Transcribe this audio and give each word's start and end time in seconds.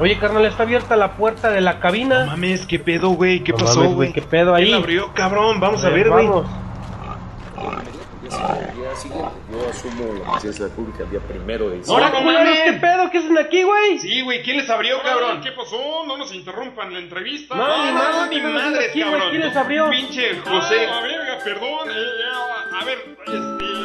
Oye, 0.00 0.18
carnal, 0.18 0.44
está 0.46 0.62
abierta 0.62 0.94
la 0.96 1.12
puerta 1.12 1.50
de 1.50 1.60
la 1.60 1.74
No 1.74 1.80
cabina. 1.80 2.24
mames, 2.26 2.66
qué 2.66 2.78
pedo, 2.78 3.08
güey, 3.10 3.42
qué 3.42 3.52
No 3.52 3.58
pasó, 3.58 3.80
mames, 3.80 3.94
güey. 3.96 4.12
¿Qué 4.12 4.22
pedo 4.22 4.54
ahí? 4.54 4.64
¿Quién 4.64 4.72
la 4.72 4.78
abrió, 4.78 5.12
cabrón? 5.14 5.58
Vamos 5.60 5.84
a 5.84 5.88
Eh, 5.88 5.92
ver, 5.92 6.08
güey. 6.10 6.26
Vamos. 6.26 6.46
Yo 8.28 9.68
asumo 9.70 10.04
la 10.24 10.32
presidencia 10.32 10.64
de 10.64 10.70
la 10.70 10.76
República 10.76 11.04
el 11.04 11.10
día 11.10 11.20
primero 11.20 11.70
de 11.70 11.80
Ahora, 11.88 12.06
diciembre. 12.10 12.20
no 12.20 12.24
culeros, 12.24 12.44
mames. 12.44 12.62
¿Qué 12.64 12.72
pedo? 12.74 13.10
¿Qué 13.10 13.18
hacen 13.18 13.38
aquí, 13.38 13.62
güey? 13.62 13.98
Sí, 13.98 14.20
güey, 14.20 14.42
¿quién 14.42 14.56
les 14.58 14.70
abrió, 14.70 15.02
cabrón? 15.02 15.40
¿Qué 15.42 15.52
pasó? 15.52 16.04
No 16.06 16.16
nos 16.16 16.32
interrumpan 16.34 16.92
la 16.92 16.98
entrevista. 17.00 17.54
No, 17.56 17.84
ni 17.86 17.92
madre, 17.92 18.28
ni 18.28 18.28
¿qué 18.28 18.36
están 18.36 18.56
haciendo 18.56 18.70
madres, 18.70 18.90
aquí, 18.90 19.00
güey? 19.00 19.12
cabrón. 19.12 19.30
¿Quién 19.30 19.42
les 19.42 19.56
abrió? 19.56 19.90
Pinche 19.90 20.30
Ah, 20.44 20.50
José. 20.50 20.86
a 20.86 21.00
verga, 21.00 21.38
perdón. 21.42 21.88
eh, 21.90 21.94
ah, 22.34 22.80
a 22.80 22.84
ver, 22.84 22.98
este. 23.26 23.34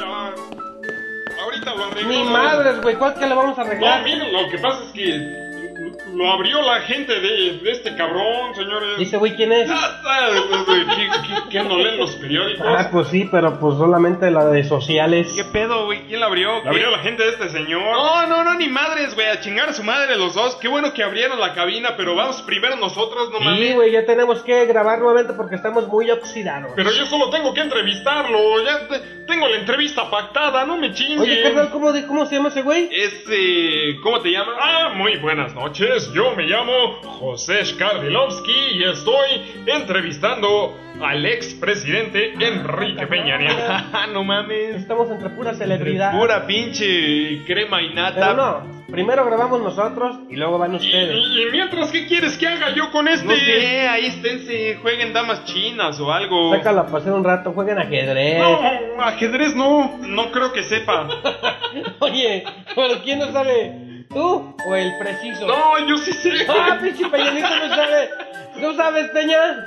ah, 0.05 0.31
ahorita 1.43 1.75
lo 1.75 1.85
arreglo. 1.85 2.09
Ni 2.09 2.23
madres, 2.25 2.81
güey. 2.81 2.95
¿Cuál 2.95 3.13
que 3.15 3.25
le 3.25 3.33
vamos 3.35 3.57
a 3.57 3.63
No, 3.63 3.69
arreglar? 3.69 4.03
miren, 4.03 4.33
lo 4.33 4.49
que 4.49 4.57
pasa 4.57 4.83
es 4.85 4.91
que 4.91 5.42
lo 6.13 6.31
abrió 6.31 6.61
la 6.61 6.81
gente 6.81 7.19
de, 7.19 7.59
de 7.59 7.71
este 7.71 7.95
cabrón, 7.95 8.53
señores. 8.55 8.97
Dice, 8.97 9.17
güey, 9.17 9.35
¿quién 9.35 9.51
es? 9.51 9.69
Ah, 9.69 10.01
ah, 10.05 10.29
¿Qué, 10.95 11.07
qué, 11.27 11.49
qué 11.49 11.63
no 11.63 11.77
leen 11.77 11.97
los 11.97 12.11
periódicos? 12.15 12.65
Ah, 12.67 12.89
pues 12.91 13.07
sí, 13.07 13.27
pero 13.31 13.59
pues 13.59 13.77
solamente 13.77 14.29
la 14.31 14.45
de 14.45 14.63
sociales. 14.63 15.33
¿Qué 15.35 15.43
pedo, 15.45 15.85
güey? 15.85 16.03
¿Quién 16.07 16.19
la 16.19 16.27
abrió? 16.27 16.63
La 16.63 16.69
abrió 16.71 16.89
la 16.91 16.99
gente 16.99 17.23
de 17.23 17.29
este 17.29 17.49
señor. 17.49 17.81
No, 17.81 18.27
no, 18.27 18.43
no, 18.43 18.53
ni 18.55 18.67
madres, 18.69 19.15
güey. 19.15 19.27
A 19.27 19.39
chingar 19.39 19.69
a 19.69 19.73
su 19.73 19.83
madre 19.83 20.15
los 20.17 20.33
dos. 20.35 20.55
Qué 20.57 20.67
bueno 20.67 20.93
que 20.93 21.03
abrieron 21.03 21.39
la 21.39 21.53
cabina, 21.53 21.95
pero 21.97 22.15
vamos 22.15 22.41
primero 22.43 22.75
nosotros, 22.75 23.29
no 23.31 23.39
Sí, 23.39 23.43
mames. 23.43 23.75
güey, 23.75 23.91
ya 23.91 24.05
tenemos 24.05 24.41
que 24.43 24.65
grabar 24.65 24.99
nuevamente 24.99 25.33
porque 25.33 25.55
estamos 25.55 25.87
muy 25.87 26.09
oxidados. 26.11 26.71
Pero 26.75 26.91
yo 26.91 27.05
solo 27.05 27.29
tengo 27.29 27.53
que 27.53 27.61
entrevistarlo. 27.61 28.63
Ya 28.63 28.87
te- 28.87 28.99
tengo 29.25 29.47
la 29.47 29.55
entrevista 29.57 30.09
pactada, 30.09 30.65
no 30.65 30.77
me 30.77 30.93
chinguen. 30.93 31.19
Oye, 31.21 31.41
carnal, 31.41 31.69
¿cómo, 31.71 31.91
de, 31.91 32.05
¿cómo 32.05 32.25
se 32.25 32.35
llama 32.35 32.49
ese 32.49 32.61
güey? 32.61 32.89
Este. 32.91 33.97
¿Cómo 34.03 34.19
te 34.21 34.29
llamas? 34.31 34.55
Ah, 34.61 34.91
muy 34.95 35.17
buenas 35.17 35.53
noches. 35.53 36.02
Yo 36.11 36.35
me 36.35 36.43
llamo 36.43 36.73
José 37.03 37.65
Skardilovsky 37.65 38.51
y 38.73 38.83
estoy 38.83 39.63
entrevistando 39.65 40.77
al 41.01 41.25
expresidente 41.25 42.33
Enrique 42.39 43.07
Peña 43.07 43.37
Nieto. 43.37 43.61
no 44.13 44.23
mames. 44.23 44.75
Estamos 44.75 45.09
entre 45.11 45.29
pura 45.29 45.53
celebridad. 45.53 46.17
Pura 46.17 46.45
pinche 46.45 47.41
crema 47.45 47.81
y 47.81 47.93
nata. 47.93 48.19
Pero 48.19 48.33
no, 48.35 48.83
primero 48.91 49.25
grabamos 49.25 49.61
nosotros 49.61 50.17
y 50.29 50.35
luego 50.35 50.57
van 50.57 50.75
ustedes. 50.75 51.15
y- 51.15 51.41
y 51.43 51.45
mientras, 51.51 51.91
¿qué 51.91 52.07
quieres 52.07 52.37
que 52.37 52.47
haga 52.47 52.73
yo 52.75 52.91
con 52.91 53.07
este? 53.07 53.25
No 53.25 53.35
sé, 53.35 53.87
ahí 53.87 54.05
esténse, 54.07 54.75
jueguen 54.81 55.13
damas 55.13 55.45
chinas 55.45 55.99
o 55.99 56.11
algo. 56.11 56.53
Sácalo 56.55 56.81
a 56.81 56.87
pasear 56.87 57.15
un 57.15 57.23
rato, 57.23 57.51
jueguen 57.53 57.79
ajedrez. 57.79 58.39
No, 58.39 59.01
ajedrez 59.03 59.55
no, 59.55 59.97
no 60.01 60.31
creo 60.31 60.53
que 60.53 60.63
sepa. 60.63 61.07
Oye, 61.99 62.43
¿pero 62.75 63.01
quién 63.03 63.19
no 63.19 63.31
sabe? 63.31 63.82
¿Tú 64.13 64.55
o 64.65 64.75
el 64.75 64.97
preciso? 64.99 65.47
No, 65.47 65.79
yo 65.87 65.97
sí 65.97 66.13
sé. 66.13 66.31
Ah, 66.49 66.77
pinche 66.81 67.07
Peñanito 67.09 67.49
no 67.49 67.75
sabe. 67.75 68.09
¿No 68.61 68.73
sabes, 68.75 69.09
Peña? 69.09 69.65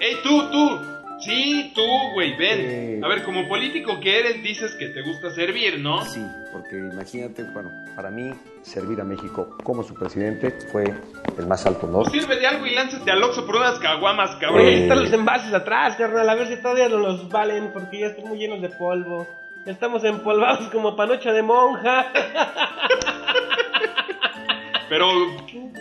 Ey, 0.00 0.16
tú, 0.22 0.50
tú. 0.50 0.96
Sí, 1.20 1.72
tú, 1.74 1.82
güey, 2.12 2.36
ven. 2.36 2.58
Eh. 2.60 3.00
A 3.02 3.08
ver, 3.08 3.22
como 3.22 3.48
político 3.48 3.98
que 4.00 4.18
eres, 4.20 4.42
dices 4.42 4.74
que 4.74 4.88
te 4.88 5.02
gusta 5.02 5.30
servir, 5.30 5.78
¿no? 5.78 6.04
Sí, 6.04 6.24
porque 6.52 6.76
imagínate, 6.76 7.44
bueno, 7.44 7.70
para 7.94 8.10
mí 8.10 8.30
servir 8.62 9.00
a 9.00 9.04
México 9.04 9.56
como 9.62 9.82
su 9.82 9.94
presidente 9.94 10.50
fue 10.70 10.84
el 11.38 11.46
más 11.46 11.64
alto 11.64 11.86
honor. 11.86 12.10
Sirve 12.10 12.36
de 12.36 12.46
algo 12.46 12.66
y 12.66 12.74
lánzate 12.74 13.10
al 13.10 13.22
Oxxo 13.22 13.46
por 13.46 13.56
unas 13.56 13.78
caguamas, 13.78 14.36
cabrón. 14.36 14.60
Oye, 14.60 14.74
ahí 14.74 14.82
están 14.82 15.00
los 15.02 15.12
envases 15.12 15.54
atrás, 15.54 15.96
carnal. 15.96 16.28
A 16.28 16.34
ver 16.34 16.48
si 16.48 16.56
todavía 16.60 16.88
no 16.88 16.98
los 16.98 17.28
valen 17.30 17.70
porque 17.72 18.00
ya 18.00 18.06
están 18.08 18.28
muy 18.28 18.38
llenos 18.38 18.60
de 18.60 18.68
polvo. 18.68 19.26
Estamos 19.66 20.04
empolvados 20.04 20.68
como 20.70 20.94
panocha 20.94 21.32
de 21.32 21.42
monja. 21.42 22.06
Pero 24.88 25.08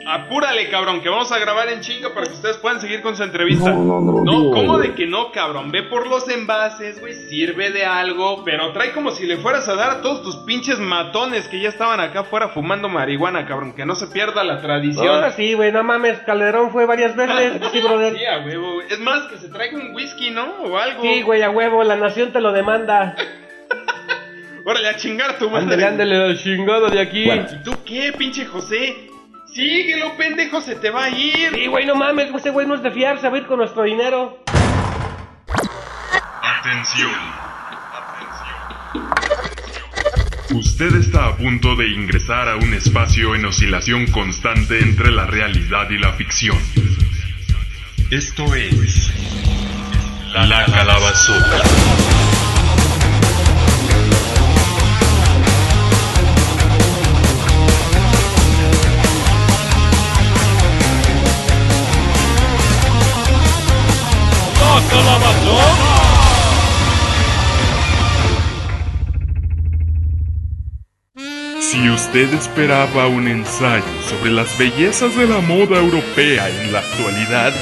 apúrale, 0.08 0.68
cabrón, 0.72 1.02
que 1.02 1.09
vamos 1.09 1.32
a 1.32 1.38
grabar 1.38 1.70
en 1.70 1.82
chinga 1.82 2.12
para 2.12 2.26
que 2.26 2.34
ustedes 2.34 2.58
puedan 2.58 2.82
seguir 2.82 3.04
con 3.04 3.16
su 3.16 3.22
entrevista. 3.22 3.70
No, 3.70 3.84
no, 3.84 4.02
no, 4.02 4.24
No, 4.24 4.52
¿cómo 4.52 4.80
de 4.80 4.96
que 4.96 5.06
no, 5.06 5.32
cabrón? 5.32 5.70
Ve 5.72 5.84
por 5.84 6.08
los 6.08 6.28
envases, 6.30 7.00
güey, 7.00 7.14
sirve 7.14 7.70
de 7.70 7.86
algo, 7.86 8.44
pero 8.44 8.72
trae 8.74 8.92
como 8.92 9.12
si 9.12 9.28
le 9.28 9.38
fueras 9.38 9.70
a 9.70 9.76
dar 9.76 9.92
a 9.92 10.02
todos 10.02 10.24
tus 10.24 10.38
pinches 10.38 10.80
matones 10.80 11.48
que 11.48 11.59
ya 11.59 11.70
estaban 11.70 12.00
acá 12.00 12.22
afuera 12.22 12.50
fumando 12.50 12.90
marihuana, 12.90 13.46
cabrón, 13.46 13.74
que 13.74 13.86
no 13.86 13.94
se 13.94 14.08
pierda 14.08 14.44
la 14.44 14.59
tradición. 14.62 15.08
Ahora 15.08 15.32
sí, 15.32 15.54
güey, 15.54 15.72
no 15.72 15.84
mames, 15.84 16.18
Calderón 16.22 16.72
fue 16.72 16.88
varias 16.88 17.16
veces. 17.16 17.62
Sí, 17.72 17.82
brother. 17.82 18.16
Sí, 18.18 18.26
a 18.26 18.40
huevo, 18.40 18.74
güey. 18.76 18.88
Es 18.90 19.00
más, 19.00 19.28
que 19.28 19.38
se 19.38 19.50
traiga 19.50 19.78
un 19.78 19.94
whisky, 19.94 20.32
¿no? 20.32 20.46
O 20.64 20.78
algo. 20.78 21.04
Sí, 21.04 21.22
güey, 21.22 21.44
a 21.44 21.52
huevo, 21.52 21.84
la 21.84 21.96
nación 21.96 22.32
te 22.32 22.42
lo 22.42 22.52
demanda. 22.52 23.16
Órale, 24.68 24.90
a 24.90 24.96
chingar 24.96 25.38
tu 25.38 25.48
madre. 25.48 25.66
Ándale, 25.66 25.86
ándale, 25.86 26.31
el 26.31 26.42
chingado 26.42 26.90
de 26.90 27.00
aquí. 27.00 27.26
Bueno. 27.26 27.46
¿Y 27.52 27.64
tú 27.64 27.78
qué, 27.86 28.12
pinche 28.18 28.46
José? 28.46 29.09
Síguelo, 29.53 30.18
pendejo, 30.18 30.59
se 30.59 30.76
te 30.76 30.90
va 30.90 31.03
a 31.03 31.09
ir. 31.09 31.53
Sí, 31.53 31.68
güey, 31.68 31.86
no 31.86 31.94
mames, 31.94 32.34
ese 32.34 32.50
güey 32.50 32.66
no 32.66 32.74
es 32.74 32.81
de 32.81 32.90
fiarse, 32.90 33.30
va 33.30 33.36
a 33.36 33.40
ir 33.40 33.46
con 33.46 33.59
nuestro 33.59 33.84
dinero. 33.84 34.44
Atención. 36.42 37.12
Usted 40.52 40.96
está 40.96 41.28
a 41.28 41.38
punto 41.38 41.76
de 41.76 41.88
ingresar 41.90 42.50
a 42.50 42.56
un 42.56 42.74
espacio 42.74 43.36
en 43.36 43.46
oscilación 43.46 44.08
constante 44.08 44.80
entre 44.80 45.12
la 45.12 45.28
realidad 45.28 45.88
y 45.92 46.00
la 46.00 46.12
ficción. 46.14 46.58
Esto 48.09 48.56
es 48.56 49.12
La 50.34 50.66
Calabazota. 50.66 52.34
Si 71.59 71.90
usted 71.90 72.34
esperaba 72.34 73.08
un 73.08 73.28
ensayo 73.28 73.84
sobre 74.09 74.31
las 74.31 74.58
bellezas 74.58 75.16
de 75.16 75.28
la 75.28 75.40
moda 75.40 75.78
europea 75.78 76.50
en 76.50 76.72
la 76.72 76.80
actualidad, 76.80 77.53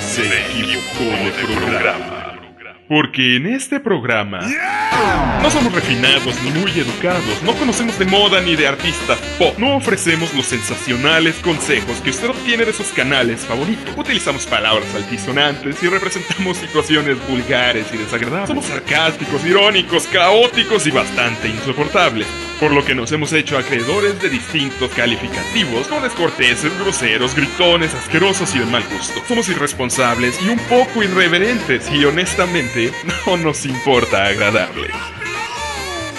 se 0.00 0.22
equivocó 0.26 1.04
de 1.24 1.30
programa. 1.30 2.09
Porque 2.90 3.36
en 3.36 3.46
este 3.46 3.78
programa 3.78 4.40
no 5.40 5.48
somos 5.48 5.72
refinados 5.72 6.34
ni 6.42 6.50
muy 6.50 6.72
educados, 6.72 7.40
no 7.44 7.54
conocemos 7.54 7.96
de 8.00 8.04
moda 8.04 8.40
ni 8.40 8.56
de 8.56 8.66
artistas 8.66 9.16
pop, 9.38 9.56
no 9.58 9.76
ofrecemos 9.76 10.34
los 10.34 10.46
sensacionales 10.46 11.36
consejos 11.36 12.00
que 12.00 12.10
usted 12.10 12.30
obtiene 12.30 12.64
de 12.64 12.72
sus 12.72 12.88
canales 12.88 13.42
favoritos. 13.42 13.96
Utilizamos 13.96 14.44
palabras 14.44 14.92
altisonantes 14.92 15.80
y 15.84 15.86
representamos 15.86 16.56
situaciones 16.56 17.16
vulgares 17.28 17.86
y 17.94 17.96
desagradables. 17.96 18.48
Somos 18.48 18.64
sarcásticos, 18.64 19.46
irónicos, 19.46 20.08
caóticos 20.08 20.84
y 20.88 20.90
bastante 20.90 21.46
insoportables, 21.46 22.26
por 22.60 22.72
lo 22.72 22.84
que 22.84 22.94
nos 22.94 23.10
hemos 23.10 23.32
hecho 23.32 23.56
acreedores 23.56 24.20
de 24.20 24.28
distintos 24.28 24.90
calificativos 24.90 25.88
como 25.88 26.02
descorteses, 26.02 26.78
groseros, 26.78 27.34
gritones, 27.34 27.94
asquerosos 27.94 28.54
y 28.54 28.58
de 28.58 28.66
mal 28.66 28.84
gusto. 28.92 29.22
Somos 29.26 29.48
irresponsables 29.48 30.38
y 30.42 30.50
un 30.50 30.58
poco 30.68 31.02
irreverentes 31.02 31.90
y 31.90 32.04
honestamente 32.04 32.92
no 33.26 33.38
nos 33.38 33.64
importa 33.64 34.26
agradarle. 34.26 34.90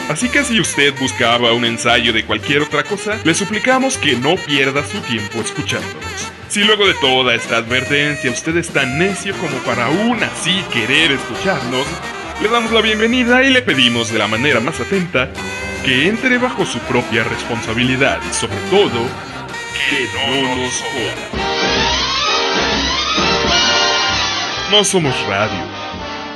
Así 0.10 0.28
que 0.30 0.44
si 0.44 0.60
usted 0.60 0.94
buscaba 1.00 1.54
un 1.54 1.64
ensayo 1.64 2.12
de 2.12 2.26
cualquier 2.26 2.64
otra 2.64 2.84
cosa, 2.84 3.18
le 3.24 3.34
suplicamos 3.34 3.98
que 3.98 4.16
no 4.16 4.36
pierda 4.36 4.84
su 4.86 5.00
tiempo 5.02 5.40
escuchándonos. 5.40 6.32
Si 6.50 6.64
luego 6.64 6.86
de 6.86 6.96
toda 6.96 7.34
esta 7.34 7.58
advertencia 7.58 8.30
usted 8.30 8.58
es 8.58 8.70
tan 8.70 9.00
necio 9.00 9.34
como 9.38 9.58
para 9.60 9.86
aún 9.86 10.22
así 10.22 10.62
querer 10.74 11.12
escucharnos, 11.12 11.88
le 12.42 12.50
damos 12.50 12.72
la 12.72 12.82
bienvenida 12.82 13.44
y 13.44 13.52
le 13.52 13.62
pedimos 13.62 14.12
de 14.12 14.20
la 14.20 14.28
manera 14.28 14.60
más 14.60 14.80
atenta 14.80 15.30
que 15.86 16.08
entre 16.08 16.38
bajo 16.38 16.66
su 16.66 16.80
propia 16.80 17.24
responsabilidad 17.24 18.20
y 18.30 18.34
sobre 18.34 18.58
todo, 18.70 19.08
que 19.90 20.08
no 20.14 20.56
nos 20.58 20.82
joda. 20.82 21.42
No 24.72 24.84
somos 24.84 25.16
radio, 25.28 25.64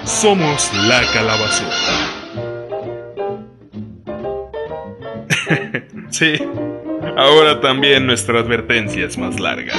somos 0.04 0.72
la 0.74 1.02
calabazota. 1.14 2.12
Sí, 6.12 6.34
ahora 7.18 7.60
también 7.60 8.06
nuestra 8.06 8.40
advertencia 8.40 9.06
es 9.06 9.18
más 9.18 9.38
larga. 9.38 9.74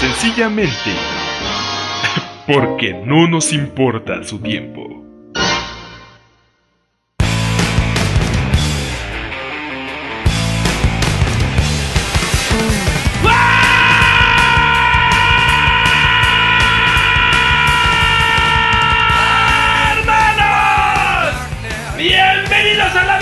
Sencillamente, 0.00 0.90
porque 2.46 2.92
no 2.92 3.26
nos 3.26 3.52
importa 3.54 4.22
su 4.24 4.38
tiempo. 4.40 4.77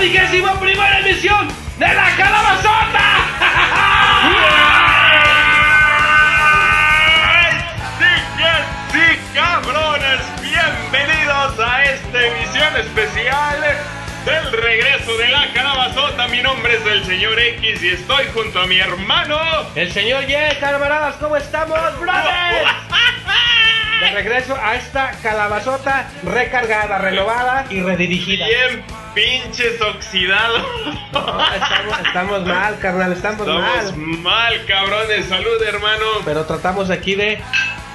Vigésima 0.09 0.55
primera 0.61 1.01
emisión 1.01 1.49
de 1.79 1.87
la 1.87 2.17
calabazota. 2.17 3.01
Sí, 7.99 8.13
sí, 8.93 9.19
cabrones, 9.35 10.21
bienvenidos 10.41 11.59
a 11.59 11.85
esta 11.85 12.25
emisión 12.25 12.77
especial 12.77 13.61
del 14.25 14.53
regreso 14.53 15.17
de 15.17 15.29
la 15.29 15.53
calabazota. 15.53 16.29
Mi 16.29 16.41
nombre 16.41 16.77
es 16.77 16.87
el 16.87 17.05
señor 17.05 17.41
X 17.41 17.83
y 17.83 17.89
estoy 17.89 18.27
junto 18.33 18.61
a 18.61 18.67
mi 18.67 18.79
hermano. 18.79 19.41
El 19.75 19.91
señor 19.93 20.23
Y, 20.31 20.61
camaradas, 20.61 21.17
¿cómo 21.17 21.37
estamos, 21.37 21.81
brothers? 21.99 22.71
De 24.07 24.13
regreso 24.13 24.57
a 24.63 24.77
esta 24.77 25.11
calabazota 25.23 26.09
recargada, 26.23 26.99
renovada 26.99 27.67
y 27.71 27.81
redirigida. 27.81 28.47
Bien 28.47 28.85
pinches 29.15 29.81
oxidados. 29.81 30.63
No, 31.13 31.53
estamos, 31.55 31.99
estamos 32.07 32.45
mal, 32.47 32.79
carnal, 32.79 33.13
estamos, 33.13 33.49
Estamos 33.49 33.97
mal. 33.97 34.19
mal, 34.19 34.67
cabrones. 34.67 35.27
Salud, 35.27 35.61
hermano. 35.67 36.05
Pero 36.25 36.45
tratamos 36.45 36.91
aquí 36.91 37.15
de, 37.15 37.41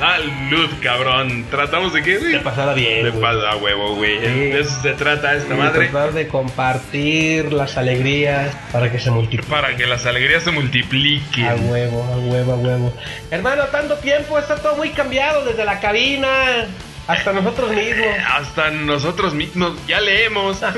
Salud, 0.02 0.68
cabrón. 0.82 1.46
¿Tratamos 1.52 1.94
de 1.94 2.02
qué, 2.02 2.18
güey? 2.18 2.32
de 2.32 2.40
pasarla 2.40 2.74
bien. 2.74 3.04
De 3.04 3.12
güey. 3.12 3.22
pasa 3.22 3.56
huevo, 3.58 3.94
güey. 3.98 4.18
Sí. 4.18 4.26
De 4.26 4.60
eso 4.62 4.82
se 4.82 4.94
trata 4.94 5.36
esta 5.36 5.54
Y 5.54 5.58
madre. 5.58 5.90
tratar 5.90 6.14
de 6.14 6.28
compartir 6.28 7.54
las 7.54 7.78
alegrías 7.78 8.56
para 8.72 8.92
que 8.92 8.98
se 9.00 9.12
multipliquen. 9.12 9.48
Para 9.52 9.76
que 9.76 9.86
las 9.86 10.08
alegrías 10.08 10.42
se 10.42 10.50
multipliquen. 10.50 11.46
A 11.46 11.54
huevo, 11.54 12.04
a 12.04 12.18
huevo, 12.18 12.54
a 12.54 12.56
huevo. 12.56 12.94
Hermano, 13.30 13.66
tanto 13.66 13.96
tiempo, 13.98 14.40
está 14.40 14.56
todo 14.56 14.76
muy 14.76 14.90
cambiado 14.90 15.46
desde 15.46 15.64
la 15.66 15.80
cabina 15.80 16.66
hasta 17.08 17.32
nosotros 17.32 17.70
mismos. 17.72 18.08
Hasta 18.28 18.72
nosotros 18.72 19.36
mismos 19.36 19.74
ya 19.88 20.02
leemos. 20.02 20.62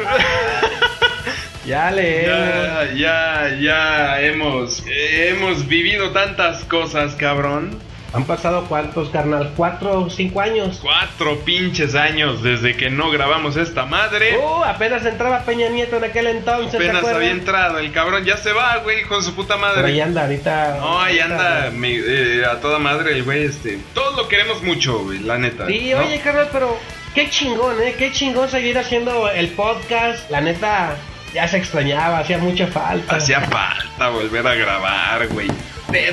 Ya 1.66 1.90
leemos. 1.92 2.28
ya, 2.28 2.94
ya, 2.94 3.58
ya 3.58 4.22
hemos, 4.22 4.84
hemos 4.86 5.66
vivido 5.66 6.12
tantas 6.12 6.66
cosas, 6.66 7.16
cabrón. 7.16 7.80
Han 8.14 8.26
pasado 8.26 8.66
cuántos, 8.70 9.10
carnal, 9.10 9.54
cuatro 9.58 10.02
o 10.02 10.10
cinco 10.10 10.40
años. 10.40 10.78
Cuatro 10.82 11.40
pinches 11.40 11.96
años 11.96 12.44
desde 12.44 12.78
que 12.78 12.92
no 12.92 13.10
grabamos 13.10 13.58
esta 13.58 13.86
madre. 13.86 14.38
Uh, 14.38 14.64
apenas 14.64 15.04
entraba 15.06 15.40
Peña 15.40 15.70
Nieto 15.70 15.98
en 15.98 16.04
aquel 16.04 16.28
entonces. 16.28 16.72
¿te 16.80 16.90
Apenas 16.90 17.04
había 17.06 17.32
entrado, 17.32 17.80
el 17.80 17.92
cabrón 17.92 18.24
ya 18.24 18.38
se 18.38 18.54
va, 18.54 18.78
güey, 18.78 19.00
hijo 19.02 19.18
de 19.18 19.24
su 19.24 19.34
puta 19.34 19.56
Pero 19.56 19.68
ahí 19.68 19.94
madre. 19.94 20.02
anda, 20.04 20.22
ahorita. 20.24 20.78
No, 20.80 21.02
ahí 21.02 21.20
anda 21.20 21.72
me- 21.74 21.96
eh, 21.96 22.46
a 22.46 22.60
toda 22.62 22.78
madre 22.78 23.14
el 23.14 23.24
güey, 23.24 23.46
este. 23.46 23.80
Todos 23.96 24.16
lo 24.16 24.28
queremos 24.28 24.62
mucho, 24.62 25.00
güey, 25.00 25.20
la 25.20 25.40
neta. 25.40 25.66
Sí, 25.66 25.92
¿no? 25.92 26.00
oye, 26.02 26.20
carnal, 26.20 26.50
pero 26.52 26.78
qué 27.16 27.30
chingón, 27.32 27.82
¿eh? 27.82 27.96
Qué 27.98 28.12
chingón 28.12 28.48
seguir 28.48 28.78
haciendo 28.78 29.28
el 29.30 29.48
podcast. 29.50 30.30
La 30.30 30.40
neta, 30.40 30.98
ya 31.34 31.48
se 31.48 31.58
extrañaba, 31.58 32.20
hacía 32.20 32.38
mucha 32.38 32.68
falta. 32.68 33.16
Hacía 33.16 33.42
falta 33.42 34.10
volver 34.10 34.46
a 34.46 34.54
grabar, 34.54 35.28
güey. 35.30 35.48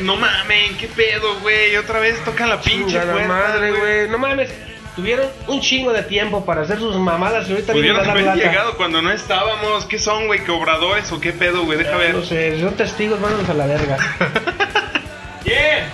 No 0.02 0.16
mamen, 0.16 0.76
qué 0.78 0.88
pedo, 0.88 1.38
güey. 1.40 1.76
Otra 1.76 2.00
vez 2.00 2.22
toca 2.24 2.46
la 2.46 2.60
pinche 2.60 2.86
Chingada 2.98 3.12
puerta, 3.12 3.28
madre, 3.28 3.72
güey. 3.72 4.08
No 4.08 4.18
mames. 4.18 4.50
Tuvieron 4.96 5.26
un 5.46 5.60
chingo 5.60 5.92
de 5.92 6.02
tiempo 6.02 6.44
para 6.44 6.62
hacer 6.62 6.78
sus 6.78 6.96
mamadas 6.96 7.48
y 7.48 7.52
ahorita 7.52 7.72
Pudieron 7.72 8.08
haber 8.08 8.24
lata. 8.24 8.36
llegado 8.36 8.76
cuando 8.76 9.00
no 9.00 9.10
estábamos. 9.12 9.86
¿Qué 9.86 9.98
son, 9.98 10.26
güey? 10.26 10.40
¿Cobradores 10.44 11.10
o 11.12 11.20
qué 11.20 11.32
pedo, 11.32 11.64
güey? 11.64 11.78
Deja 11.78 11.96
ver. 11.96 12.14
No 12.14 12.22
sé, 12.24 12.60
son 12.60 12.74
testigos, 12.74 13.20
vámonos 13.20 13.48
a 13.48 13.54
la 13.54 13.66
verga. 13.66 13.96
¿Quién? 15.44 15.84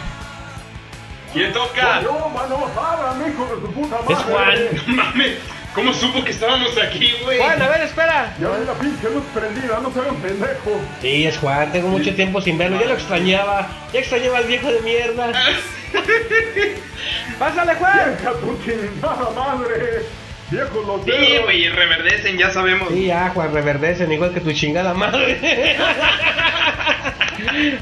¿Quién 1.33 1.53
toca? 1.53 2.01
Yo, 2.03 2.29
mano, 2.31 2.67
háblame, 2.77 3.29
hijo 3.31 3.45
de 3.55 3.61
su 3.61 3.73
puta 3.73 3.97
madre. 4.01 4.15
Es 4.15 4.19
Juan. 4.23 4.87
No 4.87 4.95
mames. 4.95 5.33
¿Cómo 5.77 5.93
supo 5.93 6.25
que 6.25 6.31
estábamos 6.31 6.71
aquí, 6.79 7.13
güey? 7.23 7.37
Juan, 7.39 7.61
a 7.61 7.69
ver, 7.69 7.83
espera. 7.83 8.35
Ya 8.41 8.49
ven 8.49 8.67
la 8.67 8.73
pinche 8.73 9.11
luz 9.11 9.23
prendida, 9.35 9.79
no 9.83 9.93
se 9.93 10.01
hagan 10.01 10.17
pendejos. 10.17 10.81
Sí, 11.03 11.27
es 11.27 11.37
Juan, 11.37 11.71
tengo 11.71 11.89
mucho 11.89 12.15
tiempo 12.15 12.41
sin 12.41 12.57
verlo, 12.57 12.81
ya 12.81 12.87
lo 12.87 12.95
extrañaba, 12.95 13.69
ya 13.93 14.01
extrañaba 14.01 14.39
al 14.39 14.45
viejo 14.45 14.73
de 14.73 14.81
mierda. 14.81 15.33
Pásale, 17.39 17.75
Juan. 17.75 18.17
Vieja 18.17 18.33
tu 18.33 18.59
chingada 18.65 19.31
madre. 19.37 20.03
Viejos 20.51 20.87
los 20.87 21.05
Sí, 21.05 21.37
güey, 21.43 21.69
reverdecen, 21.69 22.39
ya 22.39 22.51
sabemos. 22.51 22.89
Sí, 22.89 23.07
ya, 23.09 23.29
Juan, 23.35 23.53
reverdecen 23.53 24.11
igual 24.11 24.33
que 24.33 24.41
tu 24.41 24.53
chingada 24.53 24.95
madre. 24.95 25.39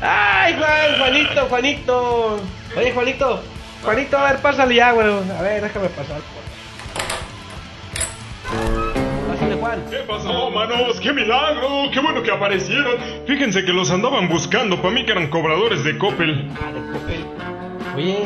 Ay, 0.02 0.55
Juan, 0.55 0.99
Juanito, 0.99 1.46
Juanito. 1.46 2.41
Oye, 2.76 2.93
Juanito, 2.93 3.41
Juanito, 3.85 4.19
a 4.19 4.32
ver, 4.32 4.41
pásale 4.41 4.75
ya, 4.75 4.91
güey. 4.91 5.06
A 5.06 5.43
ver, 5.43 5.62
déjame 5.62 5.88
pasar. 5.91 6.17
Juan. 9.60 9.84
¿Qué 9.90 9.96
pasó, 10.06 10.50
manos? 10.50 11.00
¡Qué 11.00 11.12
milagro! 11.12 11.90
¡Qué 11.92 12.00
bueno 12.00 12.22
que 12.22 12.30
aparecieron! 12.30 12.96
Fíjense 13.26 13.64
que 13.64 13.72
los 13.72 13.90
andaban 13.90 14.28
buscando. 14.28 14.76
Para 14.80 14.94
mí 14.94 15.04
que 15.04 15.10
eran 15.12 15.26
cobradores 15.28 15.82
de 15.84 15.96
Coppel. 15.98 16.48
Ah, 16.60 16.72
de 16.72 16.80
Coppel. 16.92 17.24
Oye, 17.96 18.24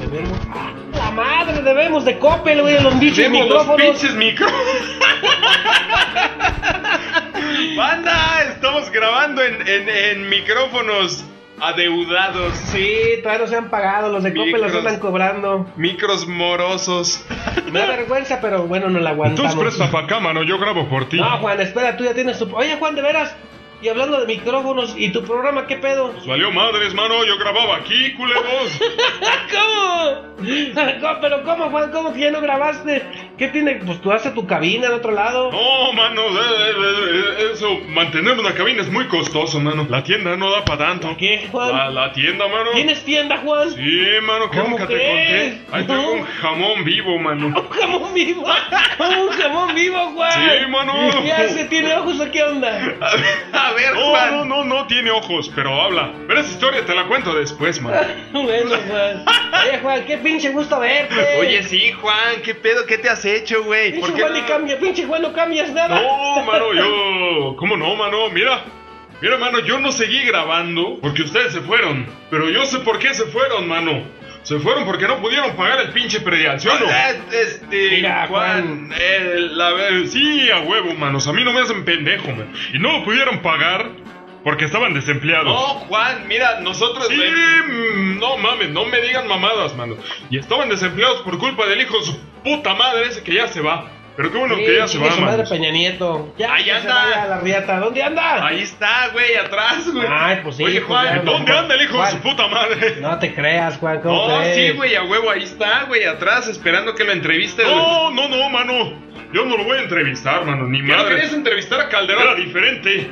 debemos. 0.00 0.38
¡Ah, 0.50 0.70
la 0.94 1.10
madre! 1.12 1.62
Debemos 1.62 2.04
de 2.04 2.18
Coppel, 2.18 2.60
güey, 2.62 2.82
los 2.82 2.98
bichos 3.00 3.16
Tenemos 3.16 3.48
los 3.48 3.66
micrófonos. 3.66 3.98
pinches 3.98 4.14
micro. 4.16 4.46
Banda, 7.76 8.42
estamos 8.52 8.90
grabando 8.90 9.42
en, 9.42 9.66
en, 9.66 9.88
en 9.88 10.28
micrófonos 10.28 11.24
adeudados. 11.60 12.54
Sí, 12.56 13.20
todavía 13.22 13.44
no 13.44 13.50
se 13.50 13.56
han 13.56 13.70
pagado, 13.70 14.10
los 14.10 14.22
de 14.22 14.34
Coppel 14.34 14.60
los 14.60 14.74
andan 14.74 14.98
cobrando. 14.98 15.66
Micros 15.76 16.26
morosos. 16.26 17.24
Me 17.70 17.80
da 17.80 17.86
vergüenza, 17.86 18.40
pero 18.40 18.66
bueno, 18.66 18.88
no 18.88 19.00
la 19.00 19.10
aguantamos. 19.10 19.52
Entonces 19.52 19.76
presta 19.76 19.92
pa' 19.92 20.04
acá, 20.04 20.20
mano. 20.20 20.42
Yo 20.42 20.58
grabo 20.58 20.88
por 20.88 21.08
ti. 21.08 21.18
No, 21.18 21.38
Juan, 21.38 21.60
espera, 21.60 21.96
tú 21.96 22.04
ya 22.04 22.14
tienes 22.14 22.38
tu... 22.38 22.54
Oye, 22.54 22.76
Juan, 22.76 22.94
de 22.94 23.02
veras, 23.02 23.34
y 23.80 23.88
hablando 23.88 24.20
de 24.20 24.26
micrófonos, 24.26 24.94
¿y 24.96 25.12
tu 25.12 25.22
programa 25.22 25.66
qué 25.68 25.76
pedo? 25.76 26.12
Salió 26.24 26.50
madres, 26.50 26.94
mano. 26.94 27.24
Yo 27.24 27.38
grababa 27.38 27.76
aquí, 27.76 28.12
culeros. 28.14 28.44
¿Cómo? 29.52 30.34
¿Cómo? 31.00 31.20
¿Pero 31.20 31.44
cómo, 31.44 31.70
Juan? 31.70 31.92
¿Cómo 31.92 32.12
que 32.12 32.20
ya 32.20 32.30
no 32.32 32.40
grabaste? 32.40 33.27
¿Qué 33.38 33.48
tiene? 33.48 33.76
Pues 33.76 34.00
tú 34.00 34.10
haces 34.10 34.34
tu 34.34 34.46
cabina 34.46 34.88
en 34.88 34.92
otro 34.94 35.12
lado. 35.12 35.50
No, 35.52 35.92
mano. 35.92 36.22
eh, 36.22 36.40
eh, 36.40 37.24
eh, 37.38 37.50
Eso, 37.54 37.78
mantener 37.88 38.38
una 38.38 38.52
cabina 38.54 38.82
es 38.82 38.90
muy 38.90 39.06
costoso, 39.06 39.60
mano. 39.60 39.86
La 39.88 40.02
tienda 40.02 40.36
no 40.36 40.50
da 40.50 40.64
para 40.64 40.86
tanto. 40.88 41.16
¿Qué, 41.16 41.48
Juan? 41.50 41.70
La, 41.72 41.88
la 41.90 42.12
tienda, 42.12 42.48
mano. 42.48 42.70
¿Tienes 42.72 43.04
tienda, 43.04 43.36
Juan? 43.38 43.70
Sí, 43.70 44.00
mano, 44.22 44.50
que 44.50 44.58
¿Cómo 44.58 44.70
nunca 44.70 44.86
te 44.88 44.94
crees? 44.94 45.54
conté. 45.54 45.76
Ahí 45.76 45.84
tengo 45.86 46.12
un 46.12 46.24
jamón 46.24 46.84
vivo, 46.84 47.18
mano. 47.18 47.46
Un 47.58 47.68
jamón 47.70 48.14
vivo. 48.14 48.44
Un 48.98 49.28
jamón 49.30 49.74
vivo, 49.74 49.98
Juan. 50.14 50.32
Sí, 50.32 50.66
mano. 50.70 50.94
¿Qué 51.22 51.32
hace? 51.32 51.64
¿Tiene 51.66 51.94
ojos 51.94 52.18
o 52.20 52.30
qué 52.32 52.42
onda? 52.42 52.68
A 53.52 53.72
ver, 53.72 53.94
No, 53.94 54.00
Juan. 54.10 54.36
no, 54.36 54.44
no, 54.44 54.64
no 54.64 54.86
tiene 54.88 55.10
ojos, 55.12 55.50
pero 55.54 55.80
habla. 55.80 56.12
Pero 56.26 56.40
esa 56.40 56.50
historia 56.50 56.84
te 56.84 56.94
la 56.94 57.04
cuento 57.04 57.32
después, 57.34 57.80
mano. 57.80 57.98
Bueno, 58.32 58.74
Juan. 58.88 59.24
Oye, 59.68 59.78
Juan, 59.80 60.04
qué 60.06 60.18
pinche 60.18 60.50
gusto 60.50 60.80
verte. 60.80 61.14
Oye, 61.38 61.62
sí, 61.62 61.92
Juan, 61.92 62.42
¿qué 62.44 62.54
pedo? 62.54 62.84
¿Qué 62.86 62.98
te 62.98 63.08
has 63.08 63.24
hecho, 63.36 63.64
güey? 63.64 63.92
Pinche 63.92 64.06
¿Por 64.06 64.14
qué 64.16 64.22
Juan 64.22 64.34
ni 64.34 64.40
no? 64.40 64.46
cambia, 64.46 64.78
pinche 64.78 65.04
Juan 65.04 65.22
no 65.22 65.32
cambias 65.32 65.70
nada. 65.72 66.00
No, 66.00 66.44
mano, 66.44 66.74
yo. 66.74 67.56
¿Cómo 67.58 67.76
no, 67.76 67.94
mano? 67.96 68.28
Mira. 68.30 68.64
Mira, 69.20 69.36
mano, 69.36 69.58
yo 69.60 69.80
no 69.80 69.90
seguí 69.90 70.20
grabando 70.22 70.98
porque 71.02 71.22
ustedes 71.22 71.52
se 71.52 71.60
fueron. 71.60 72.06
Pero 72.30 72.50
yo 72.50 72.64
sé 72.66 72.78
por 72.78 72.98
qué 73.00 73.12
se 73.14 73.24
fueron, 73.24 73.66
mano. 73.66 74.02
Se 74.44 74.60
fueron 74.60 74.84
porque 74.84 75.08
no 75.08 75.18
pudieron 75.20 75.56
pagar 75.56 75.80
el 75.80 75.90
pinche 75.90 76.20
predial, 76.20 76.60
¿sí 76.60 76.68
o 76.68 76.78
no? 76.78 76.86
Este, 77.32 77.90
Mira, 77.96 78.26
Juan, 78.28 78.90
eh, 78.98 79.48
la 79.50 79.70
Eh, 79.90 80.06
sí, 80.06 80.48
a 80.50 80.60
huevo, 80.60 80.94
manos. 80.94 81.26
A 81.26 81.32
mí 81.32 81.42
no 81.44 81.52
me 81.52 81.60
hacen 81.60 81.84
pendejo, 81.84 82.28
man. 82.28 82.50
Y 82.72 82.78
no 82.78 82.92
lo 82.92 83.04
pudieron 83.04 83.40
pagar 83.42 83.90
porque 84.48 84.64
estaban 84.64 84.94
desempleados. 84.94 85.44
No, 85.46 85.60
Juan, 85.88 86.26
mira, 86.26 86.60
nosotros. 86.60 87.06
Sí, 87.08 87.20
no 88.18 88.38
mames, 88.38 88.70
no 88.70 88.86
me 88.86 88.98
digan 89.02 89.28
mamadas, 89.28 89.76
mano. 89.76 89.96
Y 90.30 90.38
estaban 90.38 90.70
desempleados 90.70 91.20
por 91.20 91.36
culpa 91.36 91.66
del 91.66 91.82
hijo 91.82 91.98
de 91.98 92.04
su 92.06 92.18
puta 92.42 92.74
madre 92.74 93.08
ese 93.08 93.22
que 93.22 93.34
ya 93.34 93.46
se 93.48 93.60
va. 93.60 93.90
Pero 94.16 94.32
qué 94.32 94.38
bueno 94.38 94.56
Sí, 94.56 94.64
que 94.64 94.76
ya 94.78 94.88
se 94.88 94.98
va, 94.98 95.10
su 95.12 95.20
madre 95.20 95.36
mano. 95.44 95.50
Peña 95.50 95.70
Nieto. 95.70 96.34
Ya, 96.38 96.54
Ahí 96.54 96.64
se 96.64 96.70
anda. 96.72 97.22
a 97.24 97.26
la 97.28 97.40
riata. 97.40 97.78
¿Dónde 97.78 98.02
anda? 98.02 98.46
Ahí 98.46 98.62
está, 98.62 99.08
güey, 99.12 99.36
atrás, 99.36 99.86
güey. 99.92 100.06
Ay, 100.10 100.40
pues 100.42 100.56
sí, 100.56 100.64
Oye, 100.64 100.80
pues 100.80 100.86
Juan, 100.86 101.06
ya, 101.26 101.30
¿Dónde 101.30 101.52
anda 101.52 101.74
el 101.74 101.82
hijo 101.82 102.02
de 102.02 102.10
su 102.12 102.18
puta 102.20 102.48
madre? 102.48 102.96
No 103.02 103.18
te 103.18 103.34
creas, 103.34 103.76
Juan, 103.76 104.00
¿cómo 104.00 104.28
No, 104.28 104.38
crees? 104.40 104.56
sí, 104.56 104.76
güey, 104.76 104.96
a 104.96 105.02
huevo, 105.04 105.30
ahí 105.30 105.42
está, 105.44 105.84
güey, 105.84 106.04
atrás, 106.04 106.48
esperando 106.48 106.94
que 106.94 107.04
lo 107.04 107.12
entreviste. 107.12 107.62
güey. 107.64 107.76
No, 107.76 108.10
no, 108.12 108.28
no, 108.28 108.48
mano. 108.48 108.98
Yo 109.34 109.44
no 109.44 109.58
lo 109.58 109.64
voy 109.64 109.76
a 109.76 109.82
entrevistar, 109.82 110.42
mano, 110.46 110.66
ni 110.66 110.78
¿Ya 110.80 110.96
no 110.96 111.02
madre. 111.02 111.16
querías 111.16 111.34
entrevistar 111.34 111.80
a 111.80 111.88
Calderón? 111.90 112.22
Era 112.22 112.34
diferente. 112.34 113.10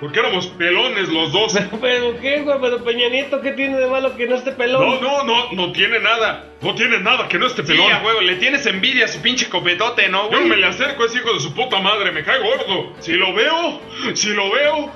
Porque 0.00 0.18
éramos 0.18 0.46
pelones 0.46 1.08
los 1.10 1.30
dos. 1.32 1.52
Pero, 1.52 1.78
pero, 1.80 2.20
¿qué, 2.20 2.40
güey? 2.40 2.56
Pero 2.60 2.82
Peña 2.82 3.08
Nieto, 3.10 3.40
¿qué 3.42 3.52
tiene 3.52 3.76
de 3.76 3.86
malo 3.86 4.16
que 4.16 4.26
no 4.26 4.36
esté 4.36 4.52
pelón? 4.52 4.82
No, 4.82 5.00
no, 5.00 5.24
no, 5.24 5.52
no 5.52 5.72
tiene 5.72 5.98
nada. 6.00 6.46
No 6.62 6.74
tiene 6.74 6.98
nada 7.00 7.28
que 7.28 7.38
no 7.38 7.46
esté 7.46 7.62
Sí, 7.62 7.72
pelón. 7.72 7.92
a 7.92 8.02
huevo, 8.02 8.20
le 8.22 8.36
tienes 8.36 8.64
envidia 8.66 9.04
a 9.04 9.08
su 9.08 9.20
pinche 9.20 9.48
copetote, 9.50 10.08
¿no, 10.08 10.24
Yo 10.24 10.28
güey? 10.30 10.40
no 10.42 10.46
me 10.48 10.56
le 10.56 10.66
acerco 10.66 11.02
a 11.02 11.06
ese 11.06 11.18
hijo 11.18 11.32
de 11.34 11.40
su 11.40 11.52
puta 11.54 11.80
madre, 11.80 12.12
me 12.12 12.22
cae 12.24 12.38
gordo. 12.40 12.94
Si 13.00 13.12
lo 13.12 13.34
veo, 13.34 13.80
si 14.14 14.30
lo 14.32 14.50
veo, 14.50 14.90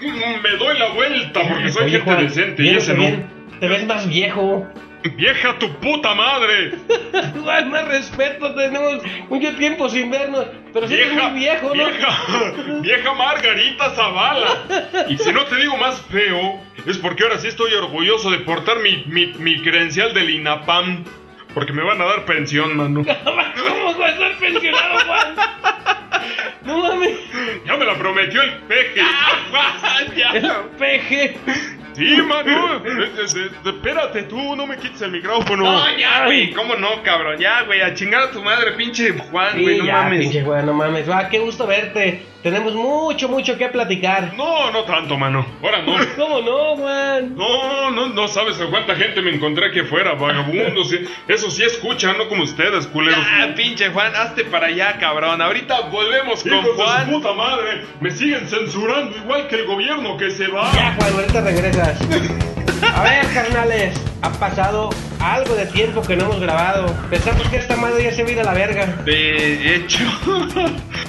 me 0.00 0.50
doy 0.58 0.78
la 0.78 0.88
vuelta 0.90 1.40
porque 1.48 1.70
soy 1.70 1.84
Oye, 1.84 1.92
gente 1.98 2.04
Juan, 2.12 2.26
decente 2.26 2.62
y 2.62 2.68
ese 2.76 2.94
no. 2.94 3.04
Te 3.60 3.68
ves 3.68 3.86
más 3.86 4.08
viejo. 4.08 4.66
¡Vieja 5.02 5.58
tu 5.58 5.72
puta 5.76 6.14
madre! 6.14 6.72
Juan, 7.42 7.70
más 7.70 7.88
respeto, 7.88 8.54
tenemos 8.54 9.02
mucho 9.28 9.54
tiempo 9.56 9.88
sin 9.88 10.10
vernos. 10.10 10.46
Pero 10.72 10.88
sí 10.88 10.94
eres 10.94 11.12
muy 11.14 11.40
viejo, 11.40 11.68
¿no? 11.68 11.72
Vieja, 11.74 12.18
vieja 12.82 13.14
Margarita 13.14 13.90
Zavala. 13.90 15.06
Y 15.08 15.16
si 15.16 15.32
no 15.32 15.44
te 15.44 15.56
digo 15.56 15.76
más 15.78 16.00
feo, 16.02 16.60
es 16.86 16.98
porque 16.98 17.22
ahora 17.22 17.38
sí 17.38 17.48
estoy 17.48 17.72
orgulloso 17.74 18.30
de 18.30 18.38
portar 18.38 18.80
mi, 18.80 19.04
mi, 19.06 19.26
mi 19.38 19.60
credencial 19.62 20.12
del 20.12 20.30
INAPAM. 20.30 21.04
Porque 21.54 21.72
me 21.72 21.82
van 21.82 22.00
a 22.00 22.04
dar 22.04 22.24
pensión, 22.26 22.76
mano. 22.76 23.04
¿Cómo 23.24 23.98
vas 23.98 24.00
a 24.00 24.12
estar 24.12 24.38
pensionado, 24.38 24.98
Juan? 25.00 25.34
No 26.62 26.78
mames. 26.78 27.18
Ya 27.66 27.76
me 27.76 27.84
la 27.84 27.94
prometió 27.94 28.42
el 28.42 28.52
peje. 28.68 29.00
El 30.34 30.50
peje. 30.78 31.36
Sí, 32.00 32.22
mano. 32.22 32.76
Eh, 32.84 33.10
eh, 33.18 33.26
eh, 33.36 33.50
Espérate 33.68 34.22
tú, 34.24 34.56
no 34.56 34.66
me 34.66 34.76
quites 34.76 35.00
el 35.02 35.10
micrófono. 35.12 35.64
No, 35.64 35.96
ya, 35.98 36.24
güey. 36.26 36.52
¿Cómo 36.52 36.74
no, 36.76 37.02
cabrón? 37.02 37.38
Ya, 37.38 37.62
güey. 37.62 37.82
A 37.82 37.94
chingar 37.94 38.22
a 38.22 38.30
tu 38.30 38.42
madre, 38.42 38.72
pinche 38.72 39.10
Juan, 39.18 39.60
güey. 39.62 39.74
Sí, 39.76 39.80
No 39.80 39.86
ya, 39.86 39.92
mames. 40.02 40.20
pinche 40.20 40.42
Juan, 40.42 40.66
no 40.66 40.72
mames. 40.74 41.08
Va, 41.08 41.28
qué 41.28 41.38
gusto 41.38 41.66
verte. 41.66 42.26
Tenemos 42.42 42.74
mucho, 42.74 43.28
mucho 43.28 43.58
que 43.58 43.68
platicar. 43.68 44.32
No, 44.34 44.70
no 44.70 44.84
tanto, 44.84 45.18
mano. 45.18 45.44
Ahora 45.62 45.82
no. 45.82 45.94
¿Cómo 46.16 46.40
no, 46.40 46.76
Juan? 46.76 47.36
No, 47.36 47.90
no, 47.90 48.06
no 48.08 48.28
sabes 48.28 48.58
a 48.62 48.66
cuánta 48.66 48.94
gente 48.96 49.20
me 49.20 49.30
encontré 49.34 49.66
aquí 49.68 49.80
afuera, 49.80 50.14
vagabundos. 50.14 50.90
Eso 51.28 51.50
sí 51.50 51.62
escuchan, 51.64 52.16
no 52.16 52.28
como 52.28 52.44
ustedes, 52.44 52.86
culeros. 52.86 53.22
Ya, 53.26 53.54
pinche 53.54 53.90
Juan, 53.90 54.16
hazte 54.16 54.44
para 54.44 54.68
allá, 54.68 54.96
cabrón. 54.98 55.42
Ahorita 55.42 55.80
volvemos 55.90 56.42
con 56.42 56.52
Hijos 56.54 56.64
de 56.64 56.70
su 56.70 56.76
Juan. 56.82 57.10
puta 57.10 57.32
madre, 57.34 57.82
me 58.00 58.10
siguen 58.10 58.48
censurando 58.48 59.14
igual 59.18 59.46
que 59.46 59.56
el 59.56 59.66
gobierno 59.66 60.16
que 60.16 60.30
se 60.30 60.46
va. 60.46 60.72
Ya, 60.72 60.94
Juan, 60.98 61.12
ahorita 61.14 61.42
A 62.94 63.02
ver, 63.02 63.26
carnales, 63.32 63.94
ha 64.22 64.30
pasado 64.32 64.90
algo 65.20 65.54
de 65.54 65.66
tiempo 65.66 66.02
que 66.02 66.16
no 66.16 66.24
hemos 66.24 66.40
grabado. 66.40 66.86
Pensamos 67.08 67.46
que 67.48 67.56
esta 67.56 67.76
madre 67.76 68.04
ya 68.04 68.12
se 68.12 68.22
va 68.24 68.40
a 68.42 68.44
la 68.44 68.52
verga. 68.54 68.86
De 69.04 69.76
hecho, 69.76 70.04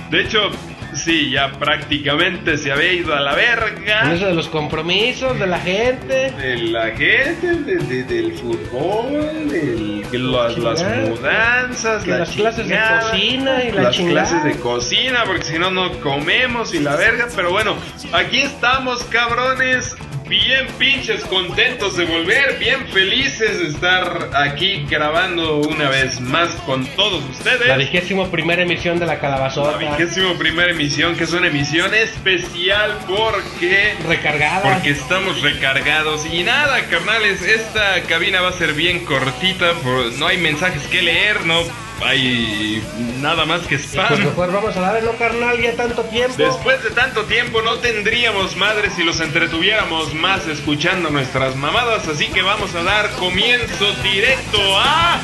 de 0.10 0.22
hecho, 0.22 0.50
sí, 0.94 1.32
ya 1.32 1.52
prácticamente 1.54 2.58
se 2.58 2.72
había 2.72 2.94
ido 2.94 3.16
a 3.16 3.20
la 3.20 3.34
verga. 3.36 4.14
eso 4.14 4.28
de 4.28 4.34
los 4.34 4.48
compromisos 4.48 5.38
de 5.40 5.48
la 5.48 5.60
gente. 5.60 6.32
De 6.32 6.58
la 6.58 6.88
gente, 6.92 7.48
de- 7.48 7.78
de- 7.78 8.04
del 8.04 8.34
fútbol, 8.34 9.50
del- 9.50 10.06
que 10.12 10.18
las, 10.20 10.58
las 10.58 10.84
mudanzas, 11.10 12.06
la 12.08 12.18
las 12.20 12.30
clases 12.32 12.68
de 12.68 12.78
cocina 13.00 13.64
y 13.64 13.72
la 13.72 13.82
las 13.84 13.96
chingada. 13.96 14.28
clases 14.30 14.44
de 14.44 14.60
cocina, 14.62 15.24
porque 15.26 15.44
si 15.44 15.58
no, 15.60 15.72
no 15.72 15.92
comemos 16.00 16.74
y 16.74 16.80
la 16.80 16.96
verga. 16.96 17.28
Pero 17.36 17.52
bueno, 17.52 17.76
aquí 18.14 18.42
estamos, 18.42 19.04
cabrones. 19.06 19.96
Bien 20.32 20.66
pinches 20.80 21.26
contentos 21.26 21.98
de 21.98 22.06
volver, 22.06 22.58
bien 22.58 22.88
felices 22.88 23.60
de 23.60 23.68
estar 23.68 24.30
aquí 24.34 24.86
grabando 24.90 25.58
una 25.58 25.90
vez 25.90 26.22
más 26.22 26.52
con 26.66 26.86
todos 26.96 27.22
ustedes. 27.30 27.68
La 27.68 27.76
vigésimo 27.76 28.32
primera 28.32 28.62
emisión 28.62 28.98
de 28.98 29.08
la 29.08 29.20
calabazota. 29.20 29.72
La 29.72 29.98
vigésimo 29.98 30.36
primera 30.36 30.72
emisión, 30.72 31.18
que 31.18 31.26
es 31.26 31.34
una 31.34 31.48
emisión 31.48 31.94
especial 31.94 32.98
porque 33.10 33.94
Recargada. 34.08 34.62
porque 34.62 34.92
estamos 34.92 35.42
recargados 35.42 36.26
y 36.26 36.44
nada, 36.44 36.80
carnales, 36.86 37.42
esta 37.42 38.02
cabina 38.04 38.40
va 38.40 38.52
a 38.52 38.54
ser 38.54 38.72
bien 38.72 39.04
cortita, 39.04 39.74
no 40.18 40.28
hay 40.28 40.38
mensajes 40.38 40.84
que 40.84 41.02
leer, 41.02 41.46
no 41.46 41.62
hay 42.04 42.84
nada 43.22 43.46
más 43.46 43.62
que 43.62 43.76
Pues 43.78 43.88
spam. 43.90 44.20
mejor 44.24 44.52
vamos 44.52 44.76
a 44.76 44.82
darle, 44.82 45.02
¿no, 45.02 45.12
carnal? 45.14 45.60
Ya 45.62 45.74
tanto 45.76 46.04
tiempo. 46.04 46.36
Después 46.38 46.84
de 46.84 46.92
tanto 46.92 47.26
tiempo 47.26 47.62
no 47.62 47.76
tendríamos 47.76 48.56
madres 48.56 48.94
si 48.96 49.04
los 49.04 49.20
entretuviéramos 49.20 50.14
más 50.14 50.48
escuchando 50.48 51.10
nuestras 51.10 51.56
mamadas, 51.56 52.08
así 52.08 52.28
que 52.28 52.42
vamos 52.42 52.74
a 52.76 52.84
dar 52.84 53.10
comienzo 53.12 53.92
directo 54.04 54.60
a 54.78 55.20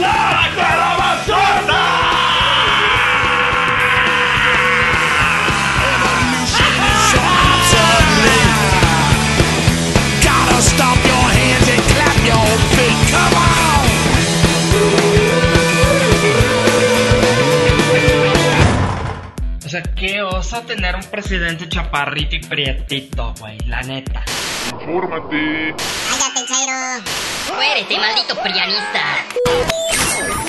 La 0.00 0.32
Gotta 10.22 10.60
stomp 10.62 11.04
your 11.04 11.26
hands 11.36 11.68
and 11.68 11.82
clap 11.92 12.16
your 12.26 12.46
feet. 12.76 13.10
Come 13.10 13.34
on! 13.36 13.51
Sea, 19.72 19.82
qué 19.82 20.20
oso 20.20 20.60
tener 20.62 20.94
un 20.94 21.04
presidente 21.04 21.66
chaparrito 21.66 22.36
y 22.36 22.40
prietito, 22.40 23.32
güey, 23.40 23.56
la 23.66 23.80
neta. 23.80 24.22
Infórmate. 24.70 25.74
Cállate, 26.10 26.46
Chairo. 26.46 27.02
Muérete, 27.54 27.96
maldito 27.96 28.34
prianista. 28.42 29.02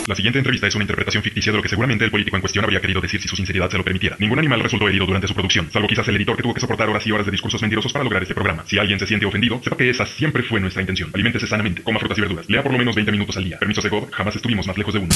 La 0.08 0.16
siguiente 0.16 0.40
entrevista 0.40 0.68
es 0.68 0.76
una 0.76 0.84
interpretación 0.84 1.24
ficticia 1.24 1.54
de 1.54 1.58
lo 1.58 1.64
que 1.64 1.70
seguramente 1.70 2.04
el 2.04 2.12
político 2.12 2.36
en 2.36 2.42
cuestión 2.42 2.66
habría 2.66 2.82
querido 2.82 3.00
decir 3.00 3.22
si 3.22 3.30
su 3.30 3.38
sinceridad 3.38 3.70
se 3.70 3.78
lo 3.78 3.86
permitiera. 3.86 4.18
Ningún 4.20 4.40
animal 4.40 4.60
resultó 4.60 4.90
herido 4.90 5.06
durante 5.06 5.30
su 5.30 5.34
producción, 5.34 5.72
salvo 5.72 5.88
quizás 5.88 6.06
el 6.10 6.18
editor 6.18 6.36
que 6.36 6.44
tuvo 6.44 6.54
que 6.54 6.60
soportar 6.60 6.90
horas 6.90 7.08
y 7.08 7.12
horas 7.14 7.26
de 7.26 7.32
discursos 7.32 7.62
mentirosos 7.62 7.94
para 7.94 8.04
lograr 8.04 8.24
este 8.24 8.36
programa. 8.36 8.66
Si 8.68 8.78
alguien 8.78 9.00
se 9.00 9.08
siente 9.08 9.26
ofendido, 9.26 9.62
sepa 9.64 9.78
que 9.78 9.90
esa 9.90 10.06
siempre 10.06 10.44
fue 10.44 10.60
nuestra 10.60 10.82
intención. 10.82 11.12
Aliméntese 11.14 11.48
sanamente, 11.48 11.82
coma 11.82 12.00
frutas 12.00 12.18
y 12.18 12.22
verduras, 12.22 12.50
lea 12.50 12.62
por 12.62 12.74
lo 12.74 12.78
menos 12.78 12.94
20 12.94 13.10
minutos 13.14 13.38
al 13.38 13.46
día. 13.46 13.58
Permisos 13.58 13.86
de 13.86 13.90
God, 13.90 14.10
jamás 14.12 14.36
estuvimos 14.36 14.68
más 14.68 14.78
lejos 14.78 14.94
de 14.94 15.00
uno. 15.00 15.16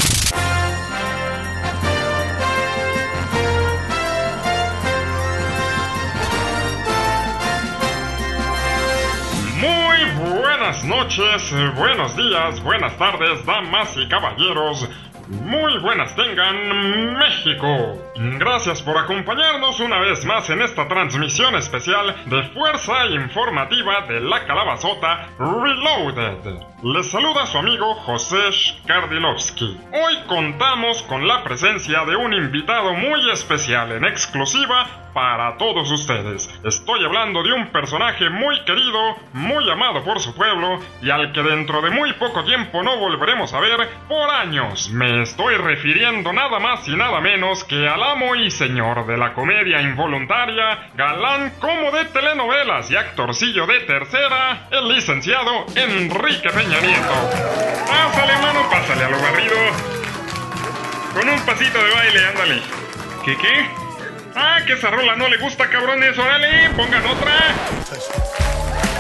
Buenas 10.67 10.83
noches, 10.83 11.75
buenos 11.77 12.17
días, 12.17 12.61
buenas 12.61 12.97
tardes, 12.97 13.45
damas 13.45 13.95
y 13.95 14.05
caballeros. 14.09 14.89
Muy 15.29 15.77
buenas 15.77 16.13
tengan 16.13 17.17
México. 17.17 17.97
Gracias 18.37 18.81
por 18.81 18.97
acompañarnos 18.97 19.79
una 19.79 19.99
vez 20.01 20.25
más 20.25 20.49
en 20.49 20.61
esta 20.61 20.85
transmisión 20.89 21.55
especial 21.55 22.13
de 22.25 22.43
Fuerza 22.49 23.05
Informativa 23.05 24.01
de 24.09 24.19
la 24.19 24.45
Calabazota 24.45 25.29
Reloaded. 25.39 26.61
Les 26.83 27.09
saluda 27.09 27.45
su 27.45 27.57
amigo 27.57 27.93
José 27.95 28.49
Kardilovsky. 28.85 29.79
Hoy 29.93 30.17
contamos 30.27 31.01
con 31.03 31.25
la 31.25 31.45
presencia 31.45 32.03
de 32.03 32.17
un 32.17 32.33
invitado 32.33 32.93
muy 32.93 33.31
especial 33.31 33.93
en 33.93 34.03
exclusiva 34.03 35.06
para 35.17 35.57
todos 35.57 35.89
ustedes. 35.89 36.47
Estoy 36.63 37.03
hablando 37.03 37.41
de 37.41 37.51
un 37.51 37.71
personaje 37.71 38.29
muy 38.29 38.63
querido, 38.65 39.15
muy 39.33 39.67
amado 39.67 40.03
por 40.03 40.19
su 40.19 40.35
pueblo 40.35 40.79
y 41.01 41.09
al 41.09 41.33
que 41.33 41.41
dentro 41.41 41.81
de 41.81 41.89
muy 41.89 42.13
poco 42.13 42.43
tiempo 42.43 42.83
no 42.83 42.97
volveremos 42.97 43.51
a 43.51 43.59
ver 43.59 43.89
por 44.07 44.29
años. 44.29 44.91
Me 44.91 45.23
estoy 45.23 45.55
refiriendo 45.55 46.31
nada 46.33 46.59
más 46.59 46.87
y 46.87 46.95
nada 46.95 47.19
menos 47.19 47.63
que 47.63 47.87
al 47.87 48.03
amo 48.03 48.35
y 48.35 48.51
señor 48.51 49.07
de 49.07 49.17
la 49.17 49.33
comedia 49.33 49.81
involuntaria, 49.81 50.91
galán 50.93 51.51
como 51.59 51.89
de 51.89 52.05
telenovelas 52.05 52.91
y 52.91 52.95
actorcillo 52.95 53.65
de 53.65 53.79
tercera, 53.79 54.67
el 54.69 54.87
licenciado 54.87 55.65
Enrique 55.75 56.49
Peña 56.51 56.79
Nieto. 56.79 57.15
Pásale, 57.87 58.33
mano, 58.43 58.69
pásale 58.69 59.03
a 59.03 59.09
lo 59.09 59.19
barrido. 59.19 59.55
Con 61.15 61.27
un 61.27 61.39
pasito 61.43 61.83
de 61.83 61.91
baile, 61.91 62.23
ándale. 62.27 62.61
¿Qué 63.25 63.35
qué? 63.35 63.86
Ah, 64.39 64.59
que 64.67 64.73
esa 64.73 64.91
rola 64.91 65.15
no 65.15 65.27
le 65.27 65.37
gusta, 65.37 65.67
cabrones. 65.67 66.15
Órale, 66.15 66.69
pongan 66.75 67.03
otra. 67.07 67.33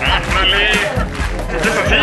Ándale. 0.01 0.71
¿Es 0.71 1.77
así? 1.77 1.95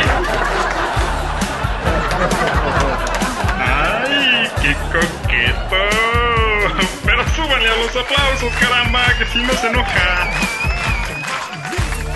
¡Ay, 3.58 4.50
qué 4.62 4.76
coqueto! 4.92 5.82
Pero 7.04 7.28
súbanle 7.34 7.68
a 7.70 7.76
los 7.76 7.96
aplausos, 7.96 8.54
caramba, 8.60 9.02
que 9.18 9.26
si 9.26 9.42
no 9.42 9.52
se 9.54 9.66
enoja. 9.66 10.30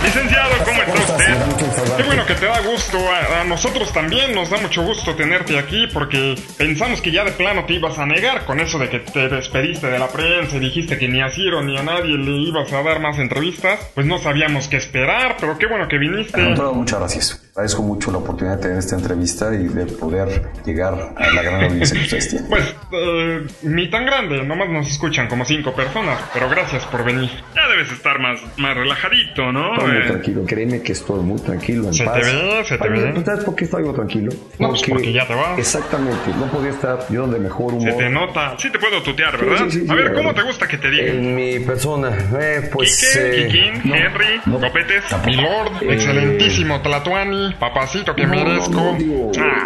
Licenciado, 0.02 0.50
¿cómo 0.64 0.83
está 0.83 1.17
usted? 1.17 1.97
Qué 1.97 2.02
bueno 2.05 2.25
que 2.25 2.35
te 2.35 2.47
da 2.47 2.61
gusto. 2.61 2.99
A, 3.11 3.40
a 3.40 3.45
nosotros 3.45 3.93
también 3.93 4.35
nos 4.35 4.49
da 4.49 4.57
mucho 4.59 4.83
gusto 4.83 5.14
tenerte 5.14 5.59
aquí 5.59 5.87
porque 5.93 6.37
pensamos 6.57 7.02
que 7.02 7.11
ya 7.11 7.25
de 7.25 7.33
plano 7.33 7.64
te 7.67 7.75
ibas 7.75 7.99
a 7.99 8.07
negar 8.07 8.45
con 8.45 8.61
eso 8.61 8.78
de 8.78 8.88
que 8.88 9.00
te 9.00 9.28
despediste 9.28 9.88
de 9.88 9.99
la 9.99 10.09
prensa 10.09 10.57
y 10.57 10.61
dijiste 10.61 10.99
que 10.99 11.09
ni 11.09 11.21
a 11.21 11.31
Ciro 11.31 11.62
ni 11.62 11.76
a 11.76 11.83
nadie 11.83 12.17
le 12.17 12.31
ibas 12.49 12.73
a 12.73 12.83
dar 12.83 13.00
más 13.00 13.19
entrevistas. 13.19 13.90
Pues 13.95 14.07
no 14.07 14.19
sabíamos 14.19 14.69
qué 14.69 14.76
esperar, 14.76 15.37
pero 15.40 15.59
qué 15.59 15.67
bueno 15.67 15.88
que 15.88 15.99
viniste. 15.99 16.33
Contrario, 16.43 16.75
muchas 16.75 16.99
gracias. 17.00 17.45
Agradezco 17.50 17.83
mucho 17.83 18.12
la 18.12 18.19
oportunidad 18.19 18.57
de 18.57 18.62
tener 18.62 18.78
esta 18.78 18.95
entrevista 18.95 19.52
y 19.52 19.67
de 19.67 19.87
poder 19.87 20.52
llegar 20.64 20.95
a 21.17 21.31
la 21.31 21.43
gran 21.43 21.64
audiencia 21.64 21.97
que 21.99 22.05
ustedes 22.05 22.28
tienen. 22.28 22.49
Pues, 22.49 22.75
eh, 22.93 23.47
ni 23.62 23.90
tan 23.90 24.07
grande, 24.07 24.45
nomás 24.45 24.69
nos 24.69 24.88
escuchan 24.88 25.26
como 25.26 25.45
cinco 25.45 25.75
personas, 25.75 26.21
pero 26.33 26.49
gracias 26.49 26.85
por 26.85 27.05
venir. 27.05 27.28
Ya 27.57 27.67
debes 27.69 27.90
estar 27.90 28.21
más, 28.21 28.38
más 28.59 28.76
relajadito, 28.76 29.50
¿no? 29.50 29.88
Muy 29.88 30.02
Eh, 30.02 30.07
tranquilo, 30.07 30.42
créeme 30.47 30.83
que 30.83 30.92
estoy 30.92 31.21
muy 31.21 31.40
tranquilo, 31.40 31.88
en 31.88 31.95
Se 31.95 32.04
te 32.04 32.11
ve, 32.21 32.64
se 32.64 32.78
te 32.78 32.88
ve. 32.88 33.12
¿tú 33.14 33.23
¿Sabes 33.25 33.45
por 33.45 33.54
qué 33.54 33.64
estoy 33.64 33.92
tranquilo? 33.92 34.33
No, 34.59 34.68
pues 34.71 34.83
porque 34.88 35.12
ya 35.12 35.26
te 35.26 35.35
vas. 35.35 35.59
Exactamente, 35.59 36.30
no 36.38 36.47
podía 36.47 36.71
estar 36.71 36.99
yo 37.11 37.26
de 37.26 37.38
mejor 37.38 37.75
humor. 37.75 37.90
se 37.90 37.97
te 37.97 38.09
nota. 38.09 38.54
Sí 38.59 38.71
te 38.71 38.78
puedo 38.78 39.02
tutear, 39.02 39.37
¿verdad? 39.38 39.64
sí, 39.64 39.71
sí, 39.71 39.80
sí, 39.87 39.90
a 39.90 39.95
ver, 39.95 40.12
¿cómo 40.14 40.35
te 40.35 40.42
gusta 40.42 40.66
que 40.68 40.76
te 40.78 40.90
digan? 40.90 41.09
En 41.16 41.35
mi 41.35 41.59
persona, 41.61 42.11
eh, 42.40 42.68
pues. 42.73 43.09
Quique, 43.12 43.42
eh, 43.42 43.47
Kikín, 43.49 43.90
no, 43.90 43.95
Henry, 43.97 44.40
no, 44.47 44.61
Copetes, 44.61 45.04
Lord, 45.37 45.83
Eh, 45.83 45.95
excelentísimo 45.95 46.80
Tlatuani. 46.83 47.54
papacito 47.59 48.14
que 48.14 48.26
merezco. 48.26 48.97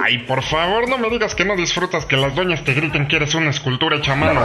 Ay, 0.02 0.18
por 0.18 0.42
favor, 0.42 0.88
no 0.88 0.98
me 0.98 1.08
digas 1.10 1.34
que 1.34 1.44
no 1.44 1.56
disfrutas 1.56 2.04
que 2.06 2.16
las 2.16 2.34
doñas 2.34 2.64
te 2.64 2.74
griten 2.74 3.06
que 3.08 3.16
eres 3.16 3.34
una 3.34 3.50
escultura 3.50 3.96
hecha 3.96 4.12
a 4.12 4.16
mano. 4.16 4.40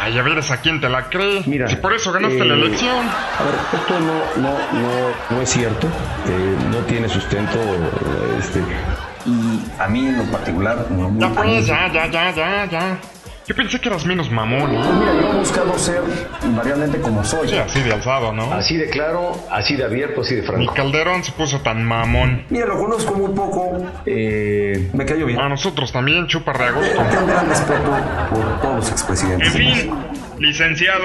Ay, 0.00 0.18
a 0.18 0.22
ver, 0.22 0.36
¿a 0.36 0.56
quién 0.58 0.80
te 0.80 0.88
la 0.88 1.08
cree? 1.08 1.42
Mira, 1.46 1.66
si 1.68 1.76
por 1.76 1.92
eso 1.94 2.12
ganaste 2.12 2.44
la 2.44 2.54
eh, 2.54 2.58
elección. 2.58 3.06
A 3.06 3.42
ver, 3.44 3.54
esto 3.80 4.00
no, 4.00 4.42
no, 4.42 4.50
no, 4.80 4.90
no 5.30 5.40
es 5.40 5.50
cierto, 5.50 5.86
eh, 5.86 6.56
no 6.70 6.78
tiene 6.86 7.08
sustento, 7.08 7.58
este, 8.38 8.60
y 9.26 9.60
a 9.80 9.88
mí 9.88 10.06
en 10.06 10.18
lo 10.18 10.24
particular 10.24 10.86
no 10.90 11.12
Ya 11.18 11.28
pues, 11.34 11.66
ya, 11.66 11.90
ya, 11.92 12.06
ya, 12.06 12.30
ya, 12.34 12.66
ya. 12.66 12.98
Yo 13.48 13.54
pensé 13.54 13.80
que 13.80 13.88
eras 13.88 14.04
menos 14.04 14.28
mamón, 14.28 14.74
¿eh? 14.74 14.80
Mira, 14.98 15.12
yo 15.20 15.32
he 15.32 15.36
buscado 15.36 15.78
ser 15.78 16.02
invariablemente 16.42 17.00
como 17.00 17.22
soy. 17.22 17.48
Sí, 17.48 17.56
así 17.56 17.80
de 17.80 17.92
alzado, 17.92 18.32
¿no? 18.32 18.52
Así 18.52 18.76
de 18.76 18.90
claro, 18.90 19.38
así 19.52 19.76
de 19.76 19.84
abierto, 19.84 20.22
así 20.22 20.34
de 20.34 20.42
franco. 20.42 20.74
Calderón 20.74 21.22
se 21.22 21.30
puso 21.30 21.60
tan 21.60 21.84
mamón. 21.84 22.44
Mira, 22.50 22.66
lo 22.66 22.76
conozco 22.76 23.14
muy 23.14 23.32
poco, 23.32 23.84
eh, 24.04 24.90
me 24.92 25.04
cayó 25.06 25.26
bien. 25.26 25.38
A 25.38 25.48
nosotros 25.48 25.92
también, 25.92 26.26
chupa 26.26 26.54
de 26.54 26.64
agosto. 26.64 27.02
Tengo 27.08 27.20
un 27.22 27.26
gran 27.30 27.48
respeto 27.48 27.90
por 28.30 28.60
todos 28.60 28.74
los 28.76 28.86
En 28.88 28.92
expresidentes. 28.92 29.52
fin, 29.52 29.94
licenciado. 30.40 31.04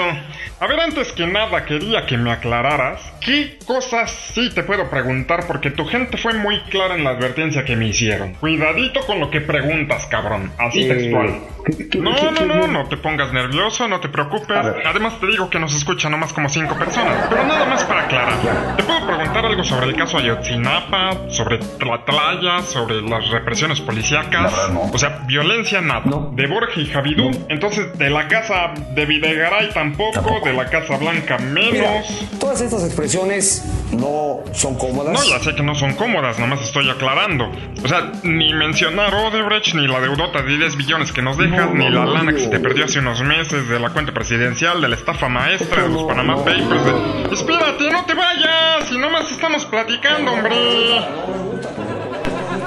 A 0.61 0.67
ver, 0.67 0.79
antes 0.79 1.11
que 1.13 1.25
nada 1.25 1.65
quería 1.65 2.05
que 2.05 2.17
me 2.19 2.31
aclararas 2.31 3.01
qué 3.19 3.57
cosas 3.65 4.11
sí 4.11 4.51
te 4.53 4.61
puedo 4.61 4.91
preguntar 4.91 5.45
porque 5.47 5.71
tu 5.71 5.85
gente 5.87 6.17
fue 6.17 6.33
muy 6.35 6.59
clara 6.69 6.93
en 6.95 7.03
la 7.03 7.09
advertencia 7.11 7.65
que 7.65 7.75
me 7.75 7.87
hicieron. 7.87 8.33
Cuidadito 8.35 8.99
con 9.07 9.19
lo 9.19 9.31
que 9.31 9.41
preguntas, 9.41 10.05
cabrón. 10.05 10.51
Así 10.59 10.83
Eh, 10.83 10.87
textual. 10.87 11.39
¿qué- 11.65 11.89
qué- 11.89 11.97
No, 11.99 12.15
qué- 12.15 12.45
no, 12.45 12.45
no, 12.45 12.67
no 12.67 12.85
te 12.89 12.97
pongas 12.97 13.33
nervioso, 13.33 13.87
no 13.87 13.99
te 14.01 14.09
preocupes. 14.09 14.55
Además 14.85 15.19
te 15.19 15.25
digo 15.27 15.49
que 15.49 15.59
nos 15.59 15.73
escuchan 15.75 16.11
nomás 16.11 16.31
como 16.31 16.47
cinco 16.47 16.75
personas. 16.75 17.25
Pero 17.29 17.43
nada 17.43 17.65
más 17.65 17.83
para 17.85 18.03
aclarar. 18.03 18.75
Te 18.77 18.83
puedo 18.83 19.05
preguntar 19.07 19.43
algo 19.45 19.63
sobre 19.63 19.87
el 19.87 19.95
caso 19.95 20.19
Ayotzinapa, 20.19 21.29
sobre 21.29 21.57
Tlatlaya, 21.57 22.61
sobre 22.61 23.01
las 23.01 23.27
represiones 23.29 23.81
policíacas. 23.81 24.69
No. 24.71 24.81
O 24.93 24.97
sea, 24.99 25.21
violencia 25.25 25.81
nada. 25.81 26.01
No. 26.05 26.31
De 26.35 26.45
Borja 26.47 26.79
y 26.79 26.85
Javidú. 26.85 27.31
No. 27.31 27.37
Entonces, 27.49 27.97
de 27.97 28.09
la 28.11 28.27
casa 28.27 28.73
de 28.93 29.05
Videgaray 29.07 29.69
tampoco, 29.73 30.11
Tampoco. 30.13 30.45
de 30.47 30.50
la 30.53 30.65
Casa 30.69 30.97
Blanca 30.97 31.37
Mira, 31.37 31.71
menos. 31.91 32.37
todas 32.39 32.61
estas 32.61 32.83
expresiones 32.83 33.63
no 33.91 34.39
son 34.53 34.75
cómodas. 34.75 35.13
No, 35.13 35.23
ya 35.23 35.43
sé 35.43 35.55
que 35.55 35.63
no 35.63 35.75
son 35.75 35.93
cómodas, 35.93 36.39
nomás 36.39 36.61
estoy 36.61 36.89
aclarando. 36.89 37.51
O 37.83 37.87
sea, 37.87 38.11
ni 38.23 38.53
mencionar 38.53 39.13
Odebrecht, 39.13 39.73
ni 39.75 39.87
la 39.87 39.99
deudota 39.99 40.41
de 40.41 40.57
10 40.57 40.75
billones 40.77 41.11
que 41.11 41.21
nos 41.21 41.37
dejas, 41.37 41.67
No, 41.67 41.73
ni 41.73 41.85
no, 41.85 41.89
la 41.91 42.05
no, 42.05 42.13
lana 42.13 42.31
que 42.33 42.39
no. 42.39 42.43
se 42.45 42.49
te 42.49 42.59
perdió 42.59 42.85
hace 42.85 42.99
unos 42.99 43.21
meses 43.21 43.67
de 43.67 43.79
la 43.79 43.89
cuenta 43.89 44.11
presidencial, 44.13 44.81
de 44.81 44.87
la 44.89 44.95
estafa 44.95 45.27
maestra, 45.29 45.83
de 45.83 45.89
los 45.89 46.03
Panama 46.03 46.33
no, 46.33 46.45
Papers. 46.45 46.85
de- 46.85 46.91
no. 46.91 47.33
Espérate, 47.33 47.91
no 47.91 48.05
te 48.05 48.13
vayas, 48.13 48.87
si 48.89 48.97
nomás 48.97 49.31
estamos 49.31 49.65
platicando, 49.65 50.31
hombre. 50.33 50.99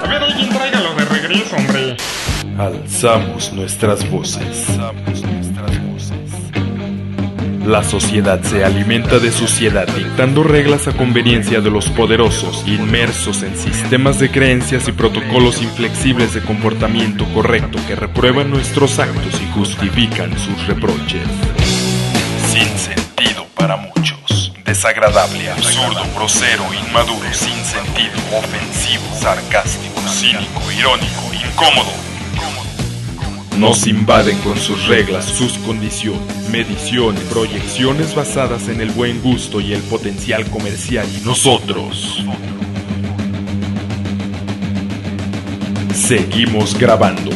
A 0.03 0.07
ver, 0.07 0.21
alguien 0.23 0.49
tráigalo 0.49 0.93
de 0.95 1.05
regreso, 1.05 1.55
hombre. 1.55 1.97
Alzamos 2.57 3.51
nuestras 3.53 4.09
voces. 4.09 4.67
La 7.65 7.83
sociedad 7.83 8.43
se 8.43 8.63
alimenta 8.63 9.17
de 9.17 9.31
suciedad 9.31 9.87
dictando 9.87 10.43
reglas 10.43 10.87
a 10.87 10.95
conveniencia 10.95 11.61
de 11.61 11.71
los 11.71 11.89
poderosos, 11.89 12.63
inmersos 12.67 13.41
en 13.41 13.57
sistemas 13.57 14.19
de 14.19 14.29
creencias 14.29 14.87
y 14.87 14.91
protocolos 14.91 15.63
inflexibles 15.63 16.35
de 16.35 16.41
comportamiento 16.41 17.25
correcto 17.33 17.79
que 17.87 17.95
reprueban 17.95 18.51
nuestros 18.51 18.99
actos 18.99 19.41
y 19.41 19.51
justifican 19.51 20.37
sus 20.37 20.67
reproches. 20.67 21.23
Sin 22.51 22.67
sentido 22.77 23.47
para 23.55 23.77
muchos. 23.77 24.53
Desagradable, 24.63 25.49
absurdo, 25.49 26.01
grosero, 26.15 26.65
inmaduro, 26.71 27.33
sin 27.33 27.65
sentido, 27.65 28.13
ofensivo, 28.37 29.03
sarcástico, 29.19 30.01
cínico, 30.07 30.71
irónico, 30.71 31.31
incómodo. 31.33 32.04
Nos 33.57 33.87
invaden 33.87 34.37
con 34.39 34.57
sus 34.57 34.85
reglas, 34.87 35.25
sus 35.25 35.57
condiciones, 35.59 36.49
mediciones, 36.51 37.21
proyecciones 37.23 38.13
basadas 38.13 38.67
en 38.67 38.81
el 38.81 38.91
buen 38.91 39.21
gusto 39.21 39.61
y 39.61 39.73
el 39.73 39.81
potencial 39.83 40.45
comercial 40.49 41.07
y 41.09 41.25
nosotros. 41.25 42.23
Seguimos 45.93 46.77
grabando. 46.77 47.31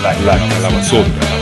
La, 0.00 0.12
la 0.20 0.38
calabazota. 0.48 1.34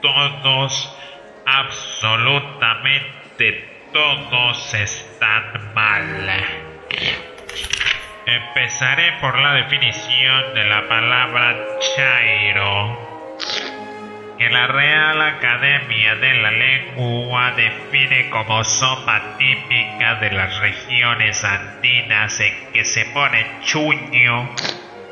todos, 0.00 0.96
absolutamente 1.44 3.68
todos 3.92 4.72
están 4.72 5.74
mal. 5.74 6.30
Empezaré 8.30 9.12
por 9.22 9.38
la 9.38 9.54
definición 9.54 10.52
de 10.52 10.64
la 10.64 10.86
palabra 10.86 11.56
chairo, 11.96 12.98
que 14.36 14.50
la 14.50 14.66
Real 14.66 15.18
Academia 15.22 16.14
de 16.16 16.34
la 16.34 16.50
Lengua 16.50 17.52
define 17.52 18.28
como 18.28 18.64
sopa 18.64 19.38
típica 19.38 20.16
de 20.16 20.30
las 20.32 20.60
regiones 20.60 21.42
andinas 21.42 22.38
en 22.40 22.52
que 22.74 22.84
se 22.84 23.06
pone 23.06 23.46
chuño, 23.64 24.54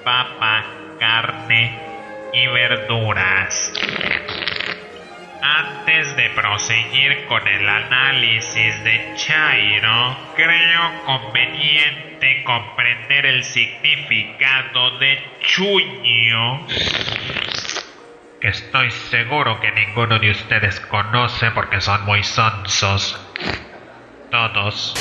papa, 0.04 0.66
carne 1.00 1.72
y 2.34 2.46
verduras. 2.48 3.72
Antes 5.48 6.16
de 6.16 6.28
proseguir 6.30 7.24
con 7.26 7.46
el 7.46 7.68
análisis 7.68 8.82
de 8.82 9.12
Chairo, 9.14 10.16
creo 10.34 11.04
conveniente 11.04 12.42
comprender 12.42 13.26
el 13.26 13.44
significado 13.44 14.98
de 14.98 15.22
chuño, 15.42 16.66
que 18.40 18.48
estoy 18.48 18.90
seguro 18.90 19.60
que 19.60 19.70
ninguno 19.70 20.18
de 20.18 20.32
ustedes 20.32 20.80
conoce 20.80 21.52
porque 21.52 21.80
son 21.80 22.04
muy 22.06 22.24
sonsos. 22.24 23.16
Todos. 24.32 24.94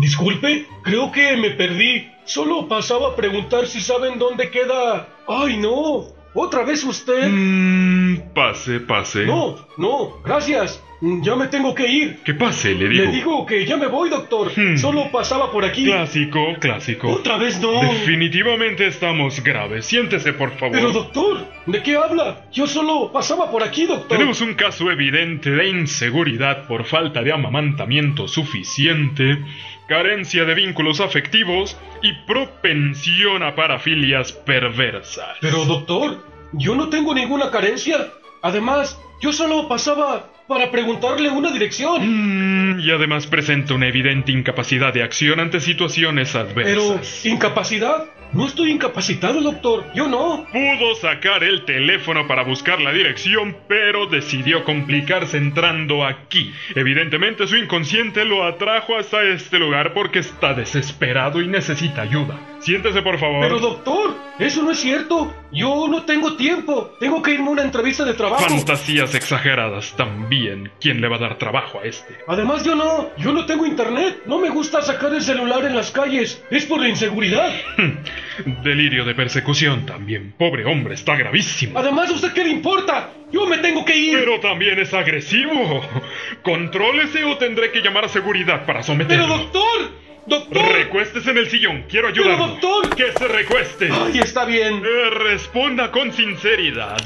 Disculpe, 0.00 0.66
creo 0.82 1.12
que 1.12 1.36
me 1.36 1.50
perdí. 1.50 2.15
Solo 2.26 2.68
pasaba 2.68 3.08
a 3.10 3.16
preguntar 3.16 3.66
si 3.66 3.80
saben 3.80 4.18
dónde 4.18 4.50
queda. 4.50 5.08
¡Ay, 5.28 5.56
no! 5.56 6.04
¿Otra 6.34 6.64
vez 6.64 6.84
usted? 6.84 7.28
Mmm, 7.30 8.32
pase, 8.34 8.80
pase. 8.80 9.24
No, 9.24 9.56
no, 9.78 10.20
gracias. 10.22 10.82
Mm, 11.00 11.22
Ya 11.22 11.34
me 11.34 11.46
tengo 11.48 11.74
que 11.74 11.86
ir. 11.88 12.22
Que 12.24 12.34
pase, 12.34 12.74
le 12.74 12.88
digo. 12.90 13.04
Le 13.04 13.10
digo 13.10 13.46
que 13.46 13.64
ya 13.64 13.76
me 13.78 13.86
voy, 13.86 14.10
doctor. 14.10 14.50
Solo 14.76 15.10
pasaba 15.10 15.50
por 15.50 15.64
aquí. 15.64 15.84
Clásico, 15.86 16.40
clásico. 16.60 17.08
Otra 17.08 17.38
vez 17.38 17.58
no. 17.60 17.80
Definitivamente 17.80 18.86
estamos 18.86 19.42
graves. 19.42 19.86
Siéntese, 19.86 20.34
por 20.34 20.50
favor. 20.58 20.72
Pero, 20.76 20.92
doctor, 20.92 21.46
¿de 21.66 21.82
qué 21.82 21.96
habla? 21.96 22.46
Yo 22.52 22.66
solo 22.66 23.10
pasaba 23.12 23.50
por 23.50 23.62
aquí, 23.62 23.86
doctor. 23.86 24.08
Tenemos 24.18 24.40
un 24.42 24.54
caso 24.54 24.90
evidente 24.90 25.50
de 25.50 25.68
inseguridad 25.68 26.66
por 26.66 26.84
falta 26.84 27.22
de 27.22 27.32
amamantamiento 27.32 28.28
suficiente, 28.28 29.38
carencia 29.88 30.44
de 30.44 30.54
vínculos 30.54 31.00
afectivos 31.00 31.76
y 32.02 32.12
propensión 32.26 33.42
a 33.42 33.54
parafilias 33.54 34.32
perversas. 34.32 35.36
Pero, 35.40 35.64
doctor, 35.64 36.24
yo 36.52 36.74
no 36.74 36.88
tengo 36.88 37.14
ninguna 37.14 37.50
carencia. 37.50 38.12
Además, 38.42 38.98
yo 39.20 39.32
solo 39.32 39.68
pasaba 39.68 40.30
para 40.46 40.70
preguntarle 40.70 41.28
una 41.30 41.50
dirección. 41.50 42.76
Mm, 42.76 42.80
y 42.80 42.90
además 42.90 43.26
presenta 43.26 43.74
una 43.74 43.88
evidente 43.88 44.32
incapacidad 44.32 44.92
de 44.92 45.02
acción 45.02 45.40
ante 45.40 45.60
situaciones 45.60 46.32
Pero, 46.32 46.82
adversas. 46.92 47.26
¿incapacidad? 47.26 48.04
No 48.32 48.46
estoy 48.46 48.72
incapacitado, 48.72 49.40
doctor. 49.40 49.84
Yo 49.94 50.08
no. 50.08 50.46
Pudo 50.52 50.94
sacar 50.96 51.44
el 51.44 51.64
teléfono 51.64 52.26
para 52.26 52.42
buscar 52.42 52.80
la 52.80 52.92
dirección, 52.92 53.56
pero 53.68 54.06
decidió 54.06 54.64
complicarse 54.64 55.36
entrando 55.38 56.04
aquí. 56.04 56.52
Evidentemente 56.74 57.46
su 57.46 57.56
inconsciente 57.56 58.24
lo 58.24 58.44
atrajo 58.44 58.96
hasta 58.96 59.22
este 59.22 59.58
lugar 59.58 59.94
porque 59.94 60.18
está 60.18 60.54
desesperado 60.54 61.40
y 61.40 61.46
necesita 61.46 62.02
ayuda. 62.02 62.38
Siéntese, 62.58 63.00
por 63.00 63.18
favor. 63.18 63.40
Pero, 63.42 63.60
doctor, 63.60 64.16
eso 64.38 64.62
no 64.62 64.72
es 64.72 64.80
cierto. 64.80 65.32
Yo 65.52 65.86
no 65.88 66.02
tengo 66.02 66.36
tiempo. 66.36 66.90
Tengo 66.98 67.22
que 67.22 67.32
irme 67.32 67.46
a 67.46 67.50
una 67.50 67.62
entrevista 67.62 68.04
de 68.04 68.14
trabajo. 68.14 68.44
Exageradas 69.14 69.94
también. 69.96 70.70
¿Quién 70.80 71.00
le 71.00 71.08
va 71.08 71.16
a 71.16 71.20
dar 71.20 71.38
trabajo 71.38 71.80
a 71.80 71.84
este? 71.84 72.16
Además, 72.26 72.64
yo 72.64 72.74
no. 72.74 73.10
Yo 73.16 73.32
no 73.32 73.46
tengo 73.46 73.66
internet. 73.66 74.22
No 74.26 74.38
me 74.38 74.50
gusta 74.50 74.82
sacar 74.82 75.12
el 75.14 75.22
celular 75.22 75.64
en 75.64 75.76
las 75.76 75.90
calles. 75.90 76.42
Es 76.50 76.66
por 76.66 76.80
la 76.80 76.88
inseguridad. 76.88 77.50
Delirio 78.62 79.04
de 79.04 79.14
persecución 79.14 79.86
también. 79.86 80.34
Pobre 80.38 80.64
hombre, 80.64 80.94
está 80.94 81.16
gravísimo. 81.16 81.78
Además, 81.78 82.10
¿a 82.10 82.14
usted 82.14 82.32
qué 82.32 82.44
le 82.44 82.50
importa? 82.50 83.10
Yo 83.32 83.46
me 83.46 83.58
tengo 83.58 83.84
que 83.84 83.96
ir. 83.96 84.18
Pero 84.18 84.40
también 84.40 84.78
es 84.78 84.92
agresivo. 84.94 85.82
Contrólese 86.42 87.24
o 87.24 87.36
tendré 87.38 87.72
que 87.72 87.80
llamar 87.80 88.04
a 88.04 88.08
seguridad 88.08 88.64
para 88.66 88.82
someterlo. 88.82 89.26
Pero, 89.26 89.38
doctor. 89.38 90.05
Doctor. 90.26 90.72
Recuéstese 90.72 91.30
en 91.30 91.38
el 91.38 91.48
sillón. 91.48 91.84
Quiero 91.88 92.08
ayudarlo. 92.08 92.56
Pero, 92.60 92.70
doctor. 92.72 92.96
Que 92.96 93.12
se 93.12 93.28
recueste. 93.28 93.88
Ay, 93.92 94.18
está 94.18 94.44
bien. 94.44 94.82
Eh, 94.84 95.10
responda 95.10 95.90
con 95.90 96.12
sinceridad. 96.12 96.98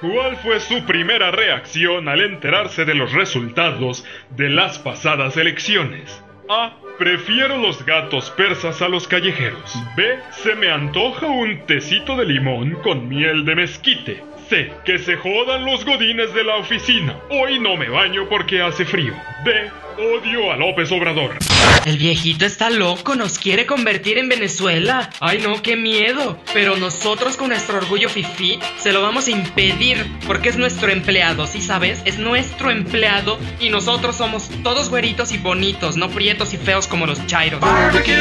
¿Cuál 0.00 0.36
fue 0.36 0.60
su 0.60 0.84
primera 0.84 1.30
reacción 1.30 2.08
al 2.08 2.20
enterarse 2.20 2.84
de 2.84 2.94
los 2.94 3.12
resultados 3.12 4.04
de 4.36 4.50
las 4.50 4.78
pasadas 4.78 5.36
elecciones? 5.36 6.22
A. 6.48 6.74
Prefiero 6.98 7.58
los 7.58 7.84
gatos 7.84 8.30
persas 8.30 8.80
a 8.80 8.88
los 8.88 9.06
callejeros. 9.06 9.74
B. 9.96 10.18
Se 10.30 10.54
me 10.54 10.70
antoja 10.70 11.26
un 11.26 11.66
tecito 11.66 12.16
de 12.16 12.24
limón 12.24 12.76
con 12.82 13.08
miel 13.08 13.44
de 13.44 13.54
mezquite. 13.54 14.22
C. 14.48 14.72
Que 14.84 14.98
se 14.98 15.16
jodan 15.16 15.64
los 15.64 15.84
godines 15.84 16.32
de 16.34 16.44
la 16.44 16.56
oficina. 16.56 17.18
Hoy 17.30 17.58
no 17.58 17.76
me 17.76 17.88
baño 17.88 18.28
porque 18.28 18.62
hace 18.62 18.84
frío. 18.84 19.14
D. 19.44 19.70
Odio 19.98 20.52
a 20.52 20.56
López 20.56 20.92
Obrador. 20.92 21.38
El 21.86 21.96
viejito 21.96 22.44
está 22.44 22.68
loco, 22.68 23.14
nos 23.14 23.38
quiere 23.38 23.64
convertir 23.64 24.18
en 24.18 24.28
Venezuela. 24.28 25.08
Ay 25.20 25.38
no, 25.38 25.62
qué 25.62 25.74
miedo. 25.74 26.38
Pero 26.52 26.76
nosotros 26.76 27.38
con 27.38 27.48
nuestro 27.48 27.78
orgullo 27.78 28.10
fifí 28.10 28.58
se 28.76 28.92
lo 28.92 29.00
vamos 29.00 29.26
a 29.26 29.30
impedir 29.30 30.04
porque 30.26 30.50
es 30.50 30.58
nuestro 30.58 30.90
empleado, 30.90 31.46
¿sí 31.46 31.62
sabes? 31.62 32.02
Es 32.04 32.18
nuestro 32.18 32.70
empleado 32.70 33.38
y 33.58 33.70
nosotros 33.70 34.16
somos 34.16 34.50
todos 34.62 34.90
güeritos 34.90 35.32
y 35.32 35.38
bonitos, 35.38 35.96
no 35.96 36.10
prietos 36.10 36.52
y 36.52 36.58
feos 36.58 36.86
como 36.86 37.06
los 37.06 37.26
chairos. 37.26 37.60
Barbecue, 37.60 38.14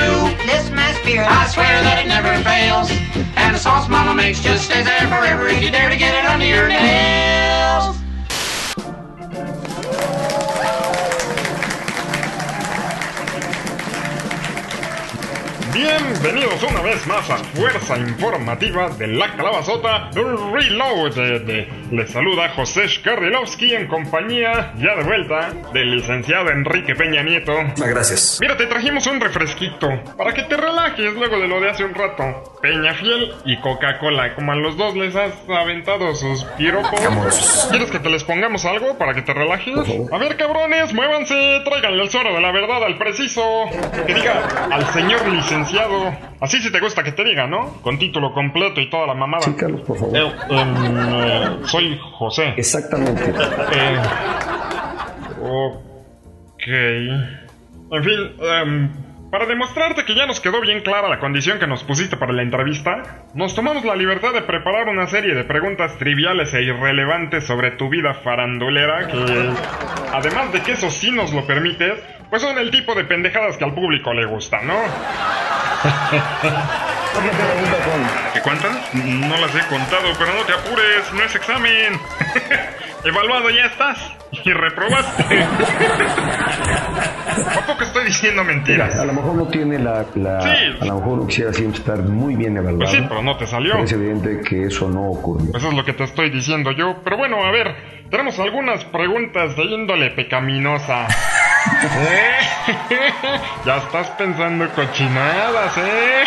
this 0.46 0.72
spirit. 1.02 1.28
I 1.28 1.46
swear 1.48 1.84
that 1.84 2.02
it 2.02 2.08
never 2.08 2.34
fails. 2.44 2.90
And 3.36 3.54
the 3.54 3.60
sauce 3.60 3.90
mama 3.90 4.14
makes 4.14 4.42
just 4.42 4.64
stays 4.64 4.86
there 4.86 5.08
forever 5.08 5.50
if 5.50 5.62
you 5.62 5.70
dare 5.70 5.90
to 5.90 5.98
get 5.98 6.15
Bienvenidos 15.74 16.64
una 16.64 16.82
vez 16.82 17.06
más 17.06 17.30
a 17.30 17.38
Fuerza 17.38 17.98
Informativa 17.98 18.90
de 18.90 19.08
la 19.08 19.36
Calabazota 19.36 20.10
Reloaded. 20.14 21.68
Les 21.92 22.10
saluda 22.10 22.50
José 22.50 22.88
Shkarrilowski 22.88 23.76
en 23.76 23.86
compañía, 23.88 24.74
ya 24.78 24.96
de 24.96 25.04
vuelta, 25.04 25.54
del 25.72 25.92
licenciado 25.92 26.50
Enrique 26.50 26.96
Peña 26.96 27.22
Nieto. 27.22 27.54
Gracias. 27.78 28.40
Mira, 28.42 28.58
te 28.58 28.66
trajimos 28.66 29.06
un 29.06 29.22
refresquito 29.22 29.88
para 30.18 30.34
que 30.34 30.44
te 30.44 30.58
relajes 30.58 31.14
luego 31.14 31.40
de 31.40 31.48
lo 31.48 31.62
de 31.62 31.70
hace 31.70 31.86
un 31.86 31.94
rato. 31.94 32.58
Peña 32.60 32.96
Fiel 32.96 33.34
y 33.46 33.60
Coca-Cola, 33.62 34.34
como 34.34 34.52
a 34.52 34.56
los 34.56 34.78
dos 34.78 34.96
les 34.96 35.16
has 35.16 35.34
aventado 35.48 36.16
sus 36.16 36.44
piropos. 36.58 37.04
Vamos. 37.04 37.68
¿Quieres 37.70 37.92
que 37.92 38.00
te 38.00 38.10
les 38.10 38.24
pongamos 38.24 38.66
algo 38.66 38.98
para 38.98 39.14
que 39.14 39.22
te 39.22 39.34
relajes? 39.34 39.78
A 40.12 40.18
ver, 40.18 40.38
cabrones, 40.38 40.92
muévanse, 40.92 41.62
tráiganle 41.66 42.02
el 42.02 42.10
suero 42.10 42.34
de 42.34 42.42
la 42.42 42.52
verdad 42.52 42.84
al 42.84 42.98
preciso. 42.98 43.44
Que 44.08 44.14
diga 44.16 44.68
al 44.72 44.86
señor 44.88 45.28
licenciado. 45.28 46.16
Así 46.42 46.62
si 46.62 46.72
te 46.72 46.80
gusta 46.80 47.04
que 47.04 47.12
te 47.14 47.24
diga, 47.24 47.48
¿no? 47.48 47.82
Con 47.82 47.98
título 47.98 48.34
completo 48.34 48.82
y 48.82 48.90
toda 48.90 49.08
la 49.08 49.14
mamada. 49.14 49.44
Sí, 49.44 49.54
Carlos, 49.56 49.82
por 49.82 49.98
favor. 49.98 50.18
Eh, 50.18 50.32
em, 50.50 50.76
eh, 50.98 51.58
soy 51.66 51.98
José. 52.18 52.54
Exactamente. 52.58 53.24
Eh, 53.74 54.00
ok. 55.42 56.68
En 57.92 58.04
fin, 58.04 58.20
em, 58.42 58.90
para 59.32 59.46
demostrarte 59.46 60.06
que 60.06 60.16
ya 60.16 60.26
nos 60.26 60.40
quedó 60.40 60.62
bien 60.62 60.82
clara 60.82 61.10
la 61.10 61.20
condición 61.20 61.60
que 61.60 61.68
nos 61.68 61.84
pusiste 61.84 62.18
para 62.18 62.34
la 62.34 62.42
entrevista, 62.42 63.24
nos 63.34 63.56
tomamos 63.56 63.84
la 63.84 63.96
libertad 63.96 64.34
de 64.34 64.42
preparar 64.42 64.88
una 64.88 65.08
serie 65.08 65.36
de 65.36 65.44
preguntas 65.44 65.98
triviales 65.98 66.54
e 66.54 66.62
irrelevantes 66.62 67.46
sobre 67.46 67.72
tu 67.72 67.90
vida 67.90 68.14
farandulera 68.14 69.08
que, 69.08 69.50
además 70.14 70.54
de 70.54 70.62
que 70.62 70.74
eso 70.74 70.90
sí 70.90 71.12
nos 71.12 71.34
lo 71.34 71.46
permites, 71.46 72.00
pues 72.30 72.42
son 72.42 72.58
el 72.58 72.72
tipo 72.72 72.96
de 72.96 73.06
pendejadas 73.06 73.58
que 73.58 73.66
al 73.66 73.74
público 73.74 74.14
le 74.14 74.26
gusta, 74.26 74.62
¿no? 74.62 74.76
¿Qué 78.34 78.42
cuántas? 78.42 78.94
No 78.94 79.38
las 79.38 79.56
he 79.56 79.68
contado, 79.68 80.10
pero 80.18 80.34
no 80.34 80.44
te 80.44 80.54
apures, 80.54 81.14
no 81.14 81.24
es 81.24 81.36
examen. 81.36 82.00
Evaluado 83.06 83.50
ya 83.52 83.66
estás 83.66 84.12
y 84.44 84.52
reprobaste. 84.52 85.44
¿A 87.56 87.66
poco 87.66 87.84
estoy 87.84 88.06
diciendo 88.06 88.44
mentiras? 88.44 88.90
Mira, 88.94 89.02
a 89.04 89.06
lo 89.06 89.14
mejor 89.14 89.36
no 89.36 89.48
tiene 89.48 89.80
la... 89.80 90.06
la- 90.16 90.42
Sí. 90.42 90.78
A 90.82 90.86
lo 90.86 90.96
mejor 90.96 91.18
no 91.20 91.28
quisiera 91.28 91.54
siempre 91.54 91.80
estar 91.80 91.98
muy 92.00 92.36
bien 92.36 92.58
evaluado. 92.58 92.80
Pues 92.80 92.92
sí, 92.92 93.06
pero 93.08 93.22
no 93.22 93.38
te 93.38 93.46
salió. 93.48 93.74
pero 93.74 93.84
es 93.86 93.92
evidente 93.94 94.42
que 94.42 94.66
eso 94.66 94.90
no 94.90 95.04
ocurrió. 95.10 95.56
Eso 95.56 95.68
es 95.70 95.74
lo 95.74 95.84
que 95.86 95.94
te 95.94 96.04
estoy 96.04 96.30
diciendo 96.30 96.72
yo. 96.72 96.98
Pero 97.04 97.18
bueno, 97.18 97.44
a 97.44 97.52
ver, 97.52 97.76
tenemos 98.10 98.38
algunas 98.40 98.84
preguntas 98.86 99.56
de 99.56 99.64
índole 99.66 100.12
pecaminosa. 100.12 101.08
¿Eh? 101.08 102.32
Ya 103.66 103.78
estás 103.78 104.10
pensando 104.12 104.68
cochinadas, 104.70 105.76
¿eh? 105.78 106.24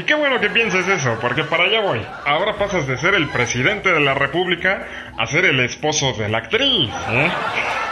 Y 0.00 0.04
qué 0.04 0.14
bueno 0.14 0.40
que 0.40 0.48
pienses 0.48 0.88
eso, 0.88 1.18
porque 1.20 1.44
para 1.44 1.64
allá 1.64 1.82
voy. 1.82 2.00
Ahora 2.24 2.56
pasas 2.56 2.86
de 2.86 2.96
ser 2.96 3.12
el 3.14 3.28
presidente 3.28 3.92
de 3.92 4.00
la 4.00 4.14
república 4.14 4.86
a 5.18 5.26
ser 5.26 5.44
el 5.44 5.60
esposo 5.60 6.14
de 6.14 6.26
la 6.30 6.38
actriz, 6.38 6.90
¿eh? 7.10 7.30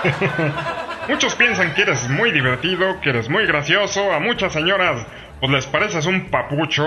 Muchos 1.08 1.34
piensan 1.34 1.74
que 1.74 1.82
eres 1.82 2.08
muy 2.08 2.32
divertido, 2.32 2.98
que 3.02 3.10
eres 3.10 3.28
muy 3.28 3.44
gracioso. 3.44 4.10
A 4.10 4.20
muchas 4.20 4.54
señoras, 4.54 5.06
pues 5.38 5.52
les 5.52 5.66
pareces 5.66 6.06
un 6.06 6.30
papucho, 6.30 6.86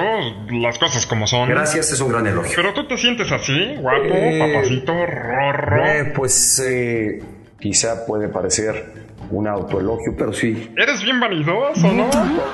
las 0.50 0.80
cosas 0.80 1.06
como 1.06 1.28
son. 1.28 1.50
Gracias, 1.50 1.92
es 1.92 2.00
un 2.02 2.12
gran 2.12 2.26
elogio. 2.26 2.54
Pero 2.56 2.74
tú 2.74 2.88
te 2.88 2.98
sientes 2.98 3.32
así, 3.32 3.76
guapo, 3.78 4.14
Eh, 4.14 4.40
papacito, 4.40 5.06
rorro. 5.06 5.86
Eh, 5.86 6.14
pues 6.16 6.64
eh, 6.68 7.22
quizá 7.60 8.08
puede 8.08 8.28
parecer 8.28 9.01
un 9.32 9.48
autoelogio, 9.48 10.14
pero 10.18 10.34
sí. 10.34 10.72
Eres 10.78 11.04
bien 11.04 11.20
vanidoso, 11.20 11.92
¿no? 11.92 12.10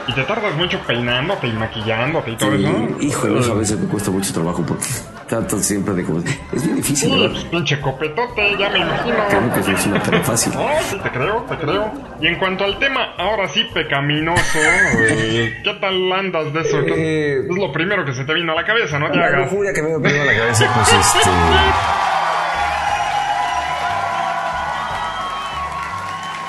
Y 0.07 0.13
te 0.13 0.23
tardas 0.23 0.55
mucho 0.55 0.79
peinándote 0.87 1.47
y 1.47 1.53
maquillándote 1.53 2.31
y 2.31 2.35
todo 2.37 2.53
eso. 2.53 2.87
Híjole, 2.99 3.39
eso 3.39 3.51
a 3.51 3.55
veces 3.55 3.79
me 3.79 3.87
cuesta 3.87 4.11
mucho 4.11 4.33
trabajo 4.33 4.63
porque 4.67 4.85
trato 5.27 5.57
siempre 5.59 5.93
de 5.93 6.03
como... 6.03 6.19
Es 6.53 6.63
bien 6.63 6.75
difícil, 6.75 7.09
Sí, 7.09 7.15
¿verdad? 7.19 7.31
pues, 7.33 7.43
pinche 7.45 7.79
copetote, 7.81 8.55
ya 8.57 8.69
me 8.69 8.79
imagino. 8.79 9.15
Creo 9.29 9.53
que 9.65 9.71
es 9.71 9.85
una 9.87 10.01
tarea 10.01 10.21
fácil. 10.23 10.53
No, 10.57 10.67
sí, 10.89 10.97
te 11.01 11.09
creo, 11.11 11.45
te 11.49 11.55
creo. 11.57 11.91
Y 12.21 12.27
en 12.27 12.35
cuanto 12.39 12.63
al 12.63 12.79
tema, 12.79 13.13
ahora 13.17 13.47
sí, 13.49 13.65
pecaminoso, 13.73 14.59
eh, 14.99 15.53
¿qué 15.63 15.73
tal 15.81 16.11
andas 16.13 16.53
de 16.53 16.61
eso? 16.61 16.77
¿Qué- 16.85 17.39
es 17.39 17.55
lo 17.57 17.71
primero 17.71 18.05
que 18.05 18.13
se 18.13 18.23
te 18.23 18.33
vino 18.33 18.53
a 18.53 18.55
la 18.55 18.65
cabeza, 18.65 18.97
¿no 18.99 19.09
te 19.11 19.17
La 19.17 19.25
hagas? 19.25 19.51
lujuria 19.51 19.73
que 19.73 19.81
me 19.81 19.97
vino 19.97 20.21
a 20.21 20.25
la 20.25 20.35
cabeza, 20.37 20.71
pues 20.75 20.93
este... 20.93 21.29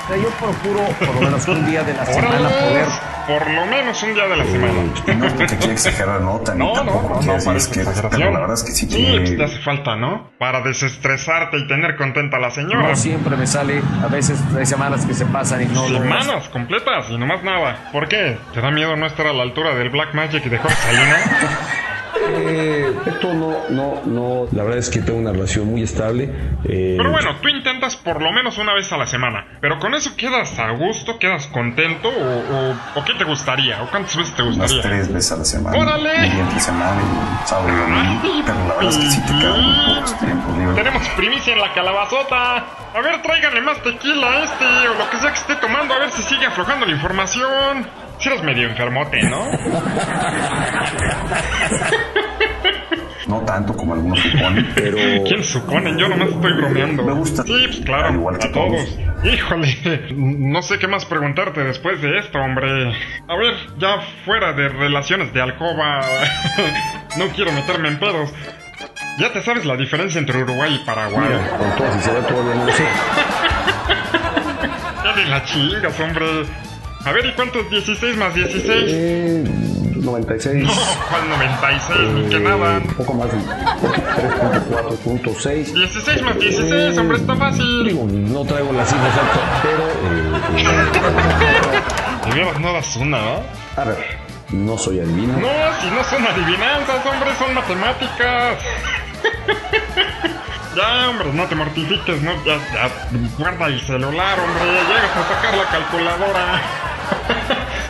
sea, 0.09 0.17
Yo 0.17 0.29
procuro, 0.31 0.83
por 0.99 1.15
lo 1.15 1.21
menos 1.21 1.47
un 1.47 1.65
día 1.65 1.83
de 1.83 1.93
la 1.93 2.05
semana, 2.05 2.49
poder 2.49 2.87
Por 3.27 3.51
lo 3.51 3.65
menos 3.67 4.03
un 4.03 4.13
día 4.13 4.27
de 4.27 4.37
la 4.37 4.45
semana. 4.45 4.73
No 5.17 5.45
te 5.45 5.57
quiero 5.57 5.73
exagerar, 5.73 6.21
¿no? 6.21 6.39
También 6.39 6.67
No, 6.73 6.75
no, 6.75 6.91
tampoco 6.91 7.13
no, 7.13 7.19
quiero 7.19 7.33
no, 7.37 7.53
decir 7.53 7.85
parece 7.85 8.01
que... 8.01 8.09
Pero 8.09 8.31
la 8.31 8.39
verdad 8.39 8.53
es 8.55 8.63
que 8.63 8.71
sí 8.71 8.89
Sí, 8.89 9.07
pues 9.17 9.29
te 9.29 9.37
que... 9.37 9.43
hace 9.43 9.59
falta, 9.59 9.95
¿no? 9.95 10.31
Para 10.37 10.61
desestresarte 10.61 11.57
y 11.57 11.67
tener 11.67 11.95
contenta 11.95 12.37
a 12.37 12.39
la 12.39 12.51
señora. 12.51 12.89
No 12.89 12.95
siempre 12.95 13.35
me 13.37 13.47
sale, 13.47 13.81
a 14.03 14.07
veces 14.07 14.39
hay 14.57 14.65
semanas 14.65 15.05
que 15.05 15.13
se 15.13 15.25
pasan 15.25 15.61
y 15.61 15.65
no 15.65 15.87
lo 15.87 15.99
Semanas 15.99 16.49
completas 16.49 17.05
y 17.09 17.17
nomás 17.17 17.43
nada. 17.43 17.89
¿Por 17.91 18.07
qué? 18.07 18.37
¿Te 18.53 18.61
da 18.61 18.71
miedo 18.71 18.95
no 18.95 19.05
estar 19.05 19.27
a 19.27 19.33
la 19.33 19.43
altura 19.43 19.75
del 19.75 19.89
Black 19.89 20.13
Magic 20.13 20.45
y 20.45 20.49
de 20.49 20.57
Jorge 20.57 20.75
Salinas? 20.75 21.21
Eh, 22.27 22.93
esto 23.05 23.33
no, 23.33 23.57
no, 23.69 24.01
no. 24.05 24.47
La 24.51 24.63
verdad 24.63 24.79
es 24.79 24.89
que 24.89 24.99
tengo 25.01 25.19
una 25.19 25.31
relación 25.31 25.67
muy 25.67 25.83
estable. 25.83 26.23
eh, 26.65 26.95
Pero 26.97 27.11
bueno, 27.11 27.35
tú 27.41 27.47
intentas 27.47 27.95
por 27.95 28.21
lo 28.21 28.31
menos 28.31 28.57
una 28.57 28.73
vez 28.73 28.91
a 28.91 28.97
la 28.97 29.07
semana. 29.07 29.45
Pero 29.61 29.79
con 29.79 29.93
eso 29.95 30.15
quedas 30.15 30.57
a 30.59 30.71
gusto, 30.71 31.17
quedas 31.19 31.47
contento 31.47 32.09
o, 32.09 32.11
o, 32.71 32.99
o 32.99 33.05
qué 33.05 33.13
te 33.15 33.23
gustaría 33.23 33.81
o 33.83 33.87
cuántas 33.89 34.15
veces 34.15 34.33
te 34.35 34.41
unas 34.43 34.71
gustaría. 34.71 34.81
tres 34.83 35.13
veces 35.13 35.31
a 35.31 35.37
la 35.37 35.45
semana. 35.45 35.77
¡Órale! 35.77 36.27
Y 36.27 36.39
entre 36.39 36.59
semana 36.59 37.01
y 37.01 37.47
sábado 37.47 37.69
y 37.69 37.75
domingo. 37.75 38.43
Pero 38.45 38.67
la 38.67 38.73
verdad 38.75 38.89
es 38.89 38.97
que 38.97 39.09
sí 39.09 39.21
te 39.21 39.39
quedan 39.39 39.61
muy 39.63 39.95
pocos 39.95 40.19
tiempos 40.19 40.57
libres. 40.57 40.75
Tenemos 40.75 41.07
primicia 41.09 41.53
en 41.53 41.61
la 41.61 41.73
calabazota. 41.73 42.55
A 42.95 43.01
ver, 43.01 43.21
tráiganle 43.21 43.61
más 43.61 43.81
tequila 43.83 44.27
a 44.27 44.43
este 44.43 44.65
o 44.89 44.93
lo 44.95 45.09
que 45.09 45.17
sea 45.17 45.29
que 45.31 45.39
esté 45.39 45.55
tomando, 45.57 45.93
a 45.93 45.99
ver 45.99 46.11
si 46.11 46.23
sigue 46.23 46.45
aflojando 46.45 46.85
la 46.85 46.91
información. 46.93 47.85
Si 48.19 48.27
eres 48.29 48.43
medio 48.43 48.67
enfermote, 48.69 49.21
¿no? 49.23 49.47
No 53.27 53.41
tanto 53.41 53.75
como 53.77 53.93
algunos 53.93 54.19
suponen, 54.19 54.71
pero... 54.73 54.97
¿Quién 55.23 55.43
supone? 55.43 55.95
Yo 55.99 56.09
nomás 56.09 56.29
estoy 56.29 56.53
bromeando. 56.53 57.03
Me 57.03 57.13
gusta. 57.13 57.43
Sí, 57.43 57.63
pues 57.67 57.79
claro, 57.85 58.13
igual 58.13 58.35
a 58.41 58.51
todos. 58.51 58.97
Híjole, 59.23 60.07
no 60.15 60.61
sé 60.63 60.79
qué 60.79 60.87
más 60.87 61.05
preguntarte 61.05 61.63
después 61.63 62.01
de 62.01 62.17
esto, 62.19 62.39
hombre. 62.39 62.91
A 63.27 63.35
ver, 63.35 63.53
ya 63.77 63.99
fuera 64.25 64.53
de 64.53 64.69
relaciones 64.69 65.31
de 65.31 65.41
alcoba, 65.41 66.01
no 67.17 67.27
quiero 67.29 67.51
meterme 67.51 67.89
en 67.89 67.99
pedos. 67.99 68.33
¿Ya 69.19 69.31
te 69.31 69.41
sabes 69.41 69.65
la 69.65 69.75
diferencia 69.75 70.17
entre 70.19 70.41
Uruguay 70.43 70.79
y 70.81 70.85
Paraguay? 70.85 71.27
Mira, 71.27 71.57
con 71.57 71.75
toda 71.75 71.91
sinceridad 71.91 72.27
todavía 72.27 72.55
no 72.55 72.65
lo 72.65 72.71
sé. 72.71 72.83
Ya 75.01 75.15
ni 75.15 75.29
la 75.29 75.43
chingas, 75.45 75.97
hombre. 76.01 76.25
A 77.05 77.11
ver, 77.13 77.25
¿y 77.25 77.31
cuánto 77.33 77.59
es 77.61 77.69
16 77.69 78.17
más 78.17 78.33
16? 78.35 78.67
Eh, 78.87 79.43
96. 79.95 80.63
No, 80.63 80.71
¿cuál 81.09 81.29
96? 81.29 81.99
Ni 82.13 82.29
que 82.29 82.37
eh, 82.37 82.39
nada. 82.39 82.77
Un 82.79 82.93
poco 82.95 83.13
más 83.13 83.31
de 83.31 83.37
3.4.6. 83.37 85.73
16 85.73 86.21
más 86.23 86.39
16, 86.39 86.97
hombre, 86.97 87.17
está 87.17 87.35
fácil. 87.35 87.83
Digo, 87.85 88.05
no 88.09 88.43
traigo 88.45 88.71
la 88.73 88.85
cifra 88.85 89.07
exacta, 89.07 89.39
pero... 89.63 89.87
eh, 89.87 90.33
eh, 92.27 92.53
De 92.53 92.59
no 92.59 92.73
das 92.73 92.95
una, 92.97 93.17
¿no? 93.17 93.43
a 93.77 93.83
ver, 93.85 93.97
no 94.51 94.77
soy 94.77 94.99
adivino. 94.99 95.37
No, 95.39 95.47
si 95.81 95.89
no 95.89 96.03
son 96.03 96.27
adivinanzas, 96.27 97.05
hombre, 97.05 97.29
son 97.37 97.53
matemáticas. 97.53 98.57
ya, 100.75 101.09
hombre, 101.09 101.31
no 101.33 101.45
te 101.45 101.55
mortifiques, 101.55 102.21
no, 102.21 102.31
ya, 102.45 102.57
ya, 102.73 102.89
guarda 103.37 103.67
el 103.67 103.79
celular, 103.81 104.37
hombre, 104.39 104.63
llegas 104.65 105.15
a 105.15 105.23
sacar 105.33 105.55
la 105.57 105.65
calculadora. 105.65 106.61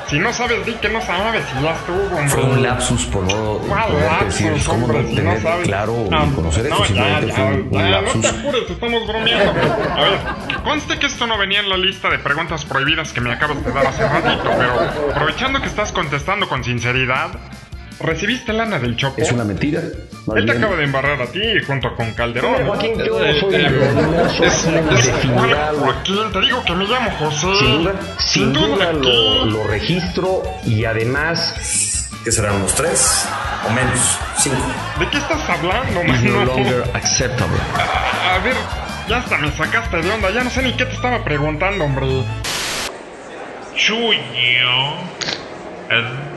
Si 0.07 0.19
no 0.19 0.33
sabes, 0.33 0.65
di 0.65 0.73
que 0.73 0.89
no 0.89 1.01
sabes, 1.01 1.43
y 1.59 1.63
ya 1.63 1.73
estuvo, 1.73 2.03
hombre. 2.17 2.29
Fue 2.29 2.43
un 2.43 2.63
lapsus 2.63 3.05
por 3.05 3.23
no 3.23 3.59
¿Cuál 3.67 3.91
poder 3.91 4.25
decir 4.25 4.53
cómo 4.65 4.85
hombre, 4.85 5.03
no 5.03 5.07
si 5.09 5.15
no 5.15 5.21
tener 5.21 5.41
sabes? 5.41 5.67
claro 5.67 6.09
Ah, 6.11 6.25
y 6.27 6.33
conocer 6.33 6.65
eso. 6.65 6.85
Ya, 6.93 7.21
ya, 7.21 7.33
fue 7.33 7.43
un, 7.43 7.69
no 7.71 8.21
te 8.21 8.27
apures, 8.27 8.69
estamos 8.69 9.07
bromeando. 9.07 9.61
A 9.91 10.01
ver, 10.01 10.19
conste 10.63 10.97
que 10.97 11.05
esto 11.05 11.27
no 11.27 11.37
venía 11.37 11.59
en 11.59 11.69
la 11.69 11.77
lista 11.77 12.09
de 12.09 12.19
preguntas 12.19 12.65
prohibidas 12.65 13.13
que 13.13 13.21
me 13.21 13.31
acabas 13.31 13.63
de 13.63 13.71
dar 13.71 13.85
hace 13.85 14.07
ratito, 14.07 14.49
pero 14.57 15.11
aprovechando 15.11 15.61
que 15.61 15.67
estás 15.67 15.91
contestando 15.91 16.47
con 16.49 16.63
sinceridad, 16.63 17.29
¿recibiste 18.01 18.53
lana 18.53 18.79
del 18.79 18.95
Chopo? 18.95 19.21
Es 19.21 19.31
una 19.31 19.43
mentira. 19.43 19.81
Él 20.35 20.45
te 20.45 20.51
acaba 20.51 20.75
de 20.75 20.83
embarrar 20.83 21.21
a 21.21 21.25
ti 21.27 21.41
junto 21.65 21.95
con 21.95 22.11
Calderón. 22.13 22.51
¿no? 22.65 22.71
Joaquín, 22.73 22.93
yo 23.03 23.23
Eh, 23.23 23.39
soy 23.39 23.55
eh, 23.55 24.27
es- 24.41 24.41
es-. 24.41 25.19
Joaquín, 25.79 26.31
te 26.31 26.41
digo 26.41 26.63
que 26.65 26.73
me 26.73 26.85
llamo 26.85 27.09
José. 27.17 27.47
Sin 27.59 27.83
duda, 27.83 27.93
sin 28.19 28.53
duda 28.53 28.93
lo, 28.93 29.63
registro 29.67 30.43
y 30.65 30.85
además, 30.85 32.07
¿qué 32.23 32.31
serán 32.31 32.55
unos 32.55 32.73
tres 32.75 33.27
o 33.67 33.71
menos? 33.71 33.99
Cinco. 34.37 34.57
¿De 34.99 35.07
qué 35.09 35.17
estás 35.17 35.49
hablando, 35.49 36.03
Is 36.13 36.23
no 36.23 36.45
longer 36.45 36.83
acceptable. 36.93 37.57
A, 37.75 38.35
a 38.35 38.39
ver, 38.39 38.55
ya 39.09 39.17
hasta 39.17 39.37
me 39.39 39.51
sacaste 39.51 39.97
de 40.01 40.11
onda, 40.11 40.29
ya 40.29 40.43
no 40.43 40.49
sé 40.49 40.61
ni 40.61 40.73
qué 40.73 40.85
te 40.85 40.93
estaba 40.93 41.23
preguntando, 41.23 41.83
hombre. 41.85 42.05
Chuño. 43.75 44.97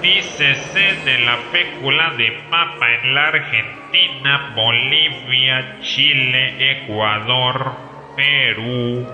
Dícese 0.00 1.04
de 1.04 1.18
la 1.18 1.36
fécula 1.52 2.14
de 2.16 2.32
papa 2.48 2.94
en 2.94 3.14
la 3.14 3.28
Argentina, 3.28 4.54
Bolivia, 4.56 5.76
Chile, 5.82 6.72
Ecuador, 6.72 7.76
Perú, 8.16 9.06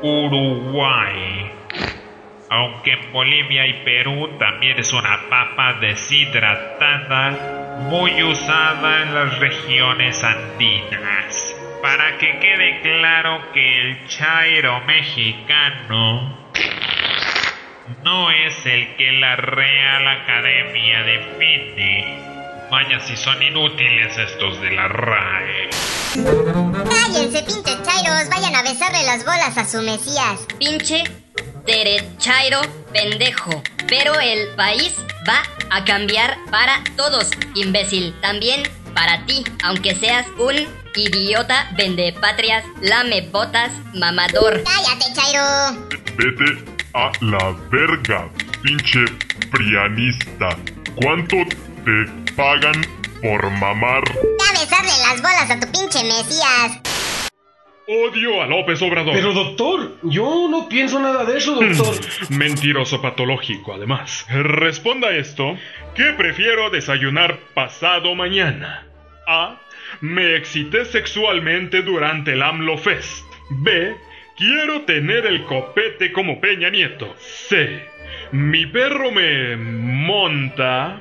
Uruguay. 0.00 1.52
Aunque 2.48 2.92
en 2.92 3.12
Bolivia 3.12 3.66
y 3.66 3.74
Perú 3.84 4.38
también 4.38 4.78
es 4.78 4.94
una 4.94 5.28
papa 5.28 5.74
deshidratada, 5.74 7.78
muy 7.90 8.22
usada 8.22 9.02
en 9.02 9.14
las 9.14 9.38
regiones 9.38 10.24
andinas. 10.24 11.54
Para 11.82 12.16
que 12.16 12.38
quede 12.38 12.80
claro 12.80 13.52
que 13.52 13.78
el 13.78 14.06
chairo 14.06 14.80
mexicano 14.86 16.34
no 18.04 18.30
es 18.30 18.54
el 18.66 18.96
que 18.96 19.12
la 19.12 19.36
Real 19.36 20.06
Academia 20.08 21.02
define. 21.02 22.26
Vaya 22.70 23.00
si 23.00 23.16
son 23.16 23.40
inútiles 23.42 24.16
estos 24.18 24.60
de 24.60 24.72
la 24.72 24.88
RAE. 24.88 25.70
Cállense, 26.14 27.42
pinches 27.42 27.82
chairos. 27.82 28.28
Vayan 28.28 28.54
a 28.56 28.62
besarle 28.62 29.04
las 29.04 29.24
bolas 29.24 29.56
a 29.56 29.64
su 29.64 29.82
mesías. 29.82 30.46
Pinche 30.58 31.04
derechairo 31.64 32.60
pendejo. 32.92 33.62
Pero 33.88 34.18
el 34.18 34.48
país 34.56 34.96
va 35.28 35.42
a 35.70 35.84
cambiar 35.84 36.38
para 36.50 36.82
todos, 36.96 37.30
imbécil. 37.54 38.14
También 38.20 38.62
para 38.94 39.24
ti, 39.26 39.44
aunque 39.62 39.94
seas 39.94 40.26
un 40.38 40.66
idiota 40.96 41.70
vendepatrias, 41.76 42.64
lamebotas, 42.80 43.70
mamador. 43.94 44.62
Cállate, 44.64 45.12
chairo. 45.14 45.86
Vete 46.16 46.75
a 46.96 47.12
la 47.20 47.54
verga, 47.70 48.26
pinche 48.62 49.04
prianista. 49.50 50.56
¿Cuánto 50.94 51.36
te 51.84 52.32
pagan 52.34 52.80
por 53.20 53.50
mamar? 53.50 54.02
Ve 54.14 54.44
a 54.48 54.52
besarle 54.52 54.92
las 55.06 55.20
bolas 55.20 55.50
a 55.50 55.60
tu 55.60 55.70
pinche 55.72 56.02
mesías. 56.04 56.80
Odio 57.86 58.42
a 58.42 58.46
López 58.46 58.80
Obrador. 58.80 59.12
Pero 59.12 59.34
doctor, 59.34 59.98
yo 60.04 60.48
no 60.50 60.70
pienso 60.70 60.98
nada 60.98 61.26
de 61.26 61.36
eso, 61.36 61.54
doctor. 61.54 61.94
Mentiroso 62.30 63.02
patológico, 63.02 63.74
además. 63.74 64.24
Responda 64.30 65.14
esto. 65.14 65.54
¿Qué 65.94 66.14
prefiero 66.16 66.70
desayunar 66.70 67.38
pasado 67.52 68.14
mañana? 68.14 68.86
A. 69.26 69.60
Me 70.00 70.34
excité 70.34 70.86
sexualmente 70.86 71.82
durante 71.82 72.32
el 72.32 72.42
AMLO 72.42 72.78
Fest. 72.78 73.26
B. 73.50 73.94
Quiero 74.36 74.82
tener 74.82 75.24
el 75.24 75.44
copete 75.44 76.12
como 76.12 76.40
Peña 76.42 76.68
Nieto. 76.68 77.14
C. 77.18 77.82
Mi 78.32 78.66
perro 78.66 79.10
me 79.10 79.56
monta 79.56 81.00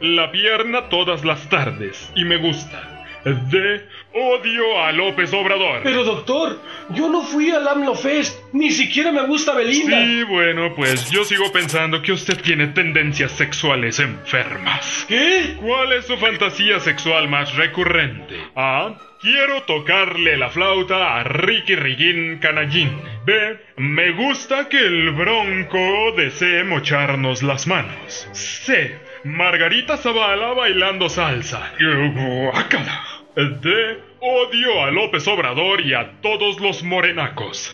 la 0.00 0.32
pierna 0.32 0.88
todas 0.88 1.22
las 1.22 1.48
tardes 1.50 2.10
y 2.14 2.24
me 2.24 2.38
gusta. 2.38 3.04
D. 3.24 3.82
Odio 4.14 4.82
a 4.82 4.92
López 4.92 5.32
Obrador. 5.32 5.80
Pero 5.82 6.04
doctor, 6.04 6.60
yo 6.90 7.08
no 7.08 7.22
fui 7.22 7.50
al 7.50 7.66
AMLO 7.66 7.94
Fest, 7.94 8.38
ni 8.52 8.70
siquiera 8.70 9.10
me 9.10 9.26
gusta 9.26 9.54
Belinda. 9.54 10.04
Sí, 10.04 10.22
bueno, 10.24 10.74
pues 10.74 11.10
yo 11.10 11.24
sigo 11.24 11.50
pensando 11.50 12.02
que 12.02 12.12
usted 12.12 12.40
tiene 12.40 12.68
tendencias 12.68 13.32
sexuales 13.32 13.98
enfermas. 14.00 15.06
¿Qué? 15.08 15.56
¿Cuál 15.60 15.92
es 15.92 16.06
su 16.06 16.16
fantasía 16.18 16.78
sexual 16.80 17.28
más 17.28 17.54
recurrente? 17.56 18.36
A. 18.54 18.94
Quiero 19.22 19.62
tocarle 19.62 20.36
la 20.36 20.50
flauta 20.50 21.16
a 21.16 21.22
Ricky 21.22 21.76
Riguín 21.76 22.38
Canallín. 22.38 22.90
B. 23.24 23.56
Me 23.76 24.10
gusta 24.12 24.68
que 24.68 24.78
el 24.78 25.12
bronco 25.12 26.12
desee 26.16 26.64
mocharnos 26.64 27.42
las 27.42 27.68
manos. 27.68 28.28
C. 28.32 28.98
Margarita 29.24 29.96
Zavala 29.96 30.54
bailando 30.54 31.08
salsa. 31.08 31.72
¡Guácala! 31.78 33.21
D. 33.34 34.02
Odio 34.20 34.82
a 34.82 34.90
López 34.90 35.26
Obrador 35.26 35.80
y 35.80 35.94
a 35.94 36.20
todos 36.20 36.60
los 36.60 36.82
morenacos. 36.82 37.72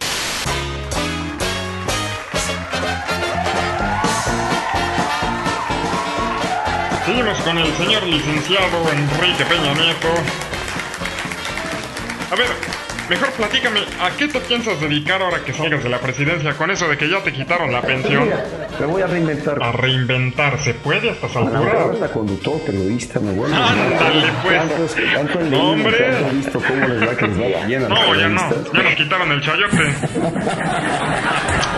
Seguimos 7.04 7.40
con 7.40 7.58
el 7.58 7.72
señor 7.72 8.04
licenciado 8.04 8.88
Enrique 8.92 9.44
Peña 9.46 9.74
Nieto. 9.74 10.08
A 12.30 12.36
ver, 12.36 12.77
mejor 13.08 13.30
platícame, 13.32 13.80
¿a 14.00 14.10
qué 14.16 14.28
te 14.28 14.40
piensas 14.40 14.80
dedicar 14.80 15.22
ahora 15.22 15.38
que 15.44 15.52
salgas 15.52 15.82
de 15.82 15.88
la 15.88 15.98
presidencia 15.98 16.54
con 16.54 16.70
eso 16.70 16.88
de 16.88 16.96
que 16.98 17.08
ya 17.08 17.20
te 17.22 17.32
quitaron 17.32 17.72
la 17.72 17.80
pensión? 17.82 18.28
Me 18.80 18.86
voy 18.86 19.02
a 19.02 19.06
reinventar. 19.06 19.62
A 19.62 19.72
reinventar, 19.72 20.58
¿se 20.60 20.74
puede 20.74 21.08
a 21.10 21.12
estas 21.12 21.34
Ahora 21.36 21.58
alturas? 21.58 21.98
la 22.00 22.08
conductor, 22.08 22.60
periodista, 22.62 23.20
me 23.20 23.32
voy 23.32 23.50
Ándale, 23.52 24.32
pues. 24.42 24.58
Tantos- 24.60 24.94
tanto 25.14 25.38
hombre. 25.58 25.98
tanto 25.98 26.34
visto 26.36 26.60
cómo 26.60 26.86
les 26.86 27.08
va 27.08 27.16
que 27.16 27.26
les 27.28 27.66
bien 27.66 27.84
a 27.84 27.88
No, 27.88 28.14
ya 28.14 28.28
no, 28.28 28.50
ya 28.72 28.82
nos 28.82 28.94
quitaron 28.94 29.32
el 29.32 29.40
chayote. 29.42 29.76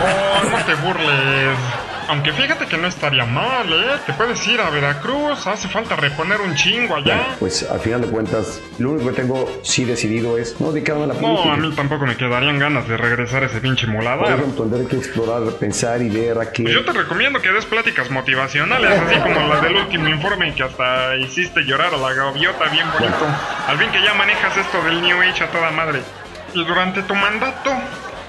Oh, 0.02 0.44
no 0.50 0.64
te 0.64 0.74
burles. 0.82 1.58
Aunque 2.10 2.32
fíjate 2.32 2.66
que 2.66 2.76
no 2.76 2.88
estaría 2.88 3.24
mal, 3.24 3.72
¿eh? 3.72 4.00
Te 4.04 4.12
puedes 4.14 4.44
ir 4.48 4.60
a 4.60 4.68
Veracruz, 4.68 5.46
hace 5.46 5.68
falta 5.68 5.94
reponer 5.94 6.40
un 6.40 6.56
chingo 6.56 6.96
allá. 6.96 7.14
Bueno, 7.14 7.34
pues 7.38 7.62
al 7.70 7.78
final 7.78 8.00
de 8.00 8.08
cuentas, 8.08 8.60
lo 8.80 8.90
único 8.90 9.10
que 9.10 9.16
tengo 9.16 9.60
sí 9.62 9.84
decidido 9.84 10.36
es 10.36 10.60
no 10.60 10.72
dedicarme 10.72 11.04
a 11.04 11.06
la 11.06 11.14
política. 11.14 11.44
No, 11.46 11.52
a 11.52 11.56
mí 11.56 11.70
tampoco 11.70 12.06
me 12.06 12.16
quedarían 12.16 12.58
ganas 12.58 12.88
de 12.88 12.96
regresar 12.96 13.44
a 13.44 13.46
ese 13.46 13.60
pinche 13.60 13.86
ejemplo, 13.86 14.64
tendré 14.64 14.88
que 14.88 14.96
explorar, 14.96 15.52
pensar 15.52 16.02
y 16.02 16.08
ver 16.08 16.36
a 16.40 16.50
qué. 16.50 16.64
Pues 16.64 16.74
yo 16.74 16.84
te 16.84 16.92
recomiendo 16.92 17.40
que 17.40 17.52
des 17.52 17.64
pláticas 17.64 18.10
motivacionales, 18.10 18.90
así 18.90 19.20
como 19.20 19.46
las 19.46 19.62
del 19.62 19.76
último 19.76 20.08
informe 20.08 20.52
que 20.54 20.64
hasta 20.64 21.14
hiciste 21.16 21.62
llorar 21.62 21.94
a 21.94 21.96
la 21.96 22.12
gaviota 22.12 22.64
bien 22.72 22.86
bonito. 22.92 23.24
Al 23.68 23.78
fin 23.78 23.88
que 23.92 24.02
ya 24.02 24.14
manejas 24.14 24.56
esto 24.56 24.82
del 24.82 25.00
New 25.00 25.22
Age 25.22 25.44
a 25.44 25.50
toda 25.52 25.70
madre. 25.70 26.00
Y 26.54 26.64
durante 26.64 27.02
tu 27.02 27.14
mandato, 27.14 27.70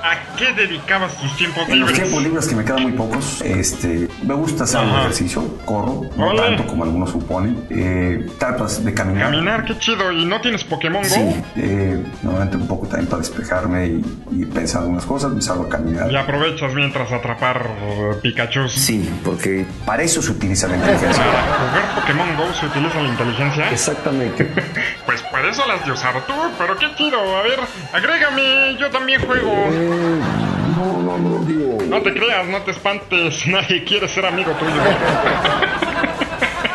¿a 0.04 0.36
qué 0.38 0.54
dedicabas 0.54 1.16
tus 1.18 1.36
tiempos 1.38 1.64
En 1.70 1.80
los 1.82 1.90
libres? 1.90 2.00
tiempos 2.10 2.24
libres 2.24 2.48
que 2.48 2.56
me 2.56 2.66
quedan 2.66 2.84
muy 2.84 2.92
pocos, 2.94 3.42
este, 3.42 4.08
me 4.24 4.34
gusta 4.34 4.64
hacer 4.64 4.82
Ajá. 4.82 5.02
ejercicio, 5.02 5.58
corro, 5.66 6.02
no 6.16 6.34
tanto 6.36 6.66
como 6.68 6.84
algunos 6.84 7.10
suponen. 7.12 7.66
Eh, 7.70 8.28
tratas 8.40 8.84
de 8.84 8.94
caminar. 8.94 9.32
Caminar, 9.32 9.66
qué 9.66 9.78
chido. 9.78 10.12
¿Y 10.12 10.26
no 10.26 10.40
tienes 10.42 10.64
Pokémon 10.64 11.02
Go? 11.04 11.10
Sí, 11.10 11.44
eh, 11.58 12.04
normalmente 12.22 12.58
un 12.58 12.68
poco 12.68 12.88
también 12.88 13.08
para 13.10 13.22
despejarme 13.22 13.86
y, 13.88 14.06
y 14.32 14.46
pensar 14.46 14.82
algunas 14.82 15.06
cosas, 15.06 15.32
me 15.32 15.42
salgo 15.42 15.66
a 15.66 15.70
caminar. 15.70 16.12
Y 16.12 16.16
aprovechas 16.16 16.74
mientras 16.74 17.12
atrapar 17.12 17.68
uh, 17.68 18.20
Pikachu. 18.22 18.68
Sí, 18.70 19.10
porque 19.24 19.66
para 19.86 20.04
eso 20.04 20.22
se 20.22 20.32
utiliza 20.32 20.68
la 20.68 20.76
inteligencia. 20.78 21.24
Para 21.24 21.42
jugar 21.70 21.96
Pokémon 22.02 22.38
Go 22.38 22.54
se 22.54 22.66
utiliza 22.66 23.02
la 23.02 23.10
inteligencia. 23.10 23.70
Exactamente. 23.72 24.48
Pues 25.06 25.22
por 25.24 25.44
eso 25.46 25.66
las 25.68 25.86
de 25.86 25.92
usar 25.92 26.26
tú, 26.26 26.34
pero 26.58 26.78
qué 26.78 26.88
chido. 26.96 27.18
A 27.38 27.42
ver, 27.42 27.60
agrégame, 27.92 28.78
yo 28.80 28.90
también 28.90 29.22
juego. 29.26 29.52
No, 29.92 31.02
no, 31.02 31.18
no, 31.18 31.46
digo. 31.46 31.78
No 31.88 32.02
te 32.02 32.14
creas, 32.14 32.48
no 32.48 32.62
te 32.62 32.72
espantes, 32.72 33.48
nadie 33.48 33.84
quiere 33.84 34.08
ser 34.08 34.26
amigo 34.26 34.52
tuyo. 34.54 34.72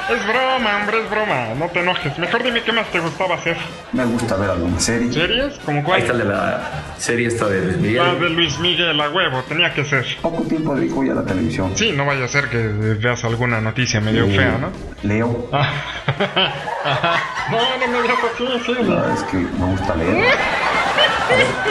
es 0.08 0.26
broma, 0.26 0.76
hombre, 0.80 1.00
es 1.02 1.10
broma, 1.10 1.48
no 1.58 1.66
te 1.68 1.80
enojes. 1.80 2.18
Mejor 2.18 2.42
dime 2.42 2.62
qué 2.62 2.72
más 2.72 2.86
te 2.92 3.00
gustaba 3.00 3.34
hacer. 3.34 3.56
Me 3.92 4.04
gusta 4.04 4.36
ver 4.36 4.50
alguna 4.50 4.78
serie. 4.78 5.12
¿Series? 5.12 5.54
¿Como 5.64 5.78
Ahí 5.78 5.84
cuál? 5.84 6.00
está 6.00 6.12
el 6.12 6.18
de 6.20 6.24
la 6.26 6.60
serie 6.98 7.28
esta 7.28 7.48
de 7.48 7.60
Luis 7.62 7.76
Miguel. 7.78 7.96
La 7.96 8.14
de 8.14 8.30
Luis 8.30 8.58
Miguel, 8.60 9.00
a 9.00 9.10
huevo, 9.10 9.42
tenía 9.48 9.72
que 9.74 9.84
ser. 9.84 10.06
Poco 10.22 10.42
tiempo 10.44 10.74
dedico 10.74 11.02
ya 11.04 11.12
a 11.12 11.16
la 11.16 11.24
televisión. 11.24 11.72
Sí, 11.76 11.92
no 11.92 12.04
vaya 12.06 12.24
a 12.24 12.28
ser 12.28 12.48
que 12.48 12.58
veas 12.58 13.24
alguna 13.24 13.60
noticia 13.60 14.00
medio 14.00 14.24
Eh, 14.26 14.36
fea, 14.36 14.58
¿no? 14.58 14.70
Leo. 15.02 15.48
Ah. 15.52 15.70
no, 17.50 17.58
no 17.86 17.92
me 17.92 18.02
digas 18.02 18.18
así, 18.34 18.46
sí. 18.64 18.74
La 18.84 18.94
verdad 18.94 19.14
es 19.14 19.22
que 19.24 19.36
me 19.36 19.66
gusta 19.66 19.94
leer. 19.96 20.34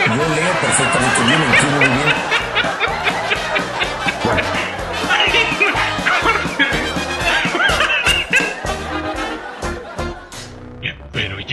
Yo 0.08 0.16
leo 0.16 0.52
perfectamente 0.62 1.22
bien, 1.26 1.42
entiendo 1.42 1.78
muy 1.78 1.88
bien. 1.88 2.35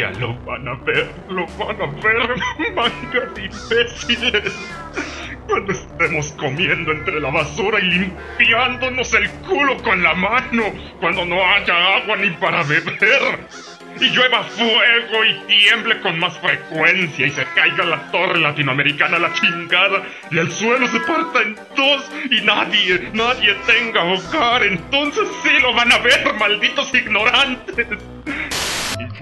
Ya 0.02 0.10
lo 0.18 0.34
van 0.44 0.66
a 0.66 0.74
ver, 0.84 1.08
lo 1.28 1.46
van 1.58 1.80
a 1.80 1.86
ver, 1.86 2.34
manga 2.74 3.26
de 3.34 3.44
imbéciles. 3.44 4.52
Cuando 5.46 5.72
estemos 5.72 6.32
comiendo 6.32 6.90
entre 6.90 7.20
la 7.20 7.30
basura 7.30 7.78
y 7.78 7.84
limpiándonos 7.84 9.14
el 9.14 9.30
culo 9.46 9.76
con 9.82 10.02
la 10.02 10.14
mano, 10.14 10.64
cuando 10.98 11.24
no 11.24 11.36
haya 11.44 11.96
agua 11.98 12.16
ni 12.16 12.30
para 12.30 12.64
beber. 12.64 13.46
Y 14.00 14.06
llueva 14.06 14.42
fuego 14.42 15.24
y 15.24 15.46
tiemble 15.46 16.00
con 16.00 16.18
más 16.18 16.36
frecuencia 16.38 17.26
y 17.26 17.30
se 17.30 17.44
caiga 17.54 17.84
la 17.84 18.10
torre 18.10 18.40
latinoamericana 18.40 19.18
a 19.18 19.20
la 19.20 19.32
chingada 19.34 20.02
y 20.30 20.38
el 20.38 20.50
suelo 20.50 20.88
se 20.88 20.98
parta 21.00 21.42
en 21.42 21.54
dos 21.76 22.10
y 22.30 22.40
nadie, 22.40 23.10
nadie 23.12 23.54
tenga 23.66 24.02
hogar. 24.02 24.64
Entonces 24.64 25.28
sí 25.44 25.50
lo 25.60 25.74
van 25.74 25.92
a 25.92 25.98
ver, 25.98 26.34
malditos 26.40 26.92
ignorantes. 26.92 27.86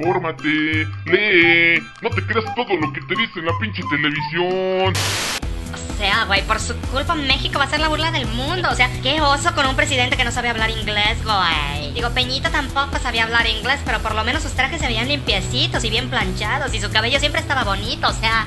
Infórmate, 0.00 0.86
lee, 1.04 1.82
no 2.00 2.08
te 2.08 2.24
creas 2.24 2.54
todo 2.54 2.74
lo 2.74 2.90
que 2.90 3.02
te 3.02 3.14
dice 3.16 3.40
en 3.40 3.46
la 3.46 3.52
pinche 3.60 3.82
televisión. 3.90 4.94
O 4.94 5.98
sea, 5.98 6.24
güey, 6.24 6.42
por 6.46 6.58
su 6.58 6.74
culpa 6.90 7.14
México 7.14 7.58
va 7.58 7.66
a 7.66 7.68
ser 7.68 7.80
la 7.80 7.88
burla 7.88 8.10
del 8.10 8.26
mundo. 8.28 8.70
O 8.70 8.74
sea, 8.74 8.88
qué 9.02 9.20
oso 9.20 9.54
con 9.54 9.66
un 9.66 9.76
presidente 9.76 10.16
que 10.16 10.24
no 10.24 10.30
sabe 10.32 10.48
hablar 10.48 10.70
inglés, 10.70 11.22
güey. 11.22 11.92
Digo, 11.92 12.08
Peñito 12.10 12.50
tampoco 12.50 12.98
sabía 12.98 13.24
hablar 13.24 13.46
inglés, 13.46 13.80
pero 13.84 13.98
por 13.98 14.14
lo 14.14 14.24
menos 14.24 14.42
sus 14.42 14.52
trajes 14.52 14.80
se 14.80 14.86
veían 14.86 15.08
limpiecitos 15.08 15.84
y 15.84 15.90
bien 15.90 16.08
planchados 16.08 16.72
y 16.72 16.80
su 16.80 16.90
cabello 16.90 17.20
siempre 17.20 17.42
estaba 17.42 17.64
bonito. 17.64 18.08
O 18.08 18.14
sea, 18.14 18.46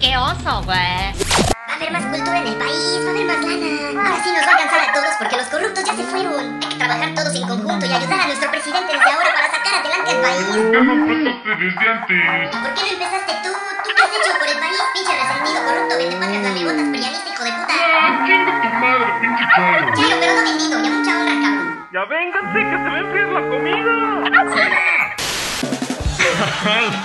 qué 0.00 0.16
oso, 0.16 0.62
güey. 0.62 1.51
Va 1.72 1.76
a 1.76 1.80
haber 1.80 1.92
más 1.92 2.04
cultura 2.04 2.36
en 2.36 2.46
el 2.48 2.56
país, 2.60 3.00
va 3.00 3.08
a 3.08 3.12
haber 3.16 3.24
más 3.24 3.40
lana. 3.40 4.04
Ahora 4.04 4.20
sí 4.22 4.28
nos 4.28 4.44
va 4.44 4.52
a 4.52 4.54
alcanzar 4.60 4.80
a 4.84 4.92
todos 4.92 5.12
porque 5.16 5.36
los 5.40 5.46
corruptos 5.48 5.84
ya 5.88 5.94
se 5.96 6.04
fueron. 6.04 6.60
Hay 6.60 6.68
que 6.68 6.76
trabajar 6.76 7.14
todos 7.16 7.32
en 7.34 7.48
conjunto 7.48 7.86
y 7.86 7.92
ayudar 7.92 8.20
a 8.20 8.26
nuestro 8.26 8.50
presidente 8.52 8.92
desde 8.92 9.08
ahora 9.08 9.32
para 9.32 9.48
sacar 9.48 9.80
adelante 9.80 10.10
al 10.12 10.20
país. 10.20 10.44
¿Por 10.52 10.68
qué 10.68 10.80
no 10.84 10.92
empezaste 10.92 11.48
desde 11.64 11.88
antes? 11.88 12.52
¿Por 12.60 12.74
qué 12.76 12.82
no 12.84 12.92
empezaste 12.92 13.32
tú? 13.40 13.50
¿Tú 13.56 13.90
qué 13.96 14.02
has 14.04 14.12
hecho 14.20 14.32
por 14.36 14.48
el 14.52 14.58
país? 14.60 14.78
Pinche 14.92 15.12
resentido, 15.16 15.58
corrupto, 15.64 15.96
vende 15.96 16.16
patras, 16.20 16.44
lamebotas, 16.44 16.86
prianista, 16.92 17.28
hijo 17.32 17.44
de 17.48 17.52
puta. 17.56 17.72
¡Ah, 17.72 18.20
chinga 18.28 18.52
tu 18.52 18.68
madre, 18.76 19.08
pinche 19.24 19.44
chairo! 19.56 19.96
Chayo, 19.96 20.16
pero 20.20 20.32
no 20.36 20.42
vendido, 20.44 20.76
ya 20.76 20.90
mucha 20.92 21.12
honra, 21.16 21.34
cabrón. 21.40 21.88
¡Ya 21.88 22.02
vénganse 22.04 22.58
que 22.68 22.76
se 22.76 22.88
va 22.92 22.96
a 22.96 23.00
enfriar 23.00 23.28
la 23.32 23.42
comida! 23.48 23.96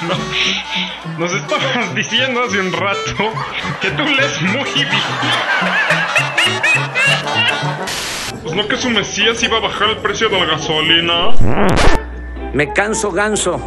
No. 0.08 1.18
Nos 1.20 1.34
estabas 1.34 1.96
diciendo 1.96 2.44
hace 2.44 2.60
un 2.60 2.72
rato 2.72 3.34
que 3.82 3.90
tú 3.92 4.04
lees 4.04 4.42
muy 4.42 4.70
bien. 4.74 4.90
Pues 8.44 8.56
no 8.56 8.68
que 8.68 8.78
su 8.78 8.90
Mesías 8.90 9.42
iba 9.44 9.58
a 9.58 9.62
bajar 9.62 9.90
el 9.90 9.98
precio 9.98 10.30
de 10.30 10.40
la 10.40 10.46
gasolina. 10.46 11.32
Me 12.54 12.72
canso 12.72 13.12
ganso. 13.12 13.60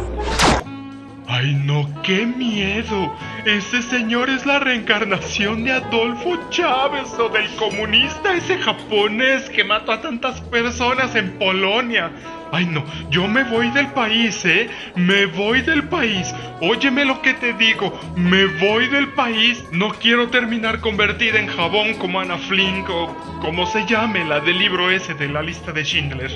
¡Ay 1.27 1.53
no, 1.53 1.87
qué 2.03 2.25
miedo! 2.25 3.13
Ese 3.45 3.81
señor 3.81 4.29
es 4.29 4.45
la 4.45 4.59
reencarnación 4.59 5.63
de 5.63 5.71
Adolfo 5.71 6.37
Chávez 6.51 7.11
o 7.17 7.27
del 7.27 7.49
comunista 7.55 8.35
ese 8.35 8.59
japonés 8.59 9.49
que 9.49 9.63
mató 9.63 9.93
a 9.93 10.01
tantas 10.01 10.39
personas 10.41 11.15
en 11.15 11.39
Polonia. 11.39 12.11
Ay 12.51 12.67
no, 12.67 12.85
yo 13.09 13.27
me 13.27 13.43
voy 13.43 13.71
del 13.71 13.87
país, 13.93 14.45
¿eh? 14.45 14.69
Me 14.93 15.25
voy 15.25 15.61
del 15.63 15.87
país. 15.89 16.31
Óyeme 16.61 17.03
lo 17.03 17.19
que 17.23 17.33
te 17.33 17.53
digo, 17.53 17.99
me 18.15 18.45
voy 18.45 18.87
del 18.89 19.07
país. 19.13 19.63
No 19.71 19.89
quiero 19.89 20.29
terminar 20.29 20.79
convertida 20.79 21.39
en 21.39 21.47
jabón 21.47 21.95
como 21.95 22.19
Ana 22.19 22.37
Flink 22.37 22.87
o 22.91 23.07
como 23.41 23.65
se 23.65 23.87
llame 23.87 24.23
la 24.23 24.39
del 24.39 24.59
libro 24.59 24.91
ese 24.91 25.15
de 25.15 25.27
la 25.27 25.41
lista 25.41 25.71
de 25.71 25.83
Schindler. 25.83 26.29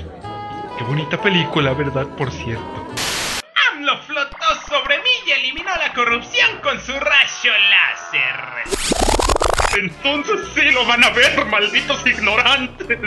Qué 0.80 0.84
bonita 0.84 1.22
película, 1.22 1.72
¿verdad? 1.74 2.08
Por 2.18 2.32
cierto. 2.32 2.88
AMLO 3.74 3.96
flotó 4.00 4.38
sobre 4.68 4.98
mí 4.98 5.10
y 5.28 5.32
eliminó 5.32 5.70
la 5.70 5.85
corrupción 5.96 6.60
con 6.62 6.80
su 6.82 6.92
rayo 6.92 7.54
láser. 7.70 8.86
Entonces 9.78 10.42
sí 10.54 10.72
lo 10.72 10.86
van 10.86 11.04
a 11.04 11.10
ver, 11.12 11.46
malditos 11.46 12.06
ignorantes. 12.06 13.00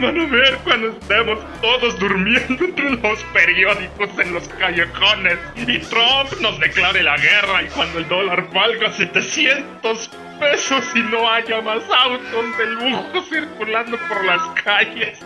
Van 0.00 0.20
a 0.20 0.26
ver 0.26 0.58
cuando 0.64 0.88
estemos 0.88 1.38
todos 1.60 1.98
durmiendo 1.98 2.64
entre 2.64 2.90
los 2.90 3.22
periódicos 3.32 4.10
en 4.18 4.32
los 4.32 4.48
callejones 4.48 5.38
y 5.56 5.78
Trump 5.78 6.32
nos 6.40 6.58
declare 6.60 7.02
la 7.02 7.16
guerra 7.16 7.62
y 7.62 7.66
cuando 7.66 7.98
el 7.98 8.08
dólar 8.08 8.48
valga 8.52 8.92
700 8.92 10.10
pesos 10.38 10.84
y 10.94 11.00
no 11.00 11.28
haya 11.28 11.60
más 11.62 11.82
autos 11.90 12.58
de 12.58 12.66
lujo 12.66 13.22
circulando 13.28 13.98
por 14.08 14.24
las 14.24 14.42
calles 14.62 15.18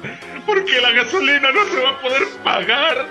porque 0.46 0.80
la 0.80 0.90
gasolina 0.92 1.50
no 1.52 1.64
se 1.66 1.82
va 1.82 1.90
a 1.90 2.00
poder 2.00 2.22
pagar 2.42 3.06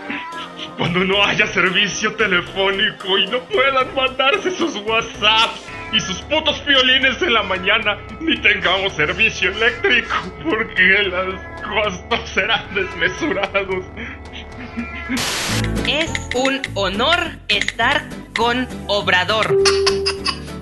cuando 0.77 1.03
no 1.03 1.23
haya 1.23 1.47
servicio 1.47 2.13
telefónico 2.15 3.17
y 3.17 3.27
no 3.27 3.39
puedan 3.45 3.93
mandarse 3.95 4.51
sus 4.51 4.75
WhatsApps 4.77 5.61
y 5.93 5.99
sus 5.99 6.21
putos 6.21 6.63
violines 6.65 7.21
en 7.21 7.33
la 7.33 7.43
mañana, 7.43 7.97
ni 8.21 8.37
tengamos 8.37 8.93
servicio 8.93 9.51
eléctrico, 9.51 10.15
porque 10.43 11.03
los 11.03 11.35
costos 11.61 12.29
serán 12.29 12.63
desmesurados. 12.73 13.85
Es 15.87 16.29
un 16.35 16.61
honor 16.75 17.19
estar 17.49 18.03
con 18.35 18.67
Obrador. 18.87 19.57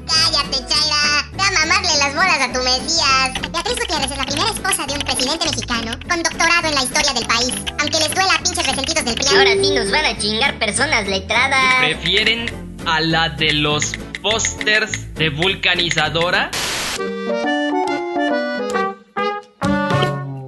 Cállate, 0.10 0.58
Chaira. 0.68 1.30
Ve 1.34 1.44
a 1.44 1.52
mamarle 1.60 1.98
las 2.00 2.16
bolas 2.16 2.42
a 2.42 2.52
tu 2.52 2.60
Mesías. 2.64 3.52
Beatriz 3.52 3.78
Gutiérrez 3.78 4.12
es 4.12 4.18
la 4.18 4.26
primera 4.26 4.50
esposa 4.50 4.86
de 4.88 4.94
un 4.94 5.02
presidente 5.02 5.46
mexicano 5.46 5.92
con 6.10 6.24
doctorado 6.24 6.68
en 6.68 6.76
la 6.76 6.84
historia 6.84 7.14
del 7.14 7.28
país. 7.28 7.54
Aunque 7.80 8.00
les 8.00 8.10
duela 8.10 8.34
a 8.34 8.44
pinches 8.44 8.66
resentidos 8.66 9.06
del 9.06 9.16
PRI. 9.16 9.28
Ahora 9.38 9.52
sí 9.52 9.72
nos 9.76 9.92
van 9.92 10.06
a 10.06 10.18
chingar 10.18 10.60
personas 10.60 11.08
letradas. 11.08 11.76
¿Prefieren 11.80 12.46
a 12.88 13.00
la 13.02 13.30
de 13.30 13.54
los 13.54 13.94
pósters 14.22 15.14
de 15.14 15.30
vulcanizadora? 15.30 16.50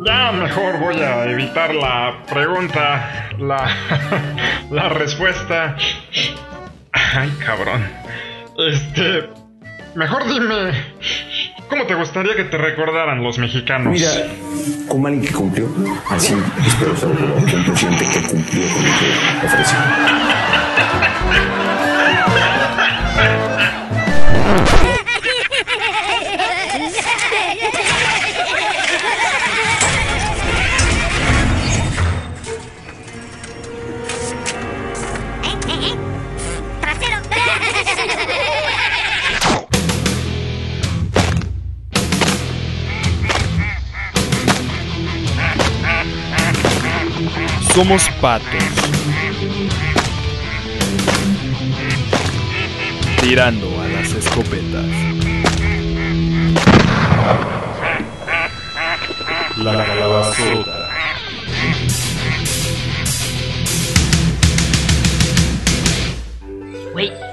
Ya 0.03 0.32
mejor 0.32 0.80
voy 0.80 0.99
a 1.01 1.26
evitar 1.26 1.76
la 1.76 2.24
pregunta, 2.28 3.30
la, 3.38 3.70
la 4.72 4.89
respuesta. 4.89 5.78
Ay, 6.91 7.30
cabrón. 7.45 7.88
Este, 8.57 9.30
mejor 9.96 10.28
dime, 10.28 10.72
¿cómo 11.70 11.86
te 11.86 11.96
gustaría 11.96 12.36
que 12.36 12.44
te 12.46 12.58
recordaran 12.58 13.24
los 13.24 13.38
mexicanos? 13.38 13.94
Mira, 13.94 14.12
como 14.88 15.08
alguien 15.08 15.26
que 15.26 15.34
cumplió, 15.34 15.68
así 16.10 16.34
espero 16.66 16.96
ser 16.96 17.10
un 17.10 17.64
presidente 17.66 18.06
que 18.06 18.22
cumplió 18.28 18.68
con 18.68 18.84
lo 18.86 18.92
que 19.00 19.46
ofreció. 19.46 19.78
Somos 47.74 48.09
patos. 48.19 48.63
Tirando 53.22 53.82
a 53.82 53.88
las 53.88 54.13
escopetas. 54.13 54.86
La 59.57 59.86
calabazota. 59.86 60.81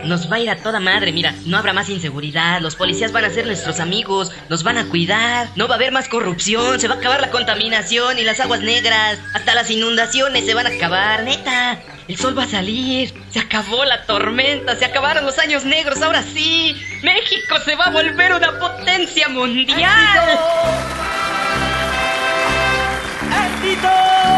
Nos 0.08 0.30
va 0.30 0.36
a 0.36 0.40
ir 0.40 0.50
a 0.50 0.56
toda 0.56 0.80
madre, 0.80 1.12
mira, 1.12 1.34
no 1.44 1.58
habrá 1.58 1.72
más 1.72 1.88
inseguridad, 1.88 2.60
los 2.60 2.74
policías 2.74 3.12
van 3.12 3.24
a 3.24 3.30
ser 3.30 3.46
nuestros 3.46 3.78
amigos, 3.78 4.32
nos 4.48 4.62
van 4.62 4.78
a 4.78 4.86
cuidar, 4.86 5.48
no 5.54 5.68
va 5.68 5.74
a 5.74 5.76
haber 5.76 5.92
más 5.92 6.08
corrupción, 6.08 6.80
se 6.80 6.88
va 6.88 6.94
a 6.94 6.98
acabar 6.98 7.20
la 7.20 7.30
contaminación 7.30 8.18
y 8.18 8.24
las 8.24 8.40
aguas 8.40 8.60
negras, 8.60 9.18
hasta 9.34 9.54
las 9.54 9.70
inundaciones 9.70 10.46
se 10.46 10.54
van 10.54 10.66
a 10.66 10.70
acabar, 10.70 11.22
neta. 11.22 11.80
El 12.08 12.16
sol 12.16 12.36
va 12.36 12.44
a 12.44 12.48
salir, 12.48 13.12
se 13.30 13.38
acabó 13.38 13.84
la 13.84 14.06
tormenta, 14.06 14.74
se 14.76 14.86
acabaron 14.86 15.26
los 15.26 15.38
años 15.38 15.64
negros, 15.66 16.00
ahora 16.00 16.22
sí, 16.22 16.74
México 17.02 17.56
se 17.64 17.76
va 17.76 17.84
a 17.84 17.90
volver 17.90 18.32
una 18.32 18.58
potencia 18.58 19.28
mundial. 19.28 20.38
Un 23.70 24.37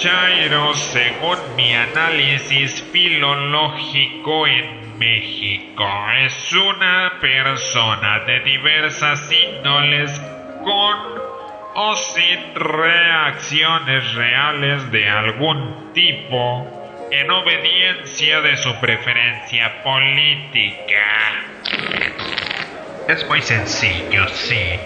chairo, 0.00 0.72
según 0.72 1.56
mi 1.56 1.74
análisis 1.74 2.82
filológico 2.90 4.46
en 4.46 4.98
México, 4.98 5.86
es 6.24 6.52
una 6.54 7.18
persona 7.20 8.20
de 8.20 8.40
diversas 8.40 9.30
índoles 9.30 10.18
con 10.64 10.96
o 11.74 11.96
sin 11.96 12.54
reacciones 12.54 14.14
reales 14.14 14.90
de 14.90 15.06
algún 15.06 15.92
tipo 15.92 16.66
en 17.10 17.30
obediencia 17.30 18.40
de 18.40 18.56
su 18.56 18.74
preferencia 18.80 19.82
política. 19.82 21.44
Es 23.06 23.28
muy 23.28 23.42
sencillo, 23.42 24.26
sí. 24.28 24.80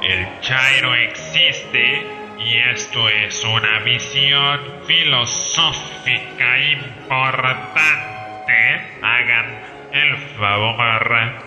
El 0.00 0.40
Chairo 0.40 0.94
existe 0.94 2.21
y 2.44 2.58
esto 2.58 3.08
es 3.08 3.44
una 3.44 3.80
visión 3.80 4.60
filosófica 4.86 6.58
importante. 6.58 7.72
Hagan 9.02 9.62
el 9.92 10.16
favor 10.38 11.42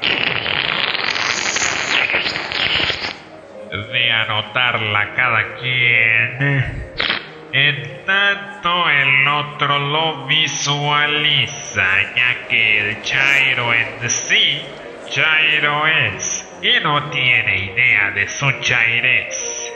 de 3.91 4.11
anotarla 4.11 5.13
cada 5.15 5.55
quien. 5.55 6.85
En 7.51 8.05
tanto 8.05 8.89
el 8.89 9.27
otro 9.27 9.79
lo 9.79 10.27
visualiza, 10.27 11.85
ya 12.15 12.47
que 12.49 12.79
el 12.79 13.01
Chairo 13.01 13.73
en 13.73 14.09
sí, 14.09 14.61
Chairo 15.09 15.87
es, 15.87 16.59
y 16.61 16.79
no 16.83 17.09
tiene 17.09 17.57
idea 17.57 18.11
de 18.11 18.27
su 18.27 18.51
chairez. 18.59 19.71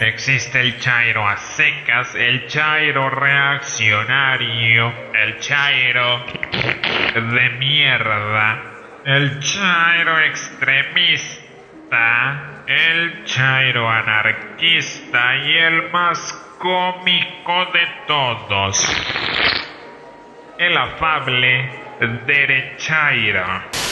Existe 0.00 0.60
el 0.60 0.80
Chairo 0.80 1.26
a 1.26 1.36
secas, 1.36 2.16
el 2.16 2.48
Chairo 2.48 3.10
reaccionario, 3.10 4.92
el 5.14 5.38
Chairo 5.38 6.24
de 7.14 7.50
mierda, 7.58 8.60
el 9.04 9.38
Chairo 9.38 10.18
extremista, 10.18 11.44
el 12.66 13.24
Chairo 13.24 13.88
anarquista 13.88 15.36
y 15.36 15.58
el 15.58 15.92
más 15.92 16.32
cómico 16.58 17.66
de 17.66 17.86
todos, 18.08 18.84
el 20.58 20.76
afable 20.76 21.70
derechairo. 22.26 23.83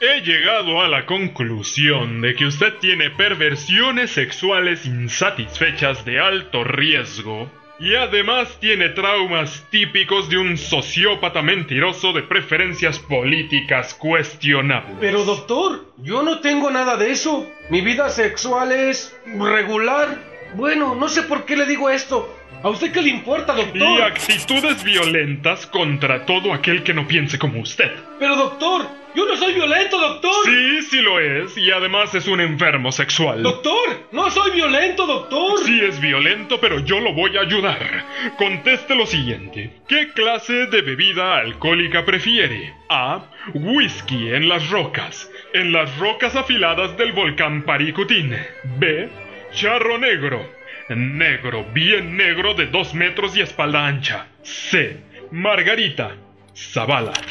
He 0.00 0.20
llegado 0.20 0.80
a 0.80 0.86
la 0.86 1.06
conclusión 1.06 2.20
de 2.20 2.36
que 2.36 2.46
usted 2.46 2.74
tiene 2.74 3.10
perversiones 3.10 4.12
sexuales 4.12 4.86
insatisfechas 4.86 6.04
de 6.04 6.20
alto 6.20 6.62
riesgo 6.62 7.50
y 7.80 7.96
además 7.96 8.58
tiene 8.60 8.90
traumas 8.90 9.66
típicos 9.70 10.28
de 10.28 10.38
un 10.38 10.56
sociópata 10.56 11.42
mentiroso 11.42 12.12
de 12.12 12.22
preferencias 12.22 13.00
políticas 13.00 13.92
cuestionables. 13.94 14.98
Pero 15.00 15.24
doctor, 15.24 15.84
yo 15.96 16.22
no 16.22 16.38
tengo 16.38 16.70
nada 16.70 16.96
de 16.96 17.10
eso. 17.10 17.48
Mi 17.68 17.80
vida 17.80 18.08
sexual 18.08 18.70
es 18.70 19.18
regular. 19.26 20.16
Bueno, 20.54 20.94
no 20.94 21.08
sé 21.08 21.24
por 21.24 21.44
qué 21.44 21.56
le 21.56 21.66
digo 21.66 21.90
esto. 21.90 22.37
¿A 22.62 22.68
usted 22.70 22.90
qué 22.92 23.02
le 23.02 23.10
importa, 23.10 23.54
Y 23.58 23.78
doctor? 23.78 24.02
actitudes 24.02 24.82
violentas 24.82 25.66
contra 25.66 26.26
todo 26.26 26.52
aquel 26.52 26.82
que 26.82 26.92
no 26.92 27.06
piense 27.06 27.38
como 27.38 27.60
usted. 27.60 27.90
Pero 28.18 28.34
doctor, 28.34 28.86
yo 29.14 29.26
no 29.26 29.36
soy 29.36 29.54
violento, 29.54 29.98
doctor. 29.98 30.32
Sí, 30.44 30.82
sí 30.82 31.00
lo 31.00 31.20
es, 31.20 31.56
y 31.56 31.70
además 31.70 32.14
es 32.16 32.26
un 32.26 32.40
enfermo 32.40 32.90
sexual. 32.90 33.42
Doctor, 33.44 34.08
no 34.10 34.28
soy 34.30 34.50
violento, 34.50 35.06
doctor. 35.06 35.58
Sí 35.64 35.80
es 35.80 36.00
violento, 36.00 36.58
pero 36.60 36.80
yo 36.80 36.98
lo 37.00 37.12
voy 37.14 37.36
a 37.36 37.42
ayudar. 37.42 38.04
Conteste 38.36 38.94
lo 38.96 39.06
siguiente. 39.06 39.70
¿Qué 39.86 40.08
clase 40.12 40.66
de 40.66 40.82
bebida 40.82 41.36
alcohólica 41.38 42.04
prefiere? 42.04 42.74
A. 42.90 43.22
Whisky 43.54 44.30
en 44.32 44.48
las 44.48 44.68
rocas. 44.70 45.30
En 45.54 45.72
las 45.72 45.96
rocas 45.98 46.34
afiladas 46.34 46.96
del 46.96 47.12
volcán 47.12 47.62
Paricutín. 47.62 48.36
B. 48.78 49.08
Charro 49.52 49.96
negro. 49.96 50.57
Negro, 50.88 51.66
bien 51.72 52.16
negro 52.16 52.54
de 52.54 52.66
dos 52.66 52.94
metros 52.94 53.36
y 53.36 53.42
espalda 53.42 53.86
ancha. 53.86 54.26
C. 54.42 54.96
Margarita. 55.30 56.12
Zavala. 56.54 57.12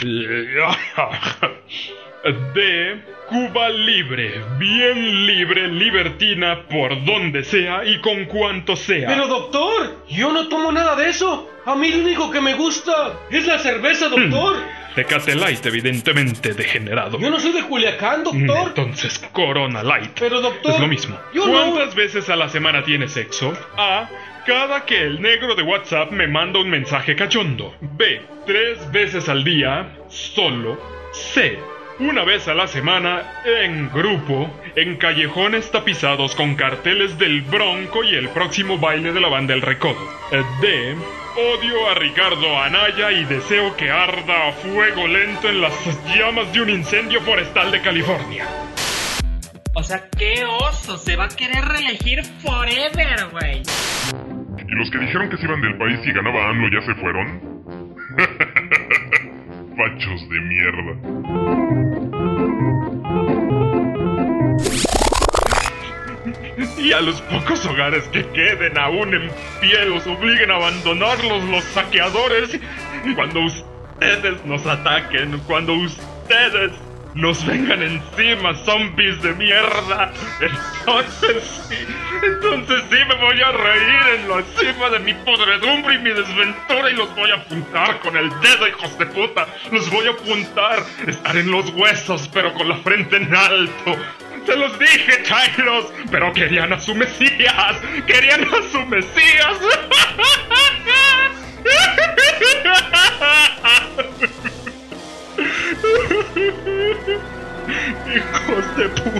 D. 2.53 3.01
Cuba 3.30 3.70
libre, 3.70 4.41
bien 4.58 5.26
libre, 5.28 5.68
libertina, 5.68 6.64
por 6.70 7.03
donde 7.03 7.43
sea 7.43 7.84
y 7.84 7.99
con 7.99 8.26
cuanto 8.26 8.78
sea. 8.78 9.10
Pero 9.10 9.28
doctor, 9.28 10.05
yo 10.08 10.32
no 10.32 10.47
tomo 10.47 10.72
nada 10.72 10.95
de 10.95 11.10
eso. 11.10 11.49
A 11.66 11.76
mí 11.76 11.91
lo 11.91 11.99
único 11.99 12.32
que 12.32 12.39
me 12.39 12.53
gusta 12.53 13.20
es 13.30 13.45
la 13.45 13.60
cerveza, 13.60 14.08
doctor. 14.08 14.55
Tecate 14.96 15.36
Light, 15.36 15.66
evidentemente 15.66 16.54
degenerado. 16.54 17.20
Yo 17.20 17.30
no 17.30 17.40
soy 17.40 17.52
de 17.52 17.64
Culiacán, 17.64 18.24
doctor. 18.24 18.68
Entonces, 18.70 19.20
Corona 19.32 19.84
Light. 19.84 20.12
Pero 20.20 20.42
doctor, 20.42 20.74
Es 20.74 20.80
lo 20.80 20.88
mismo. 20.88 21.18
yo 21.34 21.46
no- 21.46 21.52
¿Cuántas 21.74 21.96
veces 21.96 22.30
a 22.30 22.36
la 22.36 22.50
semana 22.50 22.84
tienes 22.84 23.12
sexo? 23.12 23.54
A. 23.78 24.10
Cada 24.46 24.86
que 24.86 25.02
el 25.02 25.22
negro 25.22 25.56
de 25.56 25.62
WhatsApp 25.64 26.10
me 26.12 26.26
manda 26.28 26.60
un 26.60 26.70
mensaje 26.70 27.16
cachondo. 27.16 27.76
B. 27.82 28.22
Tres 28.46 28.90
veces 28.92 29.28
al 29.30 29.44
día, 29.44 29.90
solo. 30.10 30.80
C. 31.12 31.60
Una 32.00 32.24
vez 32.24 32.48
a 32.48 32.54
la 32.54 32.68
semana, 32.68 33.42
en 33.44 33.90
grupo, 33.92 34.50
en 34.76 34.98
callejones 34.98 35.70
tapizados 35.72 36.36
con 36.36 36.56
carteles 36.56 37.18
del 37.18 37.42
Bronco 37.42 38.04
y 38.04 38.14
el 38.16 38.30
próximo 38.30 38.78
baile 38.78 39.12
de 39.14 39.20
la 39.20 39.28
banda 39.30 39.54
El 39.56 39.62
Recodo. 39.64 39.98
Eh, 40.32 40.44
D. 40.62 40.96
Odio 41.38 41.88
a 41.88 41.94
Ricardo 41.94 42.58
Anaya 42.60 43.12
y 43.12 43.24
deseo 43.26 43.78
que 43.78 43.92
arda 43.92 44.48
a 44.48 44.54
fuego 44.54 45.06
lento 45.06 45.48
en 45.48 45.62
las 45.62 45.72
llamas 46.08 46.52
de 46.52 46.62
un 46.62 46.70
incendio 46.72 47.22
forestal 47.22 47.70
de 47.70 47.80
California. 47.80 48.48
O 49.76 49.84
sea, 49.84 50.10
qué 50.18 50.44
oso, 50.46 50.98
se 50.98 51.16
va 51.16 51.26
a 51.26 51.28
querer 51.28 51.64
reelegir 51.64 52.24
forever, 52.42 53.30
güey. 53.32 53.62
¿Y 54.68 54.76
los 54.78 54.90
que 54.90 54.98
dijeron 54.98 55.30
que 55.30 55.38
se 55.38 55.46
iban 55.46 55.62
del 55.62 55.78
país 55.78 56.00
y 56.08 56.12
ganaba 56.12 56.50
AMLO 56.50 56.70
ya 56.72 56.82
se 56.82 56.96
fueron? 56.96 57.40
Fachos 59.78 60.28
de 60.30 60.42
mierda. 60.42 60.98
Y 66.78 66.91
a 66.91 67.01
los 67.01 67.22
pocos 67.22 67.66
hogares 67.66 68.03
que 68.10 68.26
queden 68.30 68.78
aún 68.78 69.14
en 69.14 69.32
pie 69.62 69.86
los 69.86 70.05
obliguen 70.08 70.51
a 70.51 70.55
abandonarlos 70.55 71.43
los 71.45 71.64
saqueadores. 71.66 72.60
Cuando 73.16 73.41
ustedes 73.41 74.43
nos 74.45 74.66
ataquen, 74.66 75.38
cuando 75.47 75.74
ustedes 75.74 76.72
nos 77.14 77.43
vengan 77.47 77.82
encima, 77.82 78.53
zombies 78.53 79.22
de 79.24 79.34
mierda. 79.34 80.12
Entonces 80.39 81.66
sí, 81.68 81.78
entonces 82.24 82.84
sí 82.91 82.97
me 83.08 83.16
voy 83.16 83.41
a 83.41 83.51
reír 83.51 84.20
en 84.20 84.30
la 84.30 84.43
cima 84.58 84.89
de 84.91 84.99
mi 84.99 85.14
podredumbre 85.14 85.95
y 85.95 85.97
mi 85.99 86.12
desventura 86.12 86.91
y 86.91 86.93
los 86.93 87.14
voy 87.16 87.32
a 87.32 87.36
apuntar 87.36 87.99
con 88.01 88.16
el 88.18 88.30
dedo, 88.41 88.68
hijos 88.68 88.97
de 88.99 89.05
puta. 89.08 89.47
Los 89.72 89.89
voy 89.89 90.08
a 90.08 90.12
apuntar, 90.12 90.84
estar 91.08 91.36
en 91.36 91.49
los 91.49 91.70
huesos, 91.72 92.30
pero 92.32 92.53
con 92.53 92.70
la 92.70 92.78
frente 92.78 93.18
en 93.18 93.36
alto. 93.36 93.95
Se 94.48 94.56
los 94.56 94.80
dije, 94.80 95.22
Chairos, 95.24 95.91
pero 96.10 96.32
querían 96.32 96.72
a 96.72 96.80
su 96.80 96.95
Mesías. 96.95 97.76
Querían 98.06 98.43
a 98.43 98.62
su 98.72 98.80
Mesías. 98.86 99.58
Hijos 108.16 108.78
de 108.78 108.88
puta. 108.88 109.20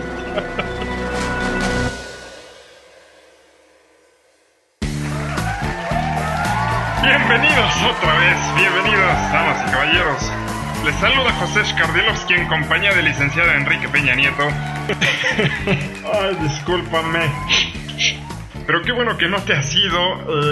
Bienvenidos 7.04 7.84
otra 7.84 8.18
vez, 8.20 8.38
bienvenidos, 8.56 9.12
damas 9.34 9.62
y 9.68 9.72
caballeros. 9.72 10.32
Les 10.86 10.94
saluda 11.00 11.32
José 11.34 11.64
Shkardilowski 11.64 12.34
en 12.34 12.48
compañía 12.48 12.94
del 12.94 13.06
licenciado 13.06 13.52
Enrique 13.52 13.88
Peña 13.90 14.16
Nieto. 14.16 14.48
Ay, 16.14 16.38
discúlpame. 16.42 17.30
Pero 18.68 18.82
qué 18.82 18.92
bueno 18.92 19.18
que 19.18 19.28
no 19.30 19.38
te 19.42 19.54
has 19.54 19.74
ido. 19.74 19.98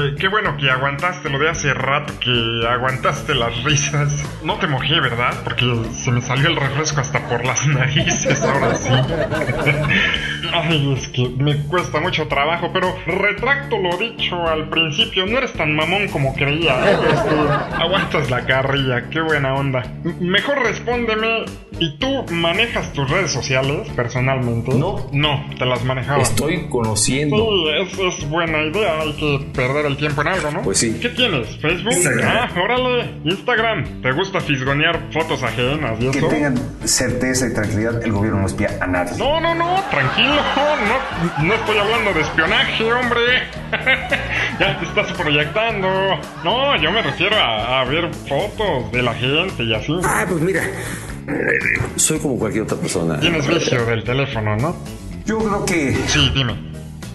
eh, 0.08 0.16
qué 0.18 0.30
bueno 0.30 0.56
que 0.58 0.70
aguantaste 0.72 1.30
lo 1.30 1.38
de 1.38 1.50
hace 1.50 1.74
rato, 1.74 2.14
que 2.20 2.66
aguantaste 2.68 3.36
las 3.36 3.64
risas. 3.64 4.24
No 4.44 4.56
te 4.56 4.68
mojé, 4.68 5.00
¿verdad? 5.02 5.34
Porque 5.44 5.66
se 5.94 6.12
me 6.12 6.22
salió 6.22 6.48
el 6.48 6.56
refresco 6.56 7.02
hasta 7.02 7.28
por 7.28 7.46
las 7.46 7.68
narices, 7.68 8.42
ahora 8.42 8.74
sí. 8.76 8.94
Ay, 10.54 10.94
es 10.94 11.08
que 11.10 11.28
me 11.38 11.58
cuesta 11.68 12.00
mucho 12.00 12.28
trabajo, 12.28 12.72
pero 12.72 12.96
retracto 13.06 13.78
lo 13.78 13.98
dicho 13.98 14.48
al 14.48 14.70
principio. 14.70 15.26
No 15.26 15.38
eres 15.38 15.52
tan 15.54 15.76
mamón 15.76 16.08
como 16.08 16.34
creía. 16.34 16.92
Este, 16.92 17.36
aguantas 17.84 18.30
la 18.30 18.46
carrilla, 18.46 19.10
qué 19.10 19.20
buena 19.22 19.54
onda. 19.56 19.84
Mejor 20.22 20.64
respóndeme. 20.64 21.46
¿Y 21.80 21.98
tú 21.98 22.26
manejas 22.32 22.94
tus 22.94 23.10
redes 23.10 23.32
sociales 23.32 23.88
personalmente? 23.96 24.74
No. 24.74 25.08
No, 25.12 25.46
te 25.58 25.66
las 25.66 25.84
manejaba. 25.84 26.22
Estoy 26.24 26.68
conociendo. 26.70 27.36
Sí, 27.38 27.68
es, 27.82 28.00
es 28.20 28.30
buena 28.30 28.62
idea. 28.64 29.00
Hay 29.02 29.14
que 29.14 29.46
perder 29.54 29.86
el 29.88 29.98
tiempo 29.98 30.22
en 30.22 30.28
algo, 30.30 30.52
¿no? 30.52 30.62
Pues 30.62 30.78
sí. 30.78 30.98
¿Qué 31.02 31.10
tienes? 31.10 31.48
¿Facebook? 31.58 31.92
Instagram. 31.92 32.28
Ah, 32.32 32.50
órale. 32.64 33.12
Instagram. 33.26 34.02
¿Te 34.02 34.12
gusta 34.14 34.40
fisgonear 34.40 35.00
fotos 35.12 35.44
ajenas 35.44 36.00
y 36.00 36.12
Que 36.12 36.20
eso? 36.20 36.28
tengan 36.28 36.56
certeza 36.86 37.48
y 37.48 37.54
tranquilidad, 37.54 38.04
el 38.04 38.12
gobierno 38.14 38.40
no 38.42 38.48
espía 38.48 38.70
a 38.80 38.88
nadie. 38.88 39.18
No, 39.18 39.40
no, 39.42 39.54
no, 39.54 39.82
tranquilo. 39.92 40.36
No, 40.36 41.44
no 41.46 41.54
estoy 41.54 41.78
hablando 41.78 42.14
de 42.14 42.22
espionaje, 42.22 42.94
hombre. 42.94 43.22
ya 44.60 44.80
te 44.80 44.86
estás 44.86 45.12
proyectando. 45.14 45.88
No, 46.44 46.76
yo 46.82 46.92
me 46.92 47.02
refiero 47.02 47.36
a, 47.36 47.82
a 47.82 47.86
ver 47.86 48.10
fotos 48.30 48.92
de 48.92 49.02
la 49.02 49.14
gente 49.14 49.64
y 49.64 49.74
así. 49.74 49.94
Ah, 50.04 50.26
pues 50.28 50.42
mira, 50.42 50.62
soy 51.96 52.20
como 52.20 52.38
cualquier 52.38 52.64
otra 52.64 52.78
persona. 52.78 53.20
Tienes 53.20 53.48
vicio 53.48 53.86
del 53.86 54.04
teléfono, 54.04 54.56
¿no? 54.58 54.76
Yo 55.26 55.40
creo 55.40 55.66
que 55.66 55.96
Sí, 56.08 56.32
dime. 56.34 56.74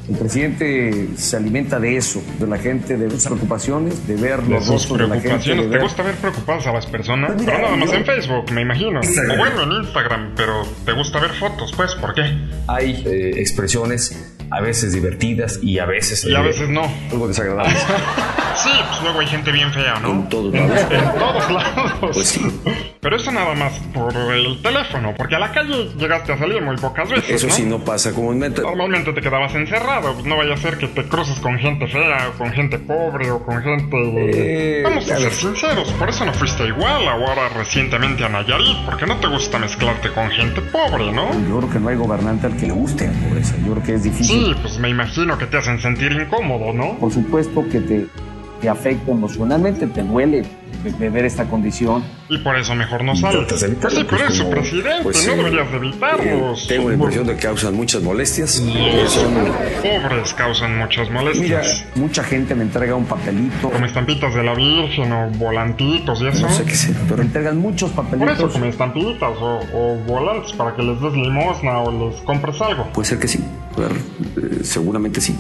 El 0.08 0.16
presidente 0.16 1.08
se 1.16 1.36
alimenta 1.36 1.78
de 1.78 1.96
eso, 1.96 2.20
de 2.40 2.46
la 2.48 2.58
gente, 2.58 2.96
de 2.96 3.08
sus 3.10 3.26
preocupaciones, 3.26 4.08
de 4.08 4.16
ver 4.16 4.42
los 4.42 4.66
rostros 4.66 4.98
de 4.98 5.06
la 5.06 5.20
gente. 5.20 5.54
de. 5.54 5.68
¿Te 5.68 5.78
gusta 5.78 6.02
ver 6.02 6.16
preocupadas 6.16 6.66
a 6.66 6.72
las 6.72 6.86
personas? 6.86 7.30
Pues 7.32 7.42
mira, 7.42 7.52
pero 7.54 7.66
nada 7.68 7.76
más 7.76 7.90
yo- 7.92 7.96
en 7.98 8.04
Facebook, 8.06 8.50
me 8.50 8.62
imagino. 8.62 9.00
Instagram. 9.00 9.36
O 9.36 9.38
bueno, 9.38 9.62
en 9.62 9.84
Instagram, 9.84 10.32
pero 10.36 10.66
te 10.84 10.92
gusta 10.92 11.20
ver 11.20 11.30
fotos, 11.34 11.72
pues, 11.76 11.94
¿por 11.94 12.14
qué? 12.14 12.22
hay 12.66 13.04
eh, 13.06 13.34
expresiones 13.36 14.34
a 14.50 14.60
veces 14.60 14.92
divertidas 14.92 15.58
y 15.62 15.78
a 15.78 15.86
veces... 15.86 16.24
Y 16.24 16.34
a 16.34 16.40
veces 16.40 16.68
no. 16.68 16.82
Algo 17.10 17.28
desagradables. 17.28 17.84
Sí, 18.62 18.68
pues 18.88 19.02
luego 19.02 19.20
hay 19.20 19.26
gente 19.26 19.52
bien 19.52 19.72
fea, 19.72 19.98
¿no? 20.00 20.10
En 20.10 20.28
todos 20.28 20.52
lados. 20.52 20.78
En 20.90 21.18
todos 21.18 21.50
lados. 21.50 21.92
Pues 22.12 22.28
sí. 22.28 22.60
Pero 23.00 23.16
eso 23.16 23.32
nada 23.32 23.54
más 23.54 23.72
por 23.94 24.12
el 24.14 24.60
teléfono, 24.60 25.14
porque 25.16 25.36
a 25.36 25.38
la 25.38 25.50
calle 25.50 25.88
llegaste 25.96 26.34
a 26.34 26.38
salir 26.38 26.60
muy 26.60 26.76
pocas 26.76 27.08
veces. 27.08 27.30
Eso 27.30 27.46
¿no? 27.46 27.52
sí 27.54 27.62
no 27.64 27.78
pasa 27.78 28.12
comúnmente. 28.12 28.60
Normalmente 28.60 29.14
te 29.14 29.22
quedabas 29.22 29.54
encerrado, 29.54 30.12
pues 30.12 30.26
no 30.26 30.36
vaya 30.36 30.52
a 30.52 30.56
ser 30.58 30.76
que 30.76 30.88
te 30.88 31.04
cruces 31.04 31.38
con 31.40 31.58
gente 31.58 31.86
fea, 31.86 32.28
o 32.34 32.38
con 32.38 32.52
gente 32.52 32.78
pobre, 32.78 33.30
o 33.30 33.42
con 33.42 33.62
gente... 33.62 33.96
Eh, 34.34 34.82
Vamos 34.82 35.10
a 35.10 35.14
a 35.14 35.16
ser 35.16 35.28
ver. 35.28 35.32
sinceros, 35.32 35.92
por 35.92 36.10
eso 36.10 36.26
no 36.26 36.34
fuiste 36.34 36.66
igual 36.66 37.08
ahora 37.08 37.48
recientemente 37.56 38.24
a 38.24 38.28
Nayarit, 38.28 38.84
porque 38.84 39.06
no 39.06 39.16
te 39.20 39.28
gusta 39.28 39.58
mezclarte 39.58 40.10
con 40.10 40.28
gente 40.30 40.60
pobre, 40.60 41.10
¿no? 41.12 41.30
Yo 41.48 41.58
creo 41.58 41.70
que 41.70 41.80
no 41.80 41.88
hay 41.88 41.96
gobernante 41.96 42.46
al 42.48 42.56
que 42.58 42.66
le 42.66 42.72
guste 42.74 43.06
la 43.06 43.12
pobreza. 43.26 43.54
Yo 43.64 43.72
creo 43.72 43.82
que 43.82 43.94
es 43.94 44.02
difícil. 44.02 44.39
Sí, 44.39 44.39
pues 44.62 44.78
me 44.78 44.88
imagino 44.88 45.36
que 45.38 45.46
te 45.46 45.56
hacen 45.58 45.80
sentir 45.80 46.12
incómodo, 46.12 46.72
¿no? 46.72 46.96
Por 46.98 47.12
supuesto 47.12 47.64
que 47.70 47.80
te, 47.80 48.06
te 48.60 48.68
afecta 48.68 49.10
emocionalmente, 49.10 49.86
te 49.86 50.02
duele 50.02 50.44
ver 50.98 51.26
esta 51.26 51.44
condición. 51.44 52.02
Y 52.30 52.38
por 52.38 52.56
eso 52.56 52.74
mejor 52.74 53.04
no 53.04 53.14
sales. 53.14 53.44
Pues 53.48 53.60
sí, 53.60 53.66
pero 53.78 54.06
pues, 54.08 54.22
es 54.30 54.34
su 54.36 54.42
como- 54.44 54.50
presidente, 54.54 55.02
pues, 55.02 55.26
no 55.26 55.32
sí. 55.32 55.38
deberías 55.38 55.70
de 55.70 55.76
evitarlos. 55.76 56.62
Eh, 56.64 56.68
tengo 56.68 56.88
la 56.88 56.94
impresión 56.94 57.26
de 57.26 57.34
que 57.34 57.40
causan 57.42 57.74
muchas 57.74 58.02
molestias. 58.02 58.62
Eh, 58.66 59.04
son- 59.08 59.34
Pobres 59.82 60.32
causan 60.34 60.78
muchas 60.78 61.08
mira, 61.10 61.20
molestias. 61.22 61.84
mucha 61.96 62.22
gente 62.22 62.54
me 62.54 62.62
entrega 62.62 62.94
un 62.94 63.04
papelito. 63.04 63.68
Como 63.70 63.84
estampitas 63.84 64.32
de 64.34 64.42
la 64.42 64.54
Virgen 64.54 65.12
o 65.12 65.28
volantitos 65.30 66.20
y 66.22 66.28
eso. 66.28 66.46
No 66.46 66.52
sé 66.52 66.64
qué 66.64 66.74
sea, 66.74 66.94
pero 67.04 67.18
me 67.18 67.24
entregan 67.24 67.58
muchos 67.58 67.90
Por 67.90 68.04
eso, 68.06 68.16
papelitos. 68.18 68.52
como 68.52 68.64
estampitas 68.66 69.36
o, 69.38 69.60
o 69.74 69.96
volantes 70.06 70.52
para 70.52 70.74
que 70.74 70.82
les 70.82 70.98
des 71.00 71.12
limosna 71.12 71.78
o 71.80 72.08
les 72.10 72.20
compres 72.22 72.58
algo. 72.62 72.84
Puede 72.92 73.08
ser 73.08 73.18
que 73.18 73.28
sí. 73.28 73.44
Eh, 73.78 74.60
seguramente 74.62 75.20
sí. 75.20 75.36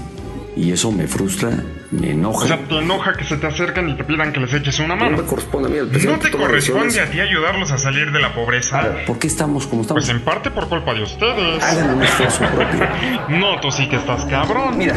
Y 0.56 0.72
eso 0.72 0.90
me 0.90 1.06
frustra, 1.06 1.50
me 1.92 2.10
enoja. 2.10 2.44
O 2.44 2.48
sea, 2.48 2.58
te 2.58 2.78
enoja 2.78 3.12
que 3.14 3.24
se 3.24 3.36
te 3.36 3.46
acerquen 3.46 3.88
y 3.88 3.96
te 3.96 4.02
pidan 4.04 4.32
que 4.32 4.40
les 4.40 4.52
eches 4.52 4.78
una 4.80 4.96
no 4.96 5.04
mano. 5.04 5.16
me 5.18 5.22
corresponde 5.22 5.68
a 5.68 5.70
mí. 5.70 5.78
El 5.78 5.86
¿No 6.06 6.18
te 6.18 6.30
corresponde 6.30 6.86
decisiones. 6.86 6.98
a 6.98 7.10
ti 7.10 7.20
ayudarlos 7.20 7.70
a 7.70 7.78
salir 7.78 8.10
de 8.10 8.20
la 8.20 8.34
pobreza? 8.34 8.96
¿Por 9.06 9.18
qué 9.18 9.28
estamos 9.28 9.66
como 9.68 9.82
estamos? 9.82 10.02
Pues 10.04 10.14
en 10.14 10.22
parte 10.22 10.50
por 10.50 10.68
culpa 10.68 10.92
de 10.92 11.02
ustedes. 11.04 11.62
Hagan 11.62 11.94
un 11.94 12.02
esfuerzo 12.02 12.40
propio. 12.46 12.88
No, 13.28 13.60
tú 13.60 13.70
sí 13.70 13.88
que 13.88 13.96
estás 13.96 14.24
cabrón. 14.26 14.76
Mira, 14.76 14.96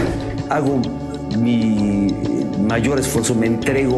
hago 0.49 0.81
mi 1.37 2.07
mayor 2.67 2.99
esfuerzo, 2.99 3.35
me 3.35 3.47
entrego 3.47 3.97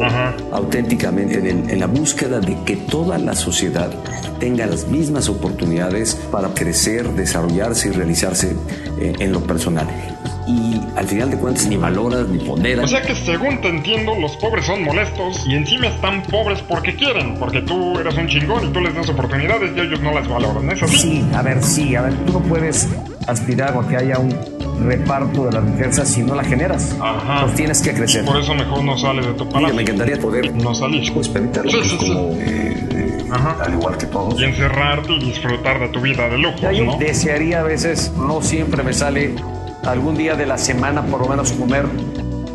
auténticamente 0.52 1.40
en, 1.40 1.46
el- 1.48 1.70
en 1.70 1.80
la 1.80 1.88
búsqueda 1.88 2.40
de 2.40 2.58
que 2.66 2.76
toda 2.76 3.18
la 3.18 3.36
sociedad 3.36 3.92
tenga 4.40 4.66
las 4.66 4.88
mismas 4.88 5.30
oportunidades 5.30 6.16
para 6.32 6.50
crecer, 6.50 7.08
desarrollarse 7.14 7.90
y 7.90 7.92
realizarse 7.92 8.56
eh, 9.00 9.14
en 9.20 9.32
lo 9.32 9.42
personal. 9.42 9.88
Y 10.48 10.80
al 10.96 11.08
final 11.08 11.32
de 11.32 11.38
cuentas 11.38 11.66
ni 11.68 11.76
valoras 11.76 12.28
ni 12.28 12.38
ponderas. 12.38 12.86
O 12.86 12.88
sea 12.88 13.02
que 13.02 13.16
según 13.16 13.60
te 13.62 13.68
entiendo, 13.70 14.14
los 14.20 14.38
pobres 14.38 14.66
son 14.66 14.84
molestos 14.84 15.44
y 15.48 15.56
encima 15.56 15.88
están 15.88 16.22
pobres 16.24 16.60
porque 16.68 16.96
quieren, 16.96 17.36
porque 17.40 17.62
tú 17.64 17.98
eres 18.00 18.16
un 18.16 18.28
chingón 18.28 18.68
y 18.70 18.72
tú 18.72 18.80
les 18.80 18.94
das 18.94 19.10
oportunidades 19.10 19.72
y 19.76 19.80
ellos 19.80 20.00
no 20.02 20.14
las 20.14 20.28
valoran, 20.28 20.70
¿es 20.70 20.84
así? 20.84 20.98
Sí, 20.98 21.26
a 21.34 21.42
ver, 21.42 21.64
sí, 21.64 21.96
a 21.96 22.04
ver, 22.04 22.14
tú 22.28 22.34
no 22.34 22.40
puedes 22.42 22.88
aspirar 23.28 23.76
a 23.76 23.88
que 23.88 23.98
haya 23.98 24.20
un 24.20 24.30
reparto 24.80 25.46
de 25.46 25.52
la 25.54 25.62
riqueza 25.62 26.06
si 26.06 26.22
no 26.24 26.36
la 26.36 26.44
generas. 26.44 26.96
Ajá. 27.02 27.42
Pues 27.44 27.56
tienes 27.56 27.82
que 27.82 27.94
crecer. 27.94 28.26
Por 28.26 28.38
eso 28.38 28.54
mejor 28.56 28.84
no 28.84 28.98
sales 28.98 29.26
de 29.26 29.34
tu 29.34 29.48
palacio. 29.50 29.76
me 29.76 29.82
encantaría 29.84 30.18
poder 30.18 30.54
No 30.56 30.74
salir. 30.76 31.12
pues, 31.14 31.30
permitirlo, 31.30 31.70
Sí, 31.72 31.78
pues, 31.78 31.90
sí, 31.92 31.98
sí. 32.00 32.08
como 32.14 32.30
eh, 32.40 32.88
eh, 32.92 33.26
al 33.62 33.74
igual 33.74 33.98
que 33.98 34.06
todos. 34.08 34.40
Y 34.40 34.46
encerrarte 34.46 35.12
y 35.14 35.20
disfrutar 35.20 35.80
de 35.80 35.88
tu 35.90 36.02
vida 36.02 36.28
de 36.30 36.38
lujo, 36.38 36.72
yo 36.72 36.86
¿no? 36.86 36.98
desearía 36.98 37.62
a 37.62 37.64
veces, 37.64 38.12
no 38.18 38.42
siempre 38.42 38.84
me 38.84 38.94
sale 38.94 39.36
algún 39.84 40.16
día 40.18 40.36
de 40.36 40.46
la 40.46 40.58
semana 40.58 41.04
por 41.04 41.22
lo 41.22 41.28
menos 41.28 41.52
comer 41.54 41.86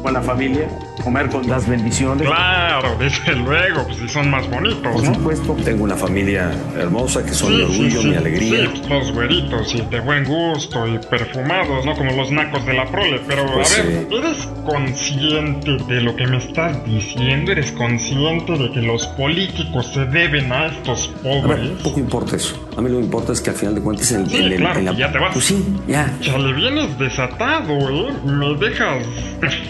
con 0.03 0.12
la 0.12 0.21
familia, 0.23 0.68
comer 1.01 1.28
con 1.28 1.46
las 1.48 1.68
bendiciones. 1.68 2.26
Claro, 2.26 2.96
desde 2.98 3.34
luego, 3.36 3.84
pues 3.86 3.98
si 3.98 4.09
son 4.09 4.30
más 4.30 4.48
bonitos, 4.48 4.80
Por 4.92 5.03
¿no? 5.05 5.14
supuesto, 5.14 5.57
tengo 5.64 5.84
una 5.84 5.96
familia 5.96 6.51
hermosa 6.76 7.24
que 7.24 7.32
son 7.32 7.53
mi 7.57 7.59
Sí, 7.59 7.64
sí, 7.66 7.72
orgullo, 7.80 8.01
sí. 8.03 8.09
mi 8.09 8.16
alegría. 8.16 8.70
Sí, 8.72 8.82
los 8.88 9.12
güeritos 9.12 9.74
y 9.74 9.80
de 9.82 10.01
buen 10.01 10.24
gusto 10.24 10.86
y 10.86 10.98
perfumados, 10.98 11.84
¿no? 11.84 11.94
Como 11.94 12.12
los 12.12 12.30
nacos 12.30 12.64
de 12.66 12.72
la 12.74 12.86
prole. 12.86 13.20
Pero, 13.26 13.46
Pues, 13.53 13.78
a 13.78 13.82
ver, 13.82 13.92
eh. 13.92 14.09
¿eres 14.11 14.48
consciente 14.64 15.76
de 15.88 16.01
lo 16.01 16.16
que 16.16 16.26
me 16.26 16.38
estás 16.38 16.84
diciendo? 16.84 17.53
¿Eres 17.53 17.72
consciente 17.72 18.53
de 18.57 18.70
que 18.72 18.80
los 18.82 19.07
políticos 19.09 19.90
se 19.92 20.05
deben 20.07 20.53
a 20.53 20.66
estos 20.66 21.11
A 21.24 21.28
ver, 21.28 21.42
pobres? 21.42 21.70
poco 21.82 22.01
importa 22.01 22.36
eso. 22.36 22.57
A 22.76 22.80
mí 22.80 22.88
lo 22.90 22.98
que 22.98 23.05
importa 23.05 23.32
es 23.32 23.40
que 23.40 23.51
al 23.51 23.57
final 23.57 23.74
de 23.74 23.80
cuentas 23.82 24.11
el- 24.12 24.24
claro, 24.57 24.78
en 24.78 24.84
la- 24.86 24.92
que 24.92 24.98
ya 24.98 25.12
te 25.12 25.18
vas. 25.18 25.32
Pues 25.32 25.44
sí, 25.44 25.64
ya. 25.86 26.12
Chale, 26.20 26.53
vienes 26.55 26.98
desatado, 26.98 27.72
¿eh? 27.90 28.12
Me 28.24 28.55
dejas 28.57 29.05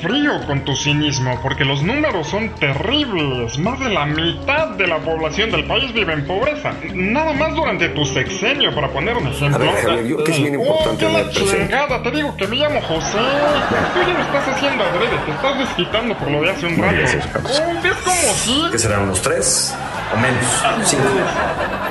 frío 0.02 0.32
con 0.46 0.64
tu 0.64 0.74
cinismo, 0.76 1.19
porque 1.42 1.64
los 1.64 1.82
números 1.82 2.28
son 2.28 2.48
terribles. 2.56 3.58
Más 3.58 3.78
de 3.80 3.90
la 3.90 4.06
mitad 4.06 4.68
de 4.68 4.86
la 4.86 4.98
población 4.98 5.50
del 5.50 5.64
país 5.64 5.92
vive 5.92 6.12
en 6.14 6.26
pobreza. 6.26 6.72
Nada 6.94 7.32
más 7.32 7.54
durante 7.54 7.88
tu 7.90 8.04
sexenio, 8.04 8.74
para 8.74 8.88
poner 8.88 9.16
un 9.16 9.26
ejemplo. 9.28 9.56
A 9.56 9.72
ver, 9.72 9.82
Javier, 9.84 10.06
yo 10.06 10.24
que 10.24 10.32
es 10.32 10.38
bien 10.38 10.54
importante 10.54 11.06
Oh, 11.06 11.12
la 11.12 11.30
chingada, 11.30 12.02
te 12.02 12.10
digo 12.10 12.36
que 12.36 12.46
me 12.46 12.56
llamo 12.56 12.80
José. 12.82 13.18
Tú 13.18 14.00
ya 14.06 14.12
lo 14.14 14.20
estás 14.20 14.48
haciendo 14.48 14.84
adrede, 14.84 15.16
te 15.24 15.30
estás 15.32 15.58
desquitando 15.58 16.14
por 16.16 16.30
lo 16.30 16.42
de 16.42 16.50
hace 16.50 16.66
un 16.66 16.76
rato. 16.82 16.96
Carlos. 17.32 17.62
Oh, 17.64 17.82
¿Ves 17.82 17.96
como 18.04 18.34
sí? 18.34 18.64
¿Qué 18.72 18.78
serán 18.78 19.02
unos 19.02 19.20
tres 19.22 19.76
o 20.14 20.16
menos? 20.18 20.88
Cinco. 20.88 21.02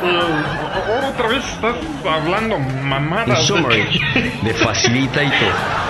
Eh, 0.03 1.09
otra 1.13 1.27
vez 1.27 1.43
estás 1.45 1.75
hablando 2.09 2.57
mamadas. 2.59 3.39
In 3.39 3.45
summary, 3.45 4.01
the 4.43 4.53
facilitator 4.53 5.49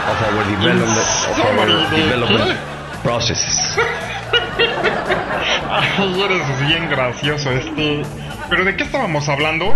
of 0.09 0.21
our 0.35 0.43
development, 0.45 0.97
of 0.97 1.39
our 1.59 1.89
¿de 1.91 1.97
development 2.03 2.59
processes. 3.03 3.77
Ay, 5.69 6.21
eres 6.21 6.59
bien 6.67 6.89
gracioso, 6.89 7.51
este. 7.51 8.03
¿Pero 8.49 8.65
de 8.65 8.75
qué 8.75 8.83
estábamos 8.83 9.29
hablando? 9.29 9.75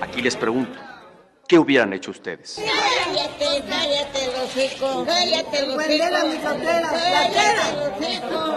Aquí 0.00 0.22
les 0.22 0.36
pregunto, 0.36 0.78
¿qué 1.46 1.58
hubieran 1.58 1.92
hecho 1.92 2.10
ustedes? 2.10 2.60
Cállate, 2.60 3.64
cállate, 3.68 4.26
los 4.26 4.56
hocico. 4.56 5.04
Cállate, 5.06 5.66
los. 5.66 5.76
Cállate, 5.76 6.14
los 6.14 6.24
hocico. 7.98 8.56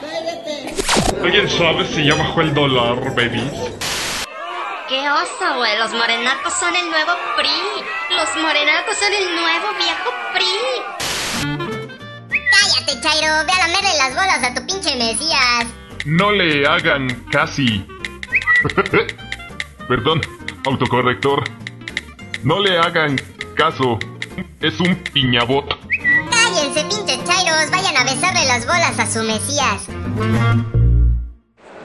Cállate. 0.00 0.74
¿Alguien 1.22 1.48
sabe 1.50 1.84
si 1.86 2.04
ya 2.06 2.14
bajó 2.14 2.40
el 2.40 2.54
dólar, 2.54 3.14
babies? 3.14 3.52
¡Qué 4.88 5.00
oso, 5.10 5.56
güey! 5.56 5.76
Los 5.78 5.92
morenacos 5.92 6.54
son 6.54 6.74
el 6.74 6.88
nuevo 6.88 7.12
PRI. 7.36 8.16
Los 8.16 8.42
morenacos 8.42 8.96
son 8.96 9.12
el 9.12 9.34
nuevo 9.34 9.66
viejo 9.78 10.10
PRI. 10.32 11.07
Cállate, 12.88 13.00
Chairo. 13.00 13.44
Ve 13.46 13.52
a 13.52 13.66
lamerle 13.66 13.90
las 13.98 14.14
bolas 14.14 14.42
a 14.42 14.54
tu 14.54 14.66
pinche 14.66 14.96
Mesías. 14.96 15.66
No 16.06 16.32
le 16.32 16.66
hagan 16.66 17.08
casi. 17.30 17.86
Perdón, 19.88 20.20
autocorrector. 20.64 21.44
No 22.44 22.60
le 22.60 22.78
hagan 22.78 23.16
caso. 23.56 23.98
Es 24.60 24.80
un 24.80 24.94
piñabot. 24.96 25.68
Cállense, 26.30 26.84
pinches 26.84 27.24
Chairos. 27.24 27.70
Vayan 27.70 27.96
a 27.96 28.04
besarle 28.04 28.46
las 28.46 28.66
bolas 28.66 28.98
a 28.98 29.06
su 29.06 29.22
Mesías. 29.22 29.86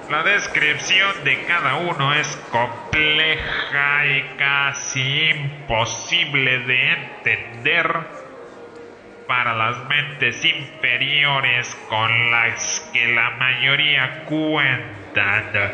La 0.09 0.23
descripción 0.23 1.23
de 1.23 1.43
cada 1.45 1.75
uno 1.75 2.13
es 2.13 2.27
compleja 2.51 4.05
y 4.05 4.37
casi 4.37 5.31
imposible 5.31 6.59
de 6.59 6.93
entender 6.93 8.22
para 9.35 9.55
las 9.55 9.77
mentes 9.89 10.45
inferiores 10.45 11.75
con 11.89 12.29
las 12.29 12.87
que 12.93 13.07
la 13.15 13.31
mayoría 13.31 14.25
cuentan. 14.25 15.73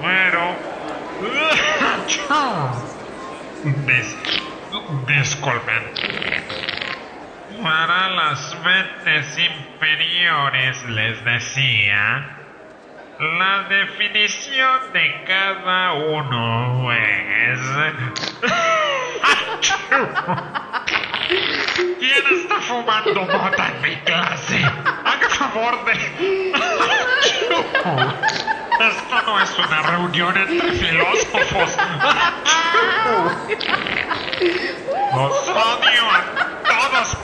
Pero... 0.00 0.56
Dis- 3.86 4.16
disculpen. 5.06 5.82
Para 7.62 8.08
las 8.08 8.56
mentes 8.64 9.38
inferiores 9.38 10.82
les 10.88 11.22
decía, 11.26 12.38
la 13.18 13.64
definición 13.68 14.92
de 14.94 15.24
cada 15.26 15.92
uno 15.92 16.90
es... 16.90 17.60
¿Quién 22.02 22.24
está 22.36 22.60
fumando 22.62 23.20
mota 23.26 23.68
en 23.68 23.80
mi 23.80 23.94
clase? 23.98 24.64
Haga 25.04 25.28
favor 25.28 25.84
de... 25.84 25.92
Esto 28.90 29.22
no 29.24 29.40
es 29.40 29.56
una 29.56 29.82
reunión 29.82 30.36
entre 30.36 30.72
filósofos. 30.72 31.76
Los 35.14 35.48
odio 35.48 36.02
todos. 36.92 37.16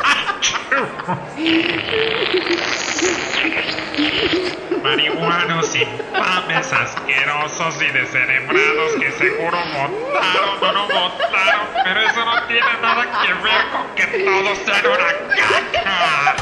Marihuanos 4.82 5.74
infames, 5.74 6.72
asquerosos 6.72 7.82
y 7.82 7.92
descerebrados 7.92 8.92
que 9.00 9.12
seguro 9.12 9.58
votaron 9.72 10.58
o 10.62 10.72
no 10.72 10.82
votaron, 10.84 11.66
pero 11.84 12.00
eso 12.00 12.24
no 12.24 12.46
tiene 12.46 12.80
nada 12.80 13.04
que 13.22 13.34
ver 13.34 13.68
con 13.72 13.86
que 13.94 14.06
todos 14.24 14.58
sean 14.64 14.86
una 14.86 15.12
caca. 15.36 16.36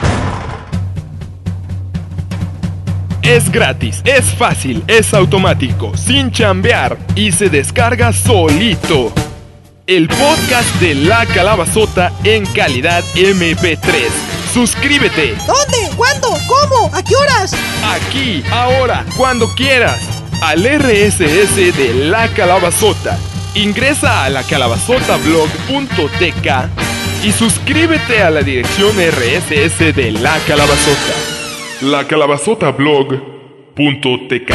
Es 3.22 3.51
gratis, 3.51 4.03
es 4.05 4.33
fácil, 4.35 4.85
es 4.87 5.12
automático, 5.12 5.97
sin 5.97 6.31
chambear 6.31 6.97
y 7.16 7.33
se 7.33 7.49
descarga 7.49 8.12
solito. 8.12 9.12
El 9.87 10.09
podcast 10.09 10.74
de 10.80 10.95
La 10.97 11.24
Calabazota 11.26 12.11
en 12.24 12.45
calidad 12.47 13.05
MP3. 13.14 14.09
Suscríbete 14.53 15.37
¿Dónde? 15.47 15.91
¿Cuándo? 15.97 16.28
¿Cómo? 16.49 16.91
¿A 16.93 17.05
qué 17.05 17.14
horas? 17.14 17.55
aquí, 17.84 18.43
ahora, 18.51 19.05
cuando 19.16 19.49
quieras, 19.55 20.01
al 20.43 20.64
RSS 20.64 21.55
de 21.76 21.95
La 22.07 22.26
Calabazota. 22.28 23.16
Ingresa 23.55 24.24
a 24.24 24.30
lacalabazotablog.tk 24.30 26.49
y 27.24 27.30
suscríbete 27.32 28.22
a 28.22 28.30
la 28.30 28.41
dirección 28.43 28.97
RSS 28.97 29.95
de 29.95 30.11
La 30.12 30.37
Calabazota. 30.49 31.14
Lacalabazotablog.tk 31.82 34.51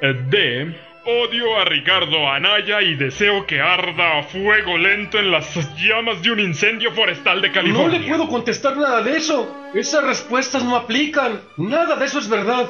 Eh, 0.00 0.14
De. 0.30 0.87
Odio 1.10 1.58
a 1.58 1.64
Ricardo 1.64 2.28
Anaya 2.28 2.82
y 2.82 2.94
deseo 2.94 3.46
que 3.46 3.62
arda 3.62 4.18
a 4.18 4.22
fuego 4.24 4.76
lento 4.76 5.18
en 5.18 5.30
las 5.30 5.56
llamas 5.78 6.20
de 6.20 6.32
un 6.32 6.38
incendio 6.38 6.92
forestal 6.92 7.40
de 7.40 7.48
No 7.48 7.54
California. 7.54 7.98
le 7.98 8.06
puedo 8.08 8.28
contestar 8.28 8.76
nada 8.76 9.00
de 9.02 9.16
eso. 9.16 9.56
Esas 9.74 10.04
respuestas 10.04 10.62
no 10.62 10.76
aplican. 10.76 11.40
Nada 11.56 11.96
de 11.96 12.04
eso 12.04 12.18
es 12.18 12.28
verdad. 12.28 12.66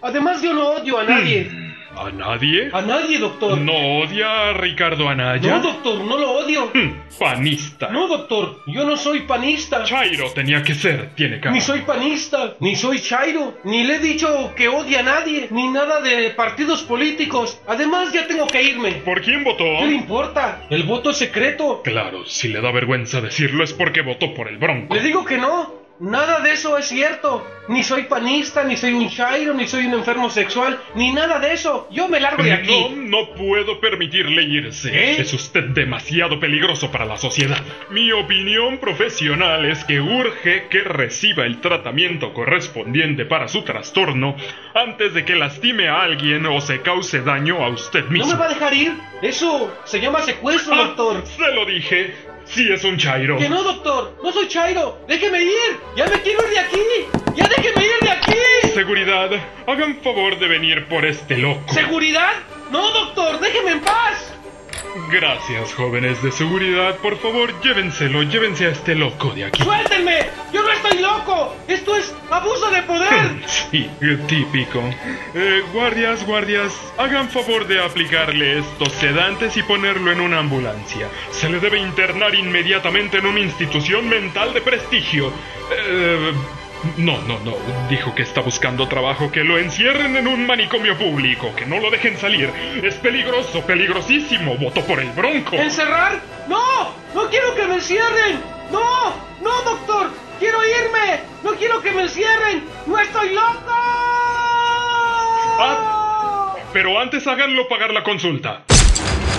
Además, 0.00 0.40
yo 0.40 0.54
no 0.54 0.70
odio 0.70 0.98
a 0.98 1.04
nadie. 1.04 1.50
¿A 1.96 2.10
nadie? 2.10 2.68
A 2.72 2.82
nadie, 2.82 3.18
doctor. 3.18 3.58
¿No 3.58 3.72
odia 4.00 4.50
a 4.50 4.52
Ricardo 4.52 5.08
Anaya? 5.08 5.56
No, 5.56 5.60
doctor, 5.62 6.04
no 6.04 6.18
lo 6.18 6.32
odio. 6.32 6.70
Panista. 7.18 7.88
No, 7.88 8.06
doctor, 8.06 8.60
yo 8.66 8.84
no 8.84 8.96
soy 8.96 9.20
panista. 9.20 9.82
Chairo 9.84 10.30
tenía 10.32 10.62
que 10.62 10.74
ser, 10.74 11.14
tiene 11.14 11.40
cara. 11.40 11.54
Ni 11.54 11.60
soy 11.60 11.80
panista, 11.80 12.54
ni 12.60 12.76
soy 12.76 13.00
Chairo, 13.00 13.58
ni 13.64 13.84
le 13.84 13.96
he 13.96 13.98
dicho 13.98 14.52
que 14.54 14.68
odie 14.68 14.98
a 14.98 15.02
nadie, 15.02 15.48
ni 15.50 15.68
nada 15.68 16.00
de 16.00 16.30
partidos 16.30 16.82
políticos. 16.82 17.58
Además, 17.66 18.12
ya 18.12 18.26
tengo 18.26 18.46
que 18.46 18.62
irme. 18.62 18.92
¿Por 18.92 19.22
quién 19.22 19.42
votó? 19.44 19.64
¿Qué 19.64 19.86
le 19.86 19.94
importa? 19.94 20.66
El 20.68 20.82
voto 20.82 21.10
es 21.10 21.16
secreto. 21.16 21.80
Claro, 21.82 22.26
si 22.26 22.48
le 22.48 22.60
da 22.60 22.70
vergüenza 22.72 23.20
decirlo 23.20 23.64
es 23.64 23.72
porque 23.72 24.02
votó 24.02 24.34
por 24.34 24.48
el 24.48 24.58
Bronco. 24.58 24.94
Le 24.94 25.00
digo 25.00 25.24
que 25.24 25.38
no. 25.38 25.75
Nada 25.98 26.40
de 26.40 26.52
eso 26.52 26.76
es 26.76 26.86
cierto. 26.86 27.46
Ni 27.68 27.82
soy 27.82 28.04
panista, 28.04 28.62
ni 28.62 28.76
soy 28.76 28.92
un 28.92 29.08
chairo, 29.10 29.52
ni 29.52 29.66
soy 29.66 29.86
un 29.86 29.94
enfermo 29.94 30.30
sexual, 30.30 30.78
ni 30.94 31.10
nada 31.12 31.40
de 31.40 31.52
eso. 31.54 31.88
Yo 31.90 32.06
me 32.06 32.20
largo 32.20 32.42
de 32.42 32.52
aquí. 32.52 32.86
No, 32.90 33.20
no 33.24 33.30
puedo 33.34 33.80
permitirle 33.80 34.42
irse. 34.44 35.20
Es 35.20 35.32
usted 35.32 35.64
demasiado 35.70 36.38
peligroso 36.38 36.92
para 36.92 37.04
la 37.06 37.16
sociedad. 37.16 37.58
Mi 37.90 38.12
opinión 38.12 38.78
profesional 38.78 39.64
es 39.64 39.82
que 39.84 40.00
urge 40.00 40.68
que 40.68 40.80
reciba 40.84 41.44
el 41.44 41.60
tratamiento 41.60 42.32
correspondiente 42.32 43.24
para 43.24 43.48
su 43.48 43.62
trastorno 43.62 44.36
antes 44.74 45.12
de 45.14 45.24
que 45.24 45.34
lastime 45.34 45.88
a 45.88 46.02
alguien 46.02 46.46
o 46.46 46.60
se 46.60 46.82
cause 46.82 47.22
daño 47.22 47.64
a 47.64 47.68
usted 47.68 48.04
mismo. 48.06 48.26
¿No 48.28 48.34
me 48.34 48.38
va 48.38 48.46
a 48.46 48.50
dejar 48.50 48.74
ir? 48.74 48.92
Eso 49.22 49.74
se 49.84 49.98
llama 50.00 50.20
secuestro, 50.22 50.74
Ah, 50.74 50.78
doctor. 50.94 51.26
Se 51.26 51.52
lo 51.54 51.64
dije. 51.64 52.14
Sí 52.46 52.72
es 52.72 52.84
un 52.84 52.96
chairo. 52.96 53.38
Que 53.38 53.48
no, 53.48 53.62
doctor. 53.62 54.18
No 54.22 54.32
soy 54.32 54.48
chairo. 54.48 54.98
Déjeme 55.08 55.42
ir. 55.42 55.52
Ya 55.96 56.06
me 56.06 56.20
quiero 56.22 56.46
ir 56.46 56.50
de 56.54 56.58
aquí. 56.60 56.80
Ya 57.34 57.48
déjeme 57.48 57.84
ir 57.84 58.00
de 58.02 58.10
aquí. 58.10 58.32
Seguridad, 58.72 59.30
hagan 59.66 59.96
favor 60.02 60.38
de 60.38 60.48
venir 60.48 60.86
por 60.86 61.04
este 61.04 61.36
loco. 61.38 61.72
¿Seguridad? 61.72 62.32
No, 62.70 62.90
doctor. 62.92 63.40
Déjeme 63.40 63.72
en 63.72 63.80
paz. 63.80 64.32
Gracias, 65.10 65.74
jóvenes 65.74 66.22
de 66.22 66.32
seguridad. 66.32 66.96
Por 66.96 67.18
favor, 67.18 67.52
llévenselo, 67.60 68.22
llévense 68.22 68.66
a 68.66 68.70
este 68.70 68.94
loco 68.94 69.30
de 69.30 69.44
aquí. 69.44 69.62
¡Suéltenme! 69.62 70.26
¡Yo 70.52 70.62
no 70.62 70.70
estoy 70.70 70.98
loco! 71.00 71.54
¡Esto 71.68 71.96
es 71.96 72.14
abuso 72.30 72.70
de 72.70 72.82
poder! 72.82 73.06
Sí, 73.70 73.90
típico. 74.26 74.80
Eh, 75.34 75.62
guardias, 75.72 76.24
guardias, 76.24 76.72
hagan 76.96 77.28
favor 77.28 77.66
de 77.66 77.82
aplicarle 77.82 78.60
estos 78.60 78.92
sedantes 78.92 79.56
y 79.56 79.62
ponerlo 79.62 80.12
en 80.12 80.20
una 80.20 80.38
ambulancia. 80.38 81.08
Se 81.30 81.48
le 81.50 81.58
debe 81.60 81.78
internar 81.78 82.34
inmediatamente 82.34 83.18
en 83.18 83.26
una 83.26 83.40
institución 83.40 84.08
mental 84.08 84.54
de 84.54 84.60
prestigio. 84.62 85.32
Eh, 85.72 86.32
no, 86.96 87.20
no, 87.22 87.38
no. 87.40 87.56
Dijo 87.88 88.14
que 88.14 88.22
está 88.22 88.40
buscando 88.40 88.88
trabajo, 88.88 89.30
que 89.30 89.44
lo 89.44 89.58
encierren 89.58 90.16
en 90.16 90.26
un 90.26 90.46
manicomio 90.46 90.96
público, 90.96 91.54
que 91.56 91.66
no 91.66 91.78
lo 91.78 91.90
dejen 91.90 92.16
salir. 92.16 92.50
Es 92.82 92.94
peligroso, 92.96 93.62
peligrosísimo. 93.62 94.56
Votó 94.56 94.82
por 94.82 95.00
el 95.00 95.10
bronco. 95.10 95.56
¿Encerrar? 95.56 96.20
¡No! 96.48 96.92
¡No 97.14 97.28
quiero 97.28 97.54
que 97.54 97.66
me 97.66 97.74
encierren! 97.76 98.40
¡No! 98.70 99.14
¡No, 99.42 99.62
doctor! 99.62 100.10
¡Quiero 100.38 100.58
irme! 100.64 101.20
¡No 101.42 101.52
quiero 101.54 101.80
que 101.80 101.92
me 101.92 102.02
encierren! 102.02 102.64
¡No 102.86 102.98
estoy 102.98 103.34
loco! 103.34 103.72
Ah, 105.58 106.54
pero 106.72 107.00
antes 107.00 107.26
háganlo 107.26 107.68
pagar 107.68 107.92
la 107.92 108.02
consulta. 108.02 108.62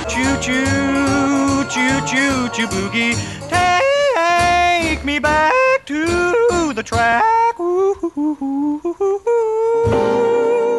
Choo 0.07 0.39
choo, 0.39 1.65
choo 1.69 2.05
choo 2.05 2.47
choo 2.51 2.67
boogie. 2.67 3.15
Take 3.49 5.03
me 5.03 5.19
back 5.19 5.76
to 5.87 6.73
the 6.73 6.83
track. 6.83 7.23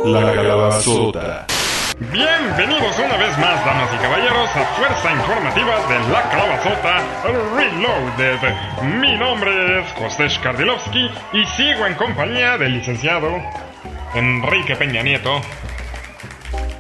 La 0.04 0.34
calabazota. 0.34 1.46
Bienvenidos 2.12 2.98
una 2.98 3.16
vez 3.16 3.38
más, 3.38 3.64
damas 3.64 3.88
y 3.94 4.02
caballeros, 4.02 4.50
a 4.54 4.64
Fuerza 4.76 5.12
Informativa 5.12 5.76
de 5.88 6.12
La 6.12 6.30
Calabazota 6.30 7.02
Reloaded. 7.56 8.38
Mi 9.00 9.16
nombre 9.16 9.80
es 9.80 9.92
José 9.92 10.28
Kardilovsky 10.42 11.10
y 11.32 11.46
sigo 11.56 11.86
en 11.86 11.94
compañía 11.94 12.58
del 12.58 12.74
licenciado 12.74 13.30
Enrique 14.14 14.76
Peña 14.76 15.02
Nieto. 15.02 15.40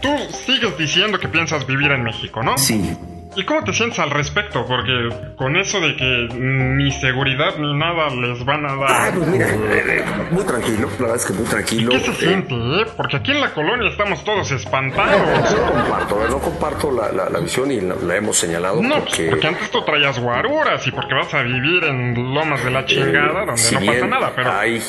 Tú 0.02 0.14
sigues 0.44 0.76
diciendo 0.76 1.18
que 1.18 1.28
piensas 1.28 1.66
vivir 1.66 1.90
en 1.92 2.04
México, 2.04 2.42
¿no? 2.42 2.58
Sí. 2.58 2.94
¿Y 3.36 3.44
cómo 3.44 3.62
te 3.62 3.72
sientes 3.72 3.98
al 3.98 4.10
respecto? 4.10 4.64
Porque 4.66 5.10
con 5.36 5.56
eso 5.56 5.80
de 5.80 5.94
que 5.96 6.28
ni 6.34 6.90
seguridad 6.90 7.56
ni 7.58 7.72
nada 7.74 8.08
les 8.10 8.44
van 8.44 8.64
a 8.66 8.74
dar. 8.76 8.90
Ah, 8.90 9.10
pues 9.14 9.28
mira, 9.28 9.46
eh, 9.48 10.04
muy 10.30 10.44
tranquilo, 10.44 10.88
la 10.98 11.02
verdad 11.02 11.16
es 11.16 11.26
que 11.26 11.32
muy 11.34 11.44
tranquilo. 11.44 11.90
¿Qué 11.90 12.00
se 12.00 12.10
Eh, 12.10 12.14
siente, 12.14 12.54
eh? 12.54 12.86
Porque 12.96 13.16
aquí 13.18 13.30
en 13.30 13.40
la 13.40 13.50
colonia 13.54 13.90
estamos 13.90 14.24
todos 14.24 14.50
espantados. 14.50 15.20
No 15.20 15.72
comparto, 15.72 16.28
no 16.28 16.38
comparto 16.38 16.90
la, 16.90 17.12
la- 17.12 17.28
la 17.30 17.38
visión 17.40 17.70
y 17.70 17.80
la, 17.80 17.94
la 17.96 18.16
hemos 18.16 18.36
señalado 18.38 18.82
No, 18.82 18.96
pues 18.96 19.04
porque, 19.10 19.26
porque 19.30 19.46
antes 19.46 19.70
tú 19.70 19.82
traías 19.84 20.18
guaruras 20.18 20.86
y 20.86 20.90
porque 20.90 21.14
vas 21.14 21.32
a 21.34 21.42
vivir 21.42 21.84
en 21.84 22.34
lomas 22.34 22.64
de 22.64 22.70
la 22.70 22.84
chingada 22.86 23.44
donde 23.44 23.56
si 23.58 23.74
no 23.76 23.86
pasa 23.86 24.06
nada, 24.06 24.32
pero 24.34 24.52
hay 24.52 24.82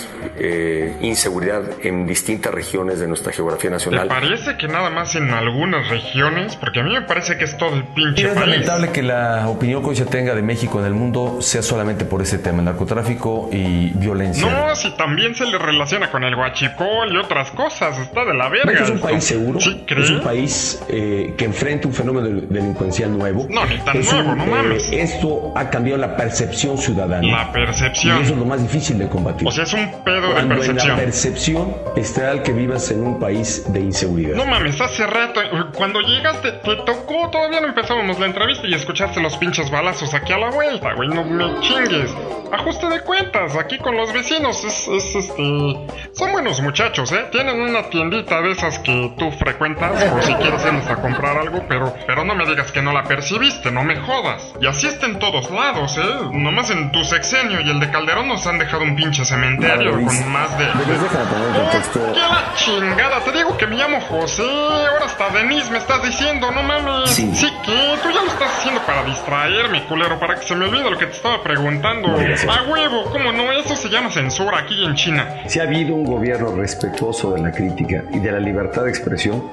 inseguridad 1.02 1.64
en 1.84 2.06
distintas 2.08 2.54
regiones 2.54 3.00
de 3.00 3.08
nuestra 3.08 3.32
geografía 3.34 3.70
¿te 3.70 3.76
nacional. 3.76 4.08
parece 4.08 4.58
que 4.58 4.68
nada 4.68 4.90
más 4.90 5.16
en 5.16 5.30
algunas 5.32 5.88
regiones? 5.90 6.56
Porque 6.56 6.80
a 6.80 6.84
mí 6.84 6.92
me 6.94 7.02
parece 7.02 7.38
que 7.38 7.44
es 7.46 7.58
todo 7.58 7.76
el 7.76 7.84
pinche 7.84 8.29
Es 8.30 8.40
lamentable 8.40 8.90
que 8.92 9.02
la 9.04 9.48
opinión 9.50 9.82
que 9.84 9.90
hoy 9.90 9.96
se 9.96 10.06
tenga 10.06 10.36
de 10.36 10.42
México 10.42 10.80
en 10.80 10.86
el 10.86 10.94
mundo 10.94 11.38
sea 11.42 11.62
solamente 11.62 12.06
por 12.06 12.22
ese 12.22 12.38
tema, 12.40 12.62
narcotráfico 12.62 13.50
y 13.52 13.90
violencia. 13.96 14.50
No, 14.50 14.76
si 14.76 14.92
también 14.92 15.36
se 15.36 15.46
le 15.46 15.58
relaciona 15.58 16.10
con 16.12 16.24
el 16.24 16.36
guachipol 16.36 17.12
y 17.14 17.18
otras 17.18 17.52
cosas, 17.52 17.98
está 18.00 18.26
de 18.26 18.34
la 18.34 18.50
verga. 18.50 18.66
México 18.72 18.84
es 18.86 18.90
un 18.92 19.00
país 19.00 19.24
seguro, 19.24 19.60
¿Sí 19.60 19.86
es 19.88 20.10
un 20.10 20.22
país 20.22 20.82
eh, 20.90 21.34
que 21.38 21.46
enfrenta 21.46 21.88
un 21.88 21.94
fenómeno 21.94 22.28
de- 22.28 22.42
delincuencial 22.48 23.18
nuevo. 23.18 23.48
No, 23.50 23.66
ni 23.66 23.78
tan 23.80 23.98
Es 23.98 24.12
nuevo, 24.14 24.32
un, 24.32 24.38
no 24.38 24.44
eh, 24.46 24.48
mames. 24.48 24.90
esto 24.92 25.52
ha 25.56 25.70
cambiado 25.70 26.00
la 26.00 26.16
percepción 26.16 26.78
ciudadana. 26.78 27.28
La 27.28 27.52
percepción. 27.52 28.18
Y 28.20 28.22
eso 28.24 28.34
es 28.34 28.40
lo 28.40 28.46
más 28.46 28.62
difícil 28.62 28.98
de 28.98 29.08
combatir. 29.08 29.48
O 29.48 29.52
sea, 29.52 29.64
es 29.64 29.74
un 29.74 30.04
pedo 30.04 30.28
de 30.28 30.34
Cuando 30.34 30.54
en 30.56 30.60
percepción. 30.60 30.88
la 30.90 30.96
percepción 31.04 31.76
está 31.96 32.32
el 32.32 32.42
que 32.44 32.52
vivas 32.54 32.92
en 32.92 33.04
un 33.04 33.20
país 33.20 33.66
de 33.72 33.80
inseguridad. 33.82 34.36
No 34.36 34.46
mames, 34.46 34.80
hace 34.80 35.06
rato, 35.06 35.42
cuando 35.74 36.00
llegaste, 36.02 36.52
te 36.52 36.76
tocó, 36.86 37.30
todavía 37.32 37.62
no 37.62 37.68
empezábamos 37.68 38.19
la 38.20 38.26
entrevista 38.28 38.68
y 38.68 38.74
escuchaste 38.74 39.22
los 39.22 39.38
pinches 39.38 39.70
balazos 39.72 40.14
aquí 40.14 40.34
a 40.34 40.38
la 40.38 40.50
vuelta, 40.50 40.94
güey, 40.94 41.10
no 41.10 41.24
me 41.24 41.60
chingues. 41.62 42.14
Ajuste 42.52 42.90
de 42.90 43.02
cuentas, 43.02 43.56
aquí 43.56 43.78
con 43.78 43.96
los 43.96 44.12
vecinos, 44.12 44.64
es, 44.64 44.88
es, 44.88 45.16
este... 45.16 45.78
Son 46.14 46.32
buenos 46.32 46.60
muchachos, 46.62 47.12
¿eh? 47.12 47.28
Tienen 47.32 47.62
una 47.62 47.90
tiendita 47.90 48.42
de 48.42 48.52
esas 48.52 48.80
que 48.80 49.14
tú 49.20 49.32
frecuentas, 49.32 50.04
o 50.12 50.22
si 50.24 50.34
quieres 50.34 50.66
irnos 50.66 50.88
a 50.88 50.96
comprar 50.96 51.38
algo, 51.38 51.64
pero, 51.68 51.94
pero 52.08 52.26
no 52.26 52.34
me 52.34 52.46
digas 52.48 52.72
que 52.72 52.82
no 52.82 52.92
la 52.92 53.04
percibiste, 53.04 53.72
no 53.72 53.84
me 53.84 53.98
jodas. 53.98 54.54
Y 54.60 54.66
así 54.66 54.88
está 54.88 55.06
en 55.06 55.20
todos 55.20 55.52
lados, 55.52 55.98
¿eh? 55.98 56.30
Nomás 56.34 56.72
en 56.72 56.92
tu 56.92 57.04
sexenio 57.04 57.62
y 57.62 57.70
el 57.70 57.80
de 57.80 57.92
Calderón 57.92 58.28
nos 58.28 58.46
han 58.48 58.58
dejado 58.58 58.84
un 58.84 58.96
pinche 58.96 59.24
cementerio 59.26 59.94
con 59.94 60.32
más 60.32 60.58
de... 60.58 60.68
Contexto. 60.70 62.00
¡Qué 62.14 62.20
la 62.20 62.54
chingada! 62.56 63.20
Te 63.22 63.32
digo 63.32 63.56
que 63.58 63.68
me 63.68 63.76
llamo 63.76 64.02
José. 64.02 64.44
Ahora 64.44 65.06
hasta 65.06 65.30
Denise 65.30 65.70
me 65.72 65.78
estás 65.78 66.02
diciendo, 66.04 66.52
no 66.52 66.64
mames. 66.64 67.12
Sí. 67.12 67.30
que 67.64 67.98
tú 68.02 68.09
ya 68.14 68.22
lo 68.22 68.28
estás 68.28 68.58
haciendo 68.58 68.82
para 68.82 69.04
distraerme, 69.04 69.84
culero, 69.86 70.20
para 70.20 70.36
que 70.36 70.46
se 70.46 70.56
me 70.56 70.66
olvide 70.66 70.90
lo 70.90 70.98
que 70.98 71.06
te 71.08 71.16
estaba 71.16 71.42
preguntando. 71.44 72.08
No. 72.10 72.52
A 72.52 72.64
huevo, 72.64 73.06
¿cómo 73.12 73.32
no? 73.32 73.52
Eso 73.52 73.76
se 73.76 73.90
llama 73.90 74.10
censura 74.12 74.60
aquí 74.60 74.84
en 74.86 74.96
China. 74.96 75.44
Si 75.48 75.60
ha 75.60 75.64
habido 75.64 75.96
un 75.96 76.06
gobierno 76.06 76.56
respetuoso 76.56 77.32
de 77.32 77.42
la 77.42 77.52
crítica 77.52 78.04
y 78.12 78.20
de 78.20 78.32
la 78.32 78.40
libertad 78.40 78.84
de 78.84 78.90
expresión, 78.90 79.44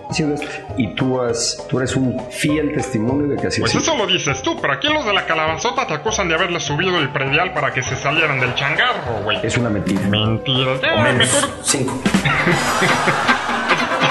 y 0.76 0.94
tú, 0.94 1.20
has, 1.20 1.64
tú 1.68 1.78
eres 1.78 1.96
un 1.96 2.18
fiel 2.30 2.72
testimonio 2.74 3.28
de 3.28 3.36
que 3.40 3.48
así 3.48 3.60
Pues 3.60 3.74
eso 3.74 3.96
lo 3.96 4.06
dices 4.06 4.42
tú, 4.42 4.58
pero 4.60 4.72
aquí 4.74 4.88
los 4.88 5.04
de 5.04 5.12
la 5.12 5.26
calabazota 5.26 5.86
te 5.86 5.94
acusan 5.94 6.28
de 6.28 6.34
haberle 6.34 6.60
subido 6.60 6.98
el 6.98 7.10
predial 7.10 7.52
para 7.52 7.72
que 7.72 7.82
se 7.82 7.96
salieran 7.96 8.40
del 8.40 8.54
changarro, 8.54 9.22
güey. 9.24 9.38
Es 9.42 9.56
una 9.56 9.70
mentira. 9.70 10.00
Mentira. 10.08 10.72
Ya, 10.82 11.02
menos. 11.02 11.18
mejor 11.18 11.50
Cinco. 11.62 12.00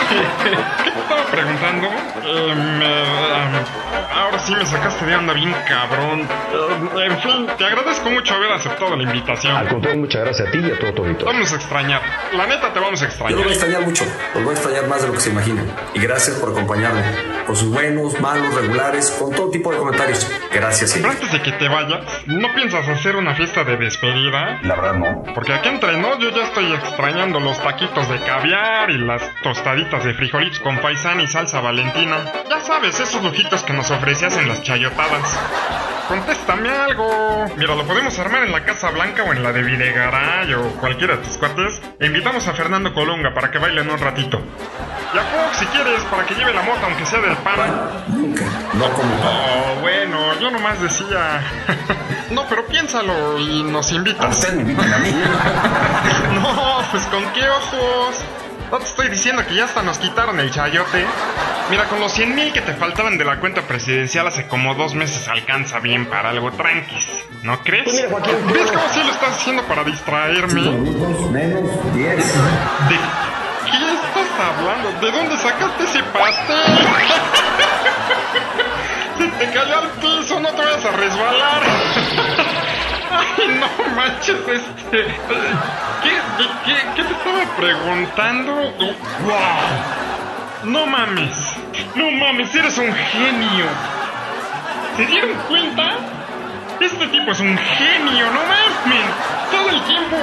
¿Qué 0.84 0.92
te 0.92 1.00
estaba 1.00 1.26
preguntando? 1.32 1.88
Eh, 2.24 2.56
me- 2.56 2.86
ah, 2.86 3.64
ahora 4.16 4.40
sí 4.40 4.56
me 4.56 4.66
sacaste 4.66 5.06
de 5.06 5.16
onda 5.16 5.34
bien 5.34 5.54
cabrón. 5.68 6.22
Eh, 6.22 7.06
en 7.06 7.20
fin, 7.20 7.48
te 7.58 7.66
agradezco 7.66 8.10
mucho 8.10 8.34
haber 8.36 8.52
aceptado 8.52 8.96
la 8.96 9.04
invitación. 9.04 9.56
Al 9.56 9.68
contrario, 9.68 10.00
muchas 10.00 10.22
gracias 10.24 10.48
a 10.48 10.52
ti 10.52 10.60
y 10.60 10.72
a 10.72 10.80
todo 10.80 10.94
tu 10.94 11.02
auditorio. 11.04 11.26
Vamos 11.34 11.52
a 11.52 11.56
extrañar. 11.56 12.02
La 12.34 12.48
neta 12.48 12.74
te 12.74 12.80
vamos 12.80 13.02
a 13.02 13.06
Yo 13.06 13.10
extrañar. 13.10 13.38
lo 13.38 13.44
voy 13.44 13.50
a 13.50 13.54
extrañar 13.54 13.82
mucho, 13.82 14.06
los 14.34 14.44
voy 14.44 14.52
a 14.54 14.58
extrañar 14.58 14.88
más 14.88 15.02
de 15.02 15.08
lo 15.08 15.14
que 15.14 15.20
se 15.20 15.30
imaginan. 15.30 15.66
Y 15.94 16.00
gracias 16.00 16.38
por 16.38 16.50
acompañarme, 16.50 17.02
con 17.46 17.56
sus 17.56 17.70
buenos, 17.72 18.20
malos, 18.20 18.54
regulares, 18.56 19.12
con 19.20 19.32
todo 19.34 19.50
tipo 19.52 19.72
de 19.72 19.78
comentarios. 19.78 20.30
Gracias 20.52 20.94
Pero 20.94 21.10
antes 21.10 21.32
de 21.32 21.42
que 21.42 21.52
te 21.52 21.68
vayas, 21.68 22.02
¿no 22.28 22.54
piensas 22.56 22.88
hacer 22.88 23.16
una 23.16 23.36
fiesta 23.36 23.64
de 23.64 23.78
despedida? 23.78 24.60
La 24.64 24.76
verdad 24.76 24.94
no. 24.94 25.24
Porque 25.34 25.54
aquí 25.54 25.70
entre 25.70 25.98
nos 25.98 26.18
yo 26.20 26.30
ya 26.32 26.44
estoy 26.44 26.72
extrañando 26.74 27.40
los 27.40 27.60
taquitos 27.62 28.08
de 28.10 28.20
caviar 28.22 28.90
y 28.90 28.98
las 28.98 29.22
tostaditas 29.44 30.04
de 30.04 30.14
frijolitos 30.14 30.60
con 30.60 30.78
paisán 30.80 31.20
y 31.22 31.28
salsa 31.28 31.60
valentina. 31.60 32.18
Ya 32.50 32.60
sabes, 32.62 33.00
esos 33.00 33.22
lujitos 33.24 33.64
que 33.64 33.74
nos 33.74 33.92
ofrecías 34.06 34.38
en 34.38 34.48
las 34.48 34.62
chayotadas. 34.62 35.36
Contéstame 36.08 36.70
algo. 36.70 37.48
Mira, 37.58 37.74
lo 37.74 37.88
podemos 37.88 38.20
armar 38.20 38.44
en 38.44 38.52
la 38.52 38.64
Casa 38.64 38.92
Blanca 38.92 39.24
o 39.24 39.34
en 39.34 39.42
la 39.42 39.52
de 39.52 39.64
Videgaray 39.64 40.54
o 40.54 40.70
cualquiera 40.74 41.16
de 41.16 41.24
tus 41.24 41.40
cuates. 41.40 41.82
E 42.00 42.06
invitamos 42.06 42.48
a 42.48 42.54
Fernando 42.54 42.94
Colunga 42.94 43.34
para 43.34 43.50
que 43.50 43.58
bailen 43.58 43.90
un 43.90 43.98
ratito. 43.98 44.40
Y 45.12 45.18
a 45.18 45.24
Fox, 45.24 45.58
si 45.58 45.66
quieres, 45.66 46.04
para 46.04 46.24
que 46.24 46.36
lleve 46.36 46.54
la 46.54 46.62
mota, 46.62 46.86
aunque 46.86 47.04
sea 47.04 47.20
del 47.20 47.36
pan. 47.38 47.58
Nunca. 48.10 48.46
No 48.74 48.90
como 48.92 49.16
pan. 49.16 49.28
Oh, 49.28 49.82
bueno, 49.82 50.40
yo 50.40 50.52
nomás 50.52 50.80
decía. 50.80 51.42
no, 52.30 52.46
pero 52.48 52.64
piénsalo 52.68 53.40
y 53.40 53.64
nos 53.64 53.92
invitas. 53.92 54.38
Usted 54.38 54.54
me 54.54 54.62
invitan 54.62 54.94
a 54.94 54.98
mí. 55.00 55.12
no, 56.36 56.84
pues 56.92 57.04
con 57.06 57.24
qué 57.34 57.50
ojos. 57.50 58.24
No 58.72 58.78
te 58.80 58.86
estoy 58.86 59.10
diciendo 59.10 59.44
que 59.48 59.56
ya 59.56 59.66
hasta 59.66 59.82
nos 59.82 59.98
quitaron 60.00 60.40
el 60.40 60.52
chayote. 60.52 61.06
Mira, 61.70 61.86
con 61.86 62.00
los 62.00 62.12
100 62.14 62.36
mil 62.36 62.54
que 62.54 62.62
te 62.62 62.74
faltaban 62.74 63.18
de 63.18 63.26
la 63.26 63.40
cuenta 63.40 63.62
presidencial 63.62 64.28
hace 64.28 64.48
como 64.48 64.76
dos 64.76 64.94
meses 64.96 65.28
alcanza 65.28 65.80
bien 65.80 66.06
para 66.08 66.30
algo 66.30 66.52
tranquis. 66.52 67.08
¿No 67.44 67.60
crees? 67.64 67.84
Pues 67.86 67.96
mira, 67.96 68.10
Joaquín, 68.10 68.36
¿Ves 68.54 68.72
cómo 68.72 68.84
sí 68.94 69.04
lo 69.04 69.12
estás 69.12 69.36
haciendo 69.38 69.64
para 69.64 69.84
distraerme? 69.84 70.62
Minutos 70.62 71.32
menos 71.32 71.94
10. 71.94 72.16
¿De 72.16 72.22
qué 73.66 73.94
estás 73.94 74.30
hablando? 74.40 74.92
¿De 75.00 75.12
dónde 75.12 75.38
sacaste 75.38 75.84
ese 75.84 76.04
pastel? 76.04 76.58
Se 79.18 79.28
te 79.28 79.46
cayó 79.54 79.80
al 79.80 79.90
piso, 79.92 80.40
no 80.40 80.50
te 80.50 80.62
vayas 80.62 80.86
a 80.86 80.92
resbalar. 80.92 81.62
Ay, 83.18 83.48
no 83.60 83.96
manches, 83.96 84.38
este. 84.48 85.06
¿Qué, 86.04 86.76
qué 86.96 87.04
te 87.04 87.14
estaba 87.14 87.46
preguntando? 87.58 88.54
¡Wow! 88.54 90.06
No 90.64 90.86
mames, 90.88 91.56
no 91.96 92.12
mames, 92.12 92.54
eres 92.56 92.78
un 92.78 92.92
genio. 92.94 93.66
¿Se 94.98 95.06
dieron 95.06 95.34
cuenta? 95.48 95.98
Este 96.80 97.08
tipo 97.08 97.32
es 97.32 97.40
un 97.40 97.58
genio, 97.58 98.26
no 98.32 98.40
mames. 98.40 99.06
Todo 99.52 99.70
el 99.70 99.82
tiempo. 99.84 100.18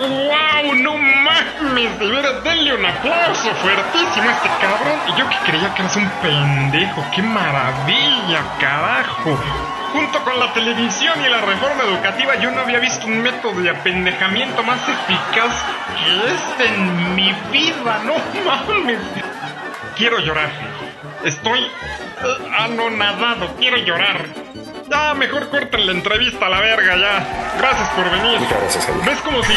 ¡Wow! 0.00 0.74
¡No 0.76 0.96
mames! 0.96 1.98
De 1.98 2.06
veras, 2.06 2.42
denle 2.42 2.74
un 2.74 2.86
aplauso 2.86 3.54
fuertísimo 3.56 4.30
a 4.30 4.32
este 4.32 4.48
cabrón. 4.60 4.98
Y 5.08 5.18
yo 5.18 5.28
que 5.28 5.36
creía 5.44 5.74
que 5.74 5.82
eras 5.82 5.96
un 5.96 6.08
pendejo. 6.22 7.04
¡Qué 7.14 7.22
maravilla, 7.22 8.42
carajo! 8.58 9.38
Junto 9.92 10.24
con 10.24 10.40
la 10.40 10.52
televisión 10.54 11.22
y 11.22 11.28
la 11.28 11.42
reforma 11.42 11.82
educativa, 11.82 12.36
yo 12.36 12.50
no 12.50 12.62
había 12.62 12.78
visto 12.78 13.06
un 13.06 13.20
método 13.20 13.60
de 13.60 13.70
apendejamiento 13.70 14.62
más 14.62 14.80
eficaz 14.88 15.52
que 15.98 16.32
este 16.32 16.74
en 16.74 17.14
mi 17.14 17.34
vida. 17.52 18.00
¡No 18.04 18.14
mames! 18.46 19.00
Quiero 19.96 20.18
llorar. 20.20 20.50
Estoy 21.24 21.60
eh, 21.60 22.50
anonadado. 22.58 23.54
Quiero 23.58 23.76
llorar. 23.76 24.24
Ya, 24.90 25.14
mejor 25.14 25.48
corten 25.50 25.86
la 25.86 25.92
entrevista 25.92 26.46
a 26.46 26.48
la 26.48 26.60
verga 26.60 26.96
ya. 26.96 27.54
Gracias 27.58 27.88
por 27.90 28.10
venir. 28.10 28.40
Muchas 28.40 28.60
gracias, 28.60 28.86
Javier. 28.86 29.06
¿Ves 29.06 29.20
cómo 29.20 29.42
sí? 29.44 29.54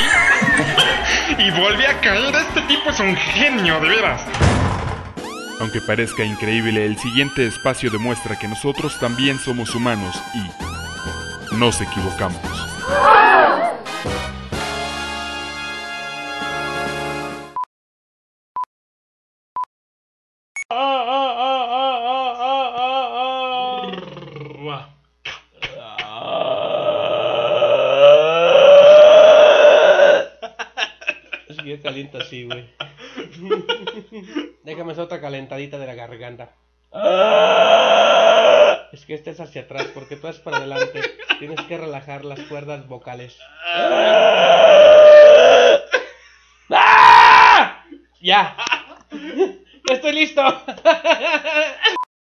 y 1.39 1.51
volví 1.51 1.86
a 1.86 1.99
caer. 2.01 2.36
Este 2.36 2.61
tipo 2.61 2.91
es 2.91 2.99
un 2.99 3.15
genio, 3.15 3.79
de 3.79 3.89
veras. 3.89 4.21
Aunque 5.59 5.81
parezca 5.81 6.23
increíble, 6.23 6.86
el 6.86 6.97
siguiente 6.97 7.47
espacio 7.47 7.89
demuestra 7.89 8.38
que 8.38 8.47
nosotros 8.47 8.99
también 8.99 9.39
somos 9.39 9.73
humanos 9.73 10.21
y 10.36 11.55
nos 11.55 11.81
equivocamos. 11.81 12.72
Así, 31.94 32.46
güey. 32.46 32.68
Déjame 34.64 34.94
hacer 34.94 35.04
otra 35.04 35.22
calentadita 35.22 35.78
de 35.78 35.86
la 35.86 35.94
garganta. 35.96 36.56
Es 38.94 39.06
que 39.08 39.16
este 39.16 39.32
es 39.32 39.39
hacia 39.39 39.64
atrás, 39.64 39.88
porque 39.96 40.16
tú 40.18 40.28
es 40.28 40.38
para 40.38 40.58
adelante. 40.58 41.02
Tienes 41.39 41.60
que 41.62 41.80
relajar 41.80 42.24
las 42.26 42.39
cuerdas 42.41 42.88
vocales. 42.88 43.38
Ya. 48.22 48.56
Estoy 49.91 50.14
listo. 50.14 50.41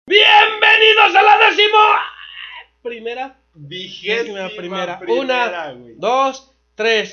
Bienvenidos 0.06 1.14
a 1.14 1.22
la 1.22 1.36
décimo 1.36 1.78
primera. 2.82 3.36
Vigésima 3.54 4.48
primera. 4.56 4.98
primera, 4.98 5.20
Una, 5.20 5.72
güey. 5.72 5.94
dos, 5.98 6.50
tres. 6.74 7.12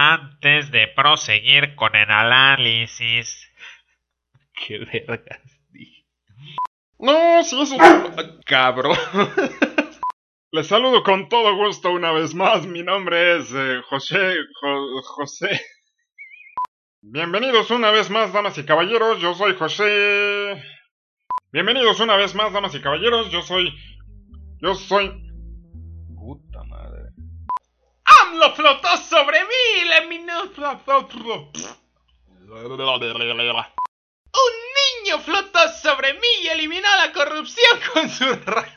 Antes 0.00 0.70
de 0.70 0.86
proseguir 0.86 1.74
con 1.74 1.96
el 1.96 2.08
análisis. 2.08 3.50
Qué 4.54 4.78
vergas. 4.78 5.40
No, 7.00 7.42
sí, 7.42 7.60
eso 7.60 7.74
es... 7.74 8.44
Cabrón. 8.46 8.96
Les 10.52 10.68
saludo 10.68 11.02
con 11.02 11.28
todo 11.28 11.56
gusto 11.56 11.90
una 11.90 12.12
vez 12.12 12.32
más. 12.32 12.64
Mi 12.64 12.84
nombre 12.84 13.38
es 13.38 13.52
eh, 13.52 13.80
José... 13.88 14.36
Jo- 14.60 15.02
José... 15.02 15.60
Bienvenidos 17.00 17.68
una 17.72 17.90
vez 17.90 18.08
más, 18.08 18.32
damas 18.32 18.56
y 18.56 18.64
caballeros. 18.64 19.20
Yo 19.20 19.34
soy 19.34 19.56
José... 19.56 20.62
Bienvenidos 21.50 21.98
una 21.98 22.14
vez 22.14 22.36
más, 22.36 22.52
damas 22.52 22.72
y 22.76 22.80
caballeros. 22.80 23.32
Yo 23.32 23.42
soy... 23.42 23.76
Yo 24.62 24.76
soy... 24.76 25.27
AMLO 28.28 28.54
flotó 28.54 28.96
sobre 28.98 29.42
mí 29.44 29.54
y 29.76 29.90
eliminó... 29.90 30.42
Un 34.34 34.54
niño 35.02 35.18
flotó 35.20 35.68
sobre 35.80 36.12
mí 36.12 36.28
y 36.42 36.48
eliminó 36.48 36.88
la 36.96 37.12
corrupción 37.12 37.80
con 37.92 38.10
su 38.10 38.24
rayo. 38.44 38.68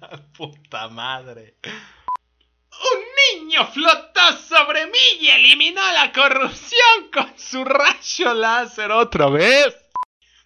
La 0.00 0.32
puta 0.32 0.88
madre. 0.88 1.58
Un 1.62 3.40
niño 3.42 3.66
flotó 3.66 4.32
sobre 4.48 4.86
mí 4.86 5.18
y 5.20 5.28
eliminó 5.28 5.82
la 5.92 6.10
corrupción 6.10 7.10
con 7.12 7.38
su 7.38 7.62
rayo 7.62 8.32
láser 8.32 8.90
otra 8.90 9.28
vez. 9.28 9.76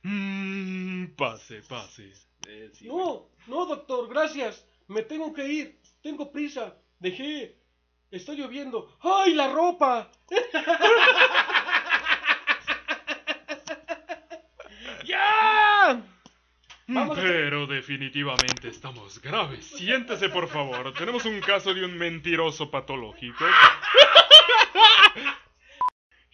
Mm, 0.02 1.14
pase, 1.16 1.62
pase. 1.62 2.12
Eh, 2.48 2.70
sí, 2.74 2.88
No, 2.88 3.30
no, 3.46 3.66
doctor, 3.66 4.08
gracias. 4.08 4.66
Me 4.88 5.02
tengo 5.02 5.32
que 5.32 5.46
ir. 5.46 5.80
Tengo 6.02 6.32
prisa. 6.32 6.74
Dejé. 6.98 7.63
Está 8.10 8.32
lloviendo. 8.32 8.96
¡Ay, 9.02 9.34
la 9.34 9.52
ropa! 9.52 10.10
¡Ya! 15.04 16.02
Vamos 16.86 17.18
a- 17.18 17.22
Pero 17.22 17.66
definitivamente 17.66 18.68
estamos 18.68 19.20
graves. 19.20 19.66
Siéntese, 19.66 20.28
por 20.28 20.48
favor. 20.48 20.92
Tenemos 20.94 21.24
un 21.24 21.40
caso 21.40 21.72
de 21.74 21.84
un 21.84 21.96
mentiroso 21.96 22.70
patológico. 22.70 23.44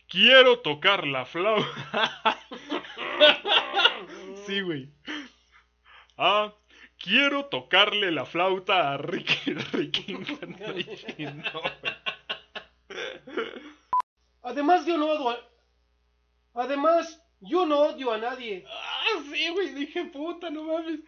Quiero 0.08 0.58
tocar 0.60 1.06
la 1.06 1.24
flauta. 1.24 1.66
Sí, 4.46 4.62
güey. 4.62 4.90
Ah, 6.16 6.52
quiero 7.00 7.46
tocarle 7.46 8.12
la 8.12 8.26
flauta 8.26 8.92
a 8.92 8.96
Ricky. 8.98 9.54
Ricky, 9.72 10.14
Ricky, 10.14 11.24
no. 11.24 11.62
Además, 14.42 14.86
yo 14.86 14.96
no 14.96 15.10
odio 15.10 15.30
a... 15.30 15.38
Además, 16.54 17.20
yo 17.40 17.64
no 17.66 17.80
odio 17.80 18.12
a 18.12 18.18
nadie. 18.18 18.64
Ah, 18.68 19.22
sí, 19.30 19.48
güey, 19.50 19.68
dije 19.74 20.04
puta, 20.04 20.50
no 20.50 20.64
mames. 20.64 21.00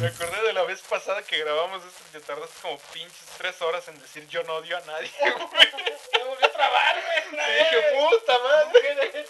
Me 0.00 0.06
acordé 0.06 0.42
de 0.42 0.52
la 0.52 0.62
vez 0.64 0.80
pasada 0.82 1.22
que 1.22 1.38
grabamos 1.38 1.84
esto 1.84 2.02
y 2.08 2.12
te 2.12 2.20
tardaste 2.20 2.60
como 2.62 2.78
pinches 2.92 3.26
tres 3.38 3.60
horas 3.62 3.86
en 3.88 3.98
decir 4.00 4.26
yo 4.28 4.42
no 4.44 4.54
odio 4.54 4.76
a 4.76 4.80
nadie, 4.80 5.10
güey. 5.20 5.68
Me 6.12 6.24
volví 6.24 6.44
a 6.44 6.52
trabar, 6.52 6.96
güey. 7.30 7.40
Dije 7.58 7.76
puta 7.92 8.38
madre. 8.42 9.26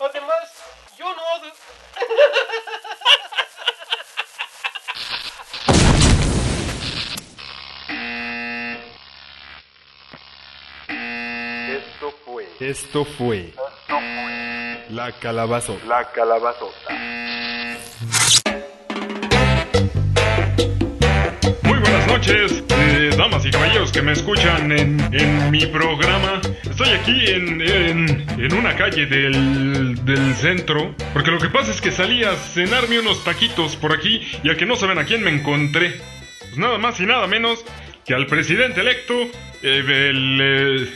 Además, 0.00 0.64
yo 0.96 1.14
no 1.14 1.22
odio... 1.34 1.52
Esto 12.60 13.04
fue 13.04 13.38
Esto 13.38 13.54
fue 13.88 14.84
La 14.90 15.12
Calabazota. 15.12 15.86
La 15.86 16.10
Calabazota. 16.10 16.74
Muy 21.62 21.78
buenas 21.78 22.06
noches, 22.08 22.64
eh, 22.68 23.10
damas 23.16 23.46
y 23.46 23.50
caballeros 23.52 23.92
que 23.92 24.02
me 24.02 24.10
escuchan 24.12 24.72
en, 24.72 24.98
en 25.14 25.50
mi 25.52 25.66
programa. 25.66 26.40
Estoy 26.68 26.88
aquí 26.90 27.26
en, 27.26 27.60
en, 27.60 28.26
en 28.40 28.54
una 28.54 28.74
calle 28.76 29.06
del, 29.06 30.04
del 30.04 30.34
centro, 30.34 30.96
porque 31.12 31.30
lo 31.30 31.38
que 31.38 31.50
pasa 31.50 31.70
es 31.70 31.80
que 31.80 31.92
salí 31.92 32.24
a 32.24 32.34
cenarme 32.34 32.98
unos 32.98 33.22
taquitos 33.22 33.76
por 33.76 33.92
aquí 33.92 34.26
y 34.42 34.50
a 34.50 34.56
que 34.56 34.66
no 34.66 34.74
saben 34.74 34.98
a 34.98 35.04
quién 35.04 35.22
me 35.22 35.30
encontré. 35.30 36.00
Pues 36.40 36.58
nada 36.58 36.78
más 36.78 36.98
y 36.98 37.06
nada 37.06 37.28
menos 37.28 37.64
que 38.04 38.14
al 38.14 38.26
presidente 38.26 38.80
electo, 38.80 39.14
eh, 39.62 40.08
el, 40.10 40.38
eh, 40.40 40.88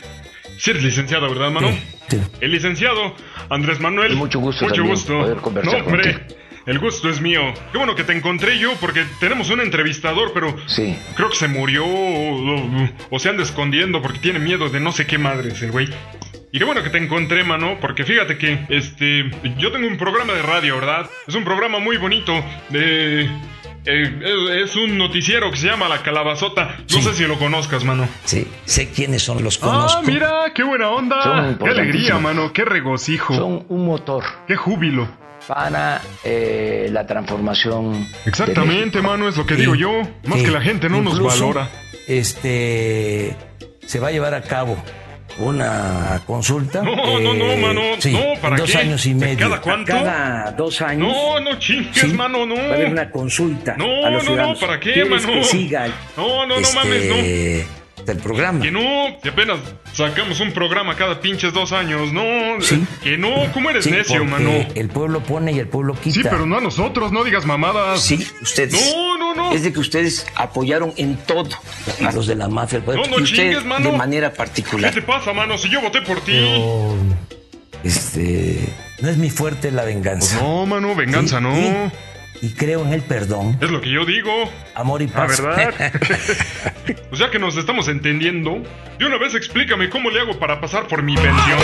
Sí 0.58 0.70
eres 0.70 0.82
licenciado, 0.84 1.28
¿verdad, 1.28 1.50
mano? 1.50 1.68
Sí. 2.08 2.18
El 2.40 2.50
licenciado 2.52 3.14
Andrés 3.50 3.80
Manuel. 3.80 4.14
Mucho 4.16 4.38
gusto 4.40 4.66
Mucho 4.66 4.84
gusto. 4.84 5.18
poder 5.20 5.36
conversar 5.38 5.80
no, 5.80 5.86
hombre. 5.86 6.12
contigo. 6.14 6.40
El 6.64 6.78
gusto 6.78 7.08
es 7.10 7.20
mío. 7.20 7.40
Qué 7.72 7.78
bueno 7.78 7.96
que 7.96 8.04
te 8.04 8.12
encontré 8.12 8.56
yo, 8.58 8.74
porque 8.80 9.04
tenemos 9.18 9.50
un 9.50 9.60
entrevistador, 9.60 10.30
pero 10.32 10.54
Sí. 10.66 10.96
creo 11.16 11.28
que 11.30 11.36
se 11.36 11.48
murió 11.48 11.84
o, 11.84 12.56
o- 12.60 12.88
o 13.10 13.18
se 13.18 13.28
anda 13.30 13.42
escondiendo 13.42 14.00
porque 14.00 14.20
tiene 14.20 14.38
miedo 14.38 14.68
de 14.68 14.78
no 14.78 14.92
sé 14.92 15.04
qué 15.06 15.18
madres 15.18 15.60
el 15.62 15.72
güey. 15.72 15.88
Y 16.52 16.58
qué 16.58 16.64
bueno 16.64 16.82
que 16.84 16.90
te 16.90 16.98
encontré, 16.98 17.42
mano, 17.44 17.78
porque 17.80 18.04
fíjate 18.04 18.36
que, 18.38 18.66
este, 18.68 19.28
yo 19.58 19.72
tengo 19.72 19.88
un 19.88 19.96
programa 19.96 20.34
de 20.34 20.42
radio, 20.42 20.76
¿verdad? 20.76 21.10
Es 21.26 21.34
un 21.34 21.44
programa 21.44 21.78
muy 21.80 21.96
bonito 21.96 22.32
de... 22.68 23.28
eh, 23.84 24.20
es, 24.54 24.70
es 24.70 24.76
un 24.76 24.96
noticiero 24.98 25.50
que 25.50 25.56
se 25.56 25.66
llama 25.66 25.88
La 25.88 26.02
Calabazota. 26.02 26.76
No 26.92 27.02
sé 27.02 27.14
si 27.14 27.24
lo 27.26 27.38
conozcas, 27.38 27.84
mano. 27.84 28.08
Sí, 28.24 28.46
sé 28.64 28.88
quiénes 28.90 29.22
son, 29.22 29.42
los 29.42 29.58
Ah, 29.62 29.66
conozco. 29.66 30.02
mira, 30.02 30.52
qué 30.54 30.62
buena 30.62 30.88
onda. 30.90 31.56
Qué 31.62 31.68
alegría, 31.70 32.18
mano, 32.18 32.52
qué 32.52 32.64
regocijo. 32.64 33.34
Son 33.34 33.64
un 33.68 33.86
motor 33.86 34.24
Qué 34.46 34.56
júbilo. 34.56 35.08
para 35.48 36.00
eh, 36.24 36.88
la 36.92 37.06
transformación. 37.06 38.06
Exactamente, 38.26 39.00
mano, 39.02 39.28
es 39.28 39.36
lo 39.36 39.44
que 39.46 39.56
digo 39.56 39.74
yo. 39.74 40.02
Más 40.26 40.42
que 40.42 40.50
la 40.50 40.60
gente 40.60 40.88
no 40.88 41.00
nos 41.02 41.20
valora. 41.20 41.68
Este 42.06 43.36
se 43.86 43.98
va 44.00 44.08
a 44.08 44.10
llevar 44.12 44.34
a 44.34 44.42
cabo 44.42 44.76
una 45.38 46.20
consulta. 46.26 46.82
No, 46.82 46.94
no, 47.20 47.34
no, 47.34 47.44
eh, 47.46 47.56
mano. 47.56 47.80
sí, 47.98 48.12
no, 48.12 48.40
¿para 48.40 48.56
dos 48.56 48.70
qué? 48.70 48.78
años 48.78 49.04
y 49.06 49.14
¿De 49.14 49.26
medio. 49.26 49.48
¿Cada 49.48 49.60
cuánto? 49.60 49.92
Cada 49.92 50.50
dos 50.52 50.80
años. 50.82 51.08
No, 51.12 51.40
no 51.40 51.58
chingues, 51.58 51.96
Sí, 51.96 52.06
mano, 52.08 52.44
no. 52.46 52.54
Va 52.54 52.60
a 52.62 52.74
haber 52.74 52.90
una 52.90 53.10
consulta 53.10 53.76
No, 53.76 53.84
a 54.06 54.10
los 54.10 54.24
no, 54.24 54.30
no, 54.30 54.34
ciudadanos. 54.34 54.58
¿para 54.58 54.80
qué, 54.80 54.92
¿Quieres 54.92 55.26
mano? 55.26 55.32
que 55.38 55.44
siga 55.44 55.88
No, 56.16 56.46
no, 56.46 56.54
no 56.54 56.56
este, 56.56 56.76
mames, 56.76 57.04
no. 57.08 57.81
El 58.10 58.18
programa? 58.18 58.60
Que 58.60 58.70
no, 58.70 58.80
que 59.22 59.28
apenas 59.28 59.58
sacamos 59.92 60.40
un 60.40 60.52
programa 60.52 60.96
cada 60.96 61.20
pinches 61.20 61.52
dos 61.52 61.70
años, 61.72 62.12
no. 62.12 62.22
Sí. 62.60 62.84
Que 63.02 63.16
no, 63.16 63.30
¿cómo 63.52 63.70
eres 63.70 63.84
Sí, 63.84 63.90
necio, 63.92 64.24
mano? 64.24 64.50
El 64.74 64.88
pueblo 64.88 65.20
pone 65.22 65.52
y 65.52 65.58
el 65.60 65.68
pueblo 65.68 65.94
quita. 65.94 66.14
Sí, 66.14 66.22
pero 66.22 66.46
no 66.46 66.58
a 66.58 66.60
nosotros, 66.60 67.12
no 67.12 67.22
digas 67.22 67.44
mamadas. 67.46 68.00
Sí, 68.02 68.26
ustedes. 68.40 68.92
No, 68.94 69.18
no, 69.18 69.34
no. 69.34 69.52
Es 69.52 69.62
de 69.62 69.72
que 69.72 69.78
ustedes 69.80 70.26
apoyaron 70.34 70.92
en 70.96 71.16
todo 71.16 71.48
a 72.04 72.12
los 72.12 72.26
de 72.26 72.34
la 72.34 72.48
mafia. 72.48 72.78
del 72.78 72.84
poder, 72.86 73.00
No, 73.00 73.06
no 73.06 73.20
y 73.20 73.22
usted 73.22 73.36
chingues, 73.36 73.64
mano. 73.64 73.90
de 73.92 73.96
manera 73.96 74.30
¿Qué 74.30 74.36
particular. 74.36 74.92
te 74.94 75.02
pasa, 75.02 75.32
mano? 75.32 75.56
Si 75.58 75.68
yo 75.68 75.80
voté 75.80 76.02
por 76.02 76.20
ti. 76.20 76.32
Pero, 76.32 76.94
este, 77.84 78.68
no 79.00 79.08
es 79.08 79.16
mi 79.16 79.30
fuerte 79.30 79.70
la 79.70 79.84
venganza. 79.84 80.38
Pues 80.38 80.42
no, 80.48 80.66
mano, 80.66 80.94
venganza 80.94 81.38
Sí, 81.38 81.42
no. 81.44 81.92
Y, 82.42 82.50
creo 82.54 82.84
en 82.84 82.92
el 82.92 83.02
perdón, 83.02 83.56
Es 83.60 83.70
lo 83.70 83.80
que 83.80 83.88
yo 83.88 84.04
digo. 84.04 84.30
amor 84.74 85.00
y 85.00 85.06
paz. 85.06 85.40
¿verdad? 85.40 85.92
pues 87.08 87.20
ya 87.20 87.30
que 87.30 87.38
nos 87.38 87.56
estamos 87.56 87.86
entendiendo, 87.86 88.60
de 88.98 89.06
una 89.06 89.16
vez 89.16 89.36
explícame 89.36 89.88
cómo 89.88 90.10
le 90.10 90.20
hago 90.20 90.36
para 90.40 90.60
pasar 90.60 90.88
por 90.88 91.04
mi 91.04 91.14
pensión. 91.14 91.60